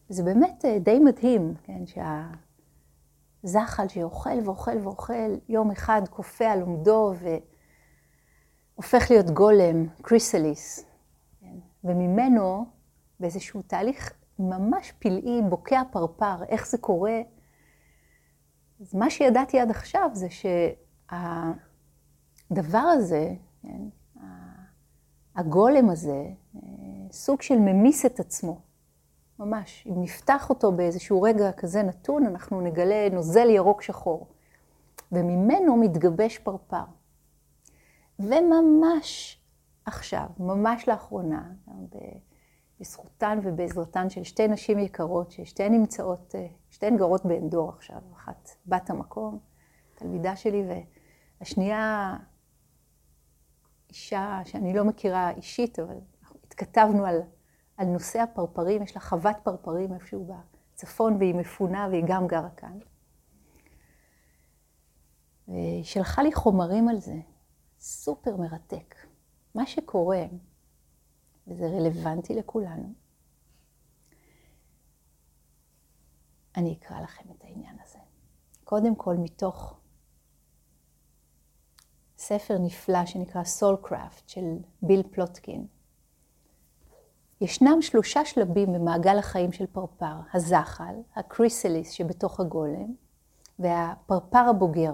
זה 0.08 0.22
באמת 0.22 0.64
די 0.80 0.98
מדהים, 0.98 1.54
כן, 1.62 1.86
שה... 1.86 2.30
זחל 3.42 3.88
שאוכל 3.88 4.38
ואוכל 4.44 4.78
ואוכל, 4.82 5.34
יום 5.48 5.70
אחד 5.70 6.02
קופא 6.10 6.44
על 6.44 6.60
עומדו 6.60 7.14
והופך 8.76 9.10
להיות 9.10 9.30
גולם, 9.30 9.86
קריסליס. 10.02 10.84
כן? 11.40 11.56
וממנו, 11.84 12.66
באיזשהו 13.20 13.62
תהליך 13.62 14.12
ממש 14.38 14.92
פלאי, 14.98 15.42
בוקע 15.48 15.82
פרפר, 15.92 16.44
איך 16.48 16.66
זה 16.66 16.78
קורה. 16.78 17.20
אז 18.80 18.94
מה 18.94 19.10
שידעתי 19.10 19.60
עד 19.60 19.70
עכשיו 19.70 20.10
זה 20.12 20.28
שהדבר 22.54 22.78
הזה, 22.78 23.34
כן? 23.62 23.82
הגולם 25.36 25.90
הזה, 25.90 26.24
סוג 27.10 27.42
של 27.42 27.58
ממיס 27.58 28.06
את 28.06 28.20
עצמו. 28.20 28.60
ממש, 29.38 29.86
אם 29.90 30.02
נפתח 30.02 30.50
אותו 30.50 30.72
באיזשהו 30.72 31.22
רגע 31.22 31.52
כזה 31.52 31.82
נתון, 31.82 32.26
אנחנו 32.26 32.60
נגלה 32.60 33.08
נוזל 33.12 33.50
ירוק 33.50 33.82
שחור. 33.82 34.26
וממנו 35.12 35.76
מתגבש 35.76 36.38
פרפר. 36.38 36.84
וממש 38.18 39.40
עכשיו, 39.86 40.26
ממש 40.38 40.88
לאחרונה, 40.88 41.50
בזכותן 42.80 43.38
ובעזרתן 43.42 44.10
של 44.10 44.24
שתי 44.24 44.48
נשים 44.48 44.78
יקרות, 44.78 45.30
ששתיהן 45.30 45.72
נמצאות, 45.72 46.34
שתיהן 46.70 46.96
גרות 46.96 47.26
בעין 47.26 47.48
דור 47.48 47.68
עכשיו, 47.68 47.98
אחת 48.16 48.48
בת 48.66 48.90
המקום, 48.90 49.38
תלמידה 49.94 50.36
שלי, 50.36 50.64
והשנייה 51.40 52.16
אישה 53.94 54.40
שאני 54.44 54.74
לא 54.74 54.84
מכירה 54.84 55.30
אישית, 55.30 55.78
אבל 55.78 55.98
התכתבנו 56.44 57.06
על 57.06 57.20
על 57.76 57.86
נושא 57.86 58.20
הפרפרים, 58.20 58.82
יש 58.82 58.96
לה 58.96 59.02
חוות 59.02 59.36
פרפרים 59.42 59.94
איפשהו 59.94 60.26
בצפון, 60.74 61.16
והיא 61.16 61.34
מפונה 61.34 61.88
והיא 61.90 62.04
גם 62.06 62.26
גרה 62.26 62.50
כאן. 62.50 62.78
והיא 65.48 65.84
שלחה 65.84 66.22
לי 66.22 66.32
חומרים 66.32 66.88
על 66.88 67.00
זה, 67.00 67.20
סופר 67.80 68.36
מרתק. 68.36 68.94
מה 69.54 69.66
שקורה, 69.66 70.24
וזה 71.46 71.66
רלוונטי 71.66 72.34
לכולנו, 72.34 72.92
אני 76.56 76.76
אקרא 76.80 77.00
לכם 77.00 77.24
את 77.30 77.44
העניין 77.44 77.76
הזה. 77.84 77.98
קודם 78.64 78.94
כל, 78.94 79.16
מתוך 79.16 79.80
ספר 82.26 82.58
נפלא 82.58 83.06
שנקרא 83.06 83.42
Soulcraft 83.42 84.22
של 84.26 84.56
ביל 84.82 85.02
פלוטקין. 85.10 85.66
ישנם 87.40 87.82
שלושה 87.82 88.24
שלבים 88.24 88.72
במעגל 88.72 89.18
החיים 89.18 89.52
של 89.52 89.66
פרפר, 89.66 90.14
הזחל, 90.34 90.94
הקריסליס 91.16 91.90
שבתוך 91.90 92.40
הגולם, 92.40 92.94
והפרפר 93.58 94.38
הבוגר. 94.38 94.92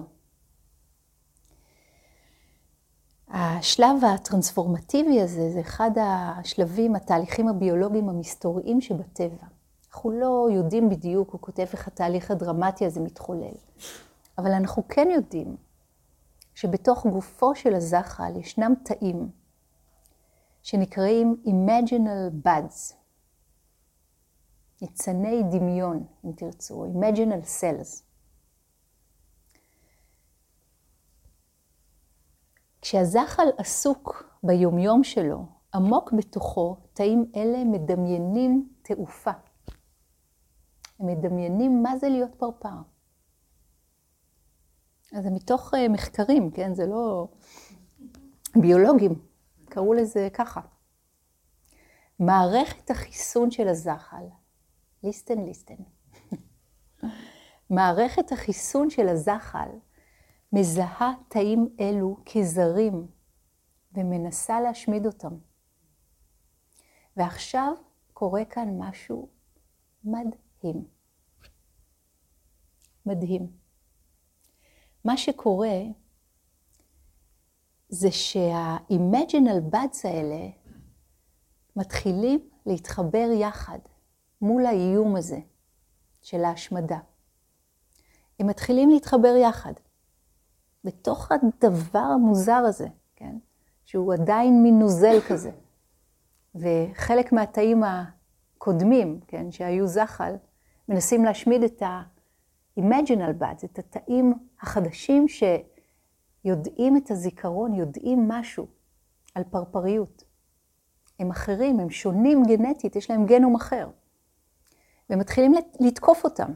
השלב 3.28 4.04
הטרנספורמטיבי 4.14 5.20
הזה 5.20 5.50
זה 5.50 5.60
אחד 5.60 5.90
השלבים, 6.00 6.94
התהליכים 6.94 7.48
הביולוגיים 7.48 8.08
המסתוריים 8.08 8.80
שבטבע. 8.80 9.46
אנחנו 9.88 10.10
לא 10.10 10.48
יודעים 10.52 10.88
בדיוק, 10.88 11.30
הוא 11.30 11.40
כותב 11.40 11.66
איך 11.72 11.88
התהליך 11.88 12.30
הדרמטי 12.30 12.86
הזה 12.86 13.00
מתחולל. 13.00 13.54
אבל 14.38 14.52
אנחנו 14.52 14.82
כן 14.88 15.08
יודעים 15.10 15.56
שבתוך 16.54 17.06
גופו 17.06 17.54
של 17.54 17.74
הזחל 17.74 18.36
ישנם 18.36 18.74
תאים 18.84 19.30
שנקראים 20.62 21.42
Imaginal 21.44 22.46
Buds, 22.46 22.94
ניצני 24.82 25.42
דמיון, 25.50 26.06
אם 26.24 26.32
תרצו, 26.32 26.84
Imaginal 26.84 27.60
Cells. 27.60 28.02
כשהזחל 32.82 33.46
עסוק 33.58 34.24
ביומיום 34.42 35.04
שלו, 35.04 35.46
עמוק 35.74 36.12
בתוכו 36.12 36.76
תאים 36.92 37.32
אלה 37.36 37.64
מדמיינים 37.64 38.68
תעופה. 38.82 39.30
הם 41.00 41.06
מדמיינים 41.06 41.82
מה 41.82 41.96
זה 41.96 42.08
להיות 42.08 42.34
פרפר. 42.34 42.68
אז 45.12 45.24
זה 45.24 45.30
מתוך 45.30 45.74
אה, 45.74 45.88
מחקרים, 45.88 46.50
כן? 46.50 46.74
זה 46.74 46.86
לא 46.86 47.28
ביולוגים, 48.56 49.14
קראו 49.64 49.94
לזה 49.94 50.28
ככה. 50.34 50.60
מערכת 52.18 52.90
החיסון 52.90 53.50
של 53.50 53.68
הזחל, 53.68 54.24
ליסטן 55.02 55.44
ליסטן, 55.44 55.74
מערכת 57.70 58.32
החיסון 58.32 58.90
של 58.90 59.08
הזחל 59.08 59.68
מזהה 60.52 61.12
תאים 61.28 61.68
אלו 61.80 62.16
כזרים 62.32 63.06
ומנסה 63.92 64.60
להשמיד 64.60 65.06
אותם. 65.06 65.34
ועכשיו 67.16 67.74
קורה 68.12 68.44
כאן 68.44 68.68
משהו 68.78 69.28
מדהים. 70.04 70.84
מדהים. 73.06 73.59
מה 75.04 75.16
שקורה 75.16 75.78
זה 77.88 78.10
שה-Imaginal 78.10 79.74
Buds 79.74 79.98
האלה 80.04 80.48
מתחילים 81.76 82.48
להתחבר 82.66 83.28
יחד 83.40 83.78
מול 84.40 84.66
האיום 84.66 85.16
הזה 85.16 85.38
של 86.22 86.44
ההשמדה. 86.44 86.98
הם 88.40 88.46
מתחילים 88.46 88.90
להתחבר 88.90 89.34
יחד. 89.36 89.72
בתוך 90.84 91.28
הדבר 91.32 91.98
המוזר 91.98 92.52
הזה, 92.52 92.88
כן? 93.16 93.38
שהוא 93.84 94.14
עדיין 94.14 94.62
מין 94.62 94.78
נוזל 94.78 95.20
כזה. 95.28 95.50
וחלק 96.54 97.32
מהתאים 97.32 97.82
הקודמים, 97.84 99.20
כן, 99.26 99.50
שהיו 99.50 99.86
זחל, 99.86 100.34
מנסים 100.88 101.24
להשמיד 101.24 101.62
את 101.62 101.82
ה-Imaginal 102.84 103.42
Buds, 103.42 103.64
את 103.64 103.78
התאים 103.78 104.34
החדשים 104.60 105.26
שיודעים 105.28 106.96
את 106.96 107.10
הזיכרון, 107.10 107.74
יודעים 107.74 108.28
משהו 108.28 108.66
על 109.34 109.44
פרפריות. 109.44 110.24
הם 111.18 111.30
אחרים, 111.30 111.80
הם 111.80 111.90
שונים 111.90 112.42
גנטית, 112.42 112.96
יש 112.96 113.10
להם 113.10 113.26
גנום 113.26 113.54
אחר. 113.54 113.88
ומתחילים 115.10 115.52
לתקוף 115.80 116.24
אותם. 116.24 116.52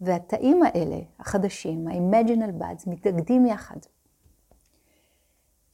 והתאים 0.00 0.62
האלה, 0.62 1.00
החדשים, 1.18 1.88
ה-Imaginal 1.88 2.62
Buds, 2.62 2.90
מתאגדים 2.90 3.46
יחד. 3.46 3.76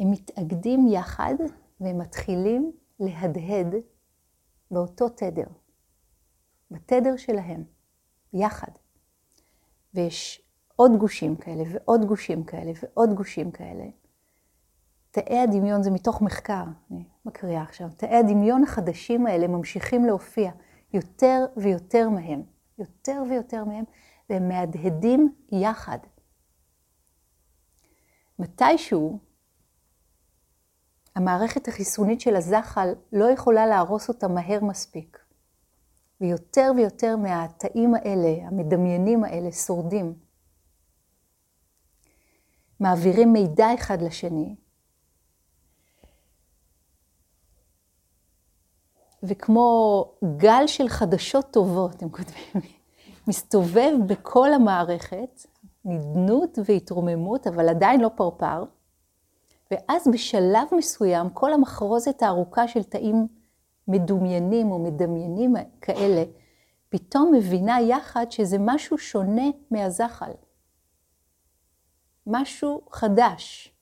הם 0.01 0.11
מתאגדים 0.11 0.87
יחד 0.89 1.35
והם 1.81 1.99
מתחילים 1.99 2.73
להדהד 3.01 3.75
באותו 4.71 5.09
תדר, 5.09 5.47
בתדר 6.71 7.17
שלהם, 7.17 7.65
יחד. 8.33 8.73
ויש 9.97 10.43
עוד 10.77 10.97
גושים 10.99 11.37
כאלה 11.37 11.65
ועוד 11.71 12.05
גושים 12.05 12.45
כאלה 12.45 12.73
ועוד 12.83 13.15
גושים 13.15 13.51
כאלה. 13.51 13.85
תאי 15.11 15.39
הדמיון 15.39 15.83
זה 15.83 15.91
מתוך 15.91 16.23
מחקר, 16.23 16.65
אני 16.91 17.05
מקריאה 17.25 17.63
עכשיו. 17.63 17.89
תאי 17.97 18.17
הדמיון 18.17 18.63
החדשים 18.63 19.27
האלה 19.27 19.49
ממשיכים 19.49 20.05
להופיע 20.05 20.51
יותר 20.93 21.47
ויותר 21.57 22.09
מהם, 22.09 22.43
יותר 22.79 23.23
ויותר 23.31 23.65
מהם, 23.65 23.85
והם 24.31 24.49
מהדהדים 24.49 25.35
יחד. 25.53 25.99
מתישהו, 28.39 29.19
המערכת 31.15 31.69
החיסונית 31.69 32.21
של 32.21 32.37
הזחל 32.37 32.95
לא 33.13 33.31
יכולה 33.31 33.67
להרוס 33.67 34.09
אותה 34.09 34.29
מהר 34.29 34.65
מספיק. 34.65 35.26
ויותר 36.21 36.73
ויותר 36.77 37.17
מהתאים 37.17 37.95
האלה, 37.95 38.47
המדמיינים 38.47 39.25
האלה, 39.25 39.53
שורדים. 39.53 40.15
מעבירים 42.81 43.33
מידע 43.33 43.75
אחד 43.75 44.03
לשני. 44.03 44.55
וכמו 49.23 50.05
גל 50.37 50.67
של 50.67 50.89
חדשות 50.89 51.47
טובות, 51.51 52.03
הם 52.03 52.09
כותבים, 52.09 52.63
מסתובב 53.29 53.93
בכל 54.07 54.53
המערכת, 54.53 55.47
נדנות 55.85 56.59
והתרוממות, 56.65 57.47
אבל 57.47 57.69
עדיין 57.69 58.01
לא 58.01 58.11
פרפר. 58.17 58.65
ואז 59.71 60.09
בשלב 60.13 60.69
מסוים, 60.77 61.31
כל 61.31 61.53
המחרוזת 61.53 62.23
הארוכה 62.23 62.69
של 62.69 62.83
תאים 62.83 63.29
מדומיינים 63.89 64.71
או 64.71 64.79
מדמיינים 64.79 65.55
כאלה, 65.81 66.25
פתאום 66.89 67.33
מבינה 67.35 67.81
יחד 67.81 68.27
שזה 68.31 68.57
משהו 68.61 68.99
שונה 68.99 69.47
מהזחל. 69.71 70.33
משהו 72.27 72.81
חדש. 72.91 73.73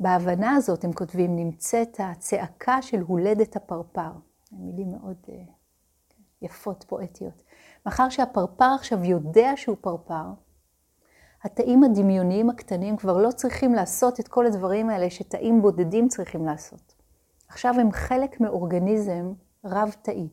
בהבנה 0.00 0.54
הזאת, 0.54 0.84
הם 0.84 0.92
כותבים, 0.92 1.36
נמצאת 1.36 2.00
הצעקה 2.00 2.82
של 2.82 3.00
הולדת 3.00 3.56
הפרפר. 3.56 4.10
מילים 4.52 4.90
מאוד 4.90 5.16
uh, 5.26 5.30
יפות, 6.42 6.84
פואטיות. 6.88 7.42
מאחר 7.86 8.08
שהפרפר 8.08 8.74
עכשיו 8.74 9.04
יודע 9.04 9.52
שהוא 9.56 9.76
פרפר, 9.80 10.24
התאים 11.44 11.84
הדמיוניים 11.84 12.50
הקטנים 12.50 12.96
כבר 12.96 13.16
לא 13.16 13.30
צריכים 13.30 13.74
לעשות 13.74 14.20
את 14.20 14.28
כל 14.28 14.46
הדברים 14.46 14.90
האלה 14.90 15.10
שתאים 15.10 15.62
בודדים 15.62 16.08
צריכים 16.08 16.46
לעשות. 16.46 16.94
עכשיו 17.48 17.74
הם 17.80 17.92
חלק 17.92 18.40
מאורגניזם 18.40 19.32
רב-תאי, 19.64 20.28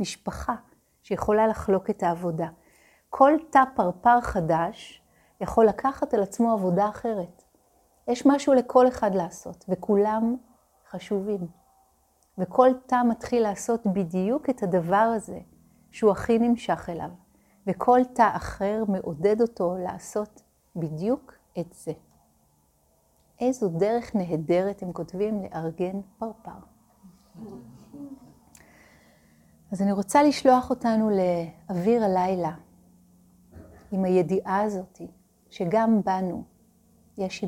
משפחה 0.00 0.54
שיכולה 1.02 1.46
לחלוק 1.46 1.90
את 1.90 2.02
העבודה. 2.02 2.48
כל 3.10 3.32
תא 3.50 3.62
פרפר 3.76 4.20
חדש 4.20 5.02
יכול 5.40 5.66
לקחת 5.66 6.14
על 6.14 6.22
עצמו 6.22 6.52
עבודה 6.52 6.88
אחרת. 6.88 7.42
יש 8.08 8.26
משהו 8.26 8.54
לכל 8.54 8.88
אחד 8.88 9.14
לעשות, 9.14 9.64
וכולם 9.68 10.36
חשובים. 10.90 11.46
וכל 12.38 12.70
תא 12.86 13.02
מתחיל 13.08 13.42
לעשות 13.42 13.86
בדיוק 13.86 14.50
את 14.50 14.62
הדבר 14.62 15.12
הזה 15.16 15.38
שהוא 15.90 16.10
הכי 16.10 16.38
נמשך 16.38 16.88
אליו, 16.88 17.10
וכל 17.66 18.00
תא 18.14 18.36
אחר 18.36 18.84
מעודד 18.88 19.40
אותו 19.40 19.76
לעשות 19.78 20.41
בדיוק 20.76 21.34
את 21.58 21.72
זה. 21.72 21.92
איזו 23.40 23.68
דרך 23.68 24.16
נהדרת 24.16 24.82
הם 24.82 24.92
כותבים 24.92 25.42
לארגן 25.42 26.00
פרפר. 26.18 26.58
אז 29.72 29.82
אני 29.82 29.92
רוצה 29.92 30.22
לשלוח 30.22 30.70
אותנו 30.70 31.10
לאוויר 31.10 32.04
הלילה, 32.04 32.54
עם 33.92 34.04
הידיעה 34.04 34.62
הזאת, 34.62 35.00
שגם 35.50 36.00
בנו 36.04 36.44
יש 37.18 37.44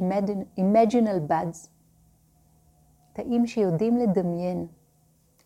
imaginal 0.61 1.31
buds, 1.31 1.69
תאים 3.13 3.47
שיודעים 3.47 3.97
לדמיין 3.97 4.67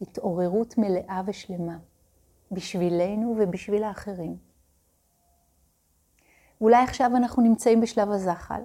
התעוררות 0.00 0.78
מלאה 0.78 1.22
ושלמה, 1.26 1.78
בשבילנו 2.52 3.36
ובשביל 3.38 3.84
האחרים. 3.84 4.47
אולי 6.60 6.82
עכשיו 6.82 7.10
אנחנו 7.16 7.42
נמצאים 7.42 7.80
בשלב 7.80 8.10
הזחל. 8.10 8.62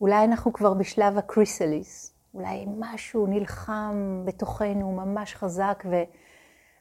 אולי 0.00 0.24
אנחנו 0.24 0.52
כבר 0.52 0.74
בשלב 0.74 1.18
הקריסליס. 1.18 2.20
אולי 2.34 2.66
משהו 2.78 3.26
נלחם 3.26 4.22
בתוכנו 4.24 4.92
ממש 4.92 5.34
חזק, 5.34 5.84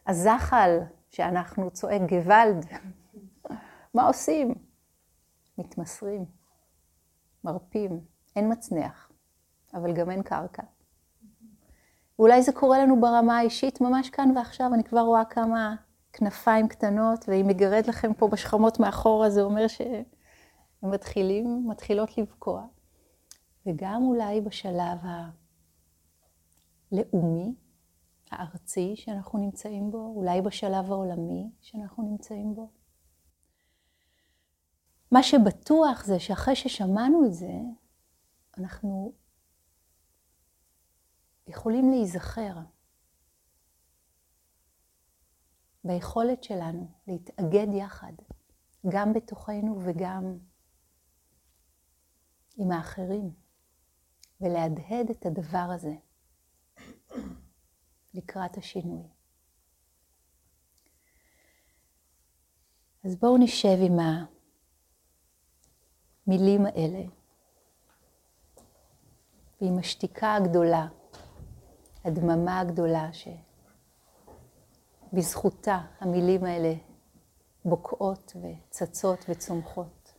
והזחל 0.08 0.80
שאנחנו 1.10 1.72
צועק 1.72 2.02
גוואלד, 2.10 2.66
מה 3.96 4.08
עושים? 4.08 4.54
מתמסרים, 5.58 6.26
מרפים, 7.44 8.00
אין 8.36 8.52
מצנח, 8.52 9.12
אבל 9.74 9.94
גם 9.94 10.12
אין 10.12 10.24
קרקע. 10.24 10.64
אולי 12.20 12.42
זה 12.42 12.52
קורה 12.52 12.84
לנו 12.84 13.02
ברמה 13.02 13.38
האישית 13.38 13.82
ממש 13.82 14.10
כאן 14.10 14.38
ועכשיו, 14.38 14.74
אני 14.74 14.84
כבר 14.84 15.02
רואה 15.02 15.26
כמה 15.26 15.76
כנפיים 16.14 16.68
קטנות, 16.68 17.26
והיא 17.30 17.43
מגרד 17.45 17.88
לכם 17.88 18.14
פה 18.14 18.28
בשכמות 18.28 18.80
מאחורה, 18.80 19.30
זה 19.30 19.41
אומר 19.41 19.68
שהם 19.68 20.03
מתחילים, 20.84 21.68
מתחילות 21.68 22.18
לבקוע. 22.18 22.66
וגם 23.66 24.03
אולי 24.03 24.41
בשלב 24.41 24.97
הלאומי, 26.91 27.55
הארצי 28.32 28.95
שאנחנו 28.95 29.39
נמצאים 29.39 29.91
בו, 29.91 30.14
אולי 30.16 30.41
בשלב 30.41 30.91
העולמי 30.91 31.49
שאנחנו 31.62 32.03
נמצאים 32.03 32.55
בו. 32.55 32.70
מה 35.12 35.24
שבטוח 35.24 36.05
זה 36.05 36.20
שאחרי 36.20 36.55
ששמענו 36.55 37.26
את 37.26 37.34
זה, 37.34 37.53
אנחנו 38.57 39.14
יכולים 41.47 41.89
להיזכר 41.89 42.53
ביכולת 45.90 46.44
שלנו 46.44 46.92
להתאגד 47.08 47.68
יחד, 47.74 48.14
גם 48.90 49.14
בתוכנו 49.14 49.80
וגם 49.86 50.38
עם 52.58 52.72
האחרים, 52.72 53.32
ולהדהד 54.42 55.10
את 55.10 55.26
הדבר 55.26 55.68
הזה 55.76 55.96
לקראת 58.14 58.58
השינוי. 58.58 59.08
אז 63.04 63.16
בואו 63.16 63.38
נשב 63.38 63.78
עם 63.82 63.98
המילים 66.28 66.66
האלה 66.66 67.04
ועם 69.62 69.80
השתיקה 69.80 70.36
הגדולה, 70.36 70.88
הדממה 72.06 72.60
הגדולה 72.60 73.14
שבזכותה 75.12 75.80
המילים 75.99 76.43
האלה 76.43 76.74
בוקעות 77.66 78.34
וצצות 78.36 79.26
וצומחות. 79.30 80.14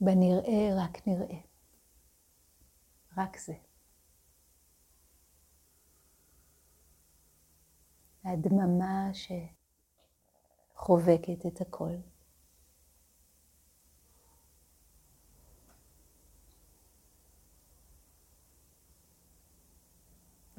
בנראה 0.00 0.84
רק 0.84 1.06
נראה. 1.06 1.40
רק 3.16 3.38
זה. 3.38 3.54
הדממה 8.24 9.10
שחובקת 10.74 11.46
את 11.46 11.60
הכל. 11.60 11.94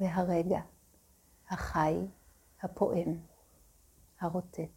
והרגע 0.00 0.60
החי, 1.50 1.94
הפועם, 2.62 3.20
הרוטט. 4.20 4.75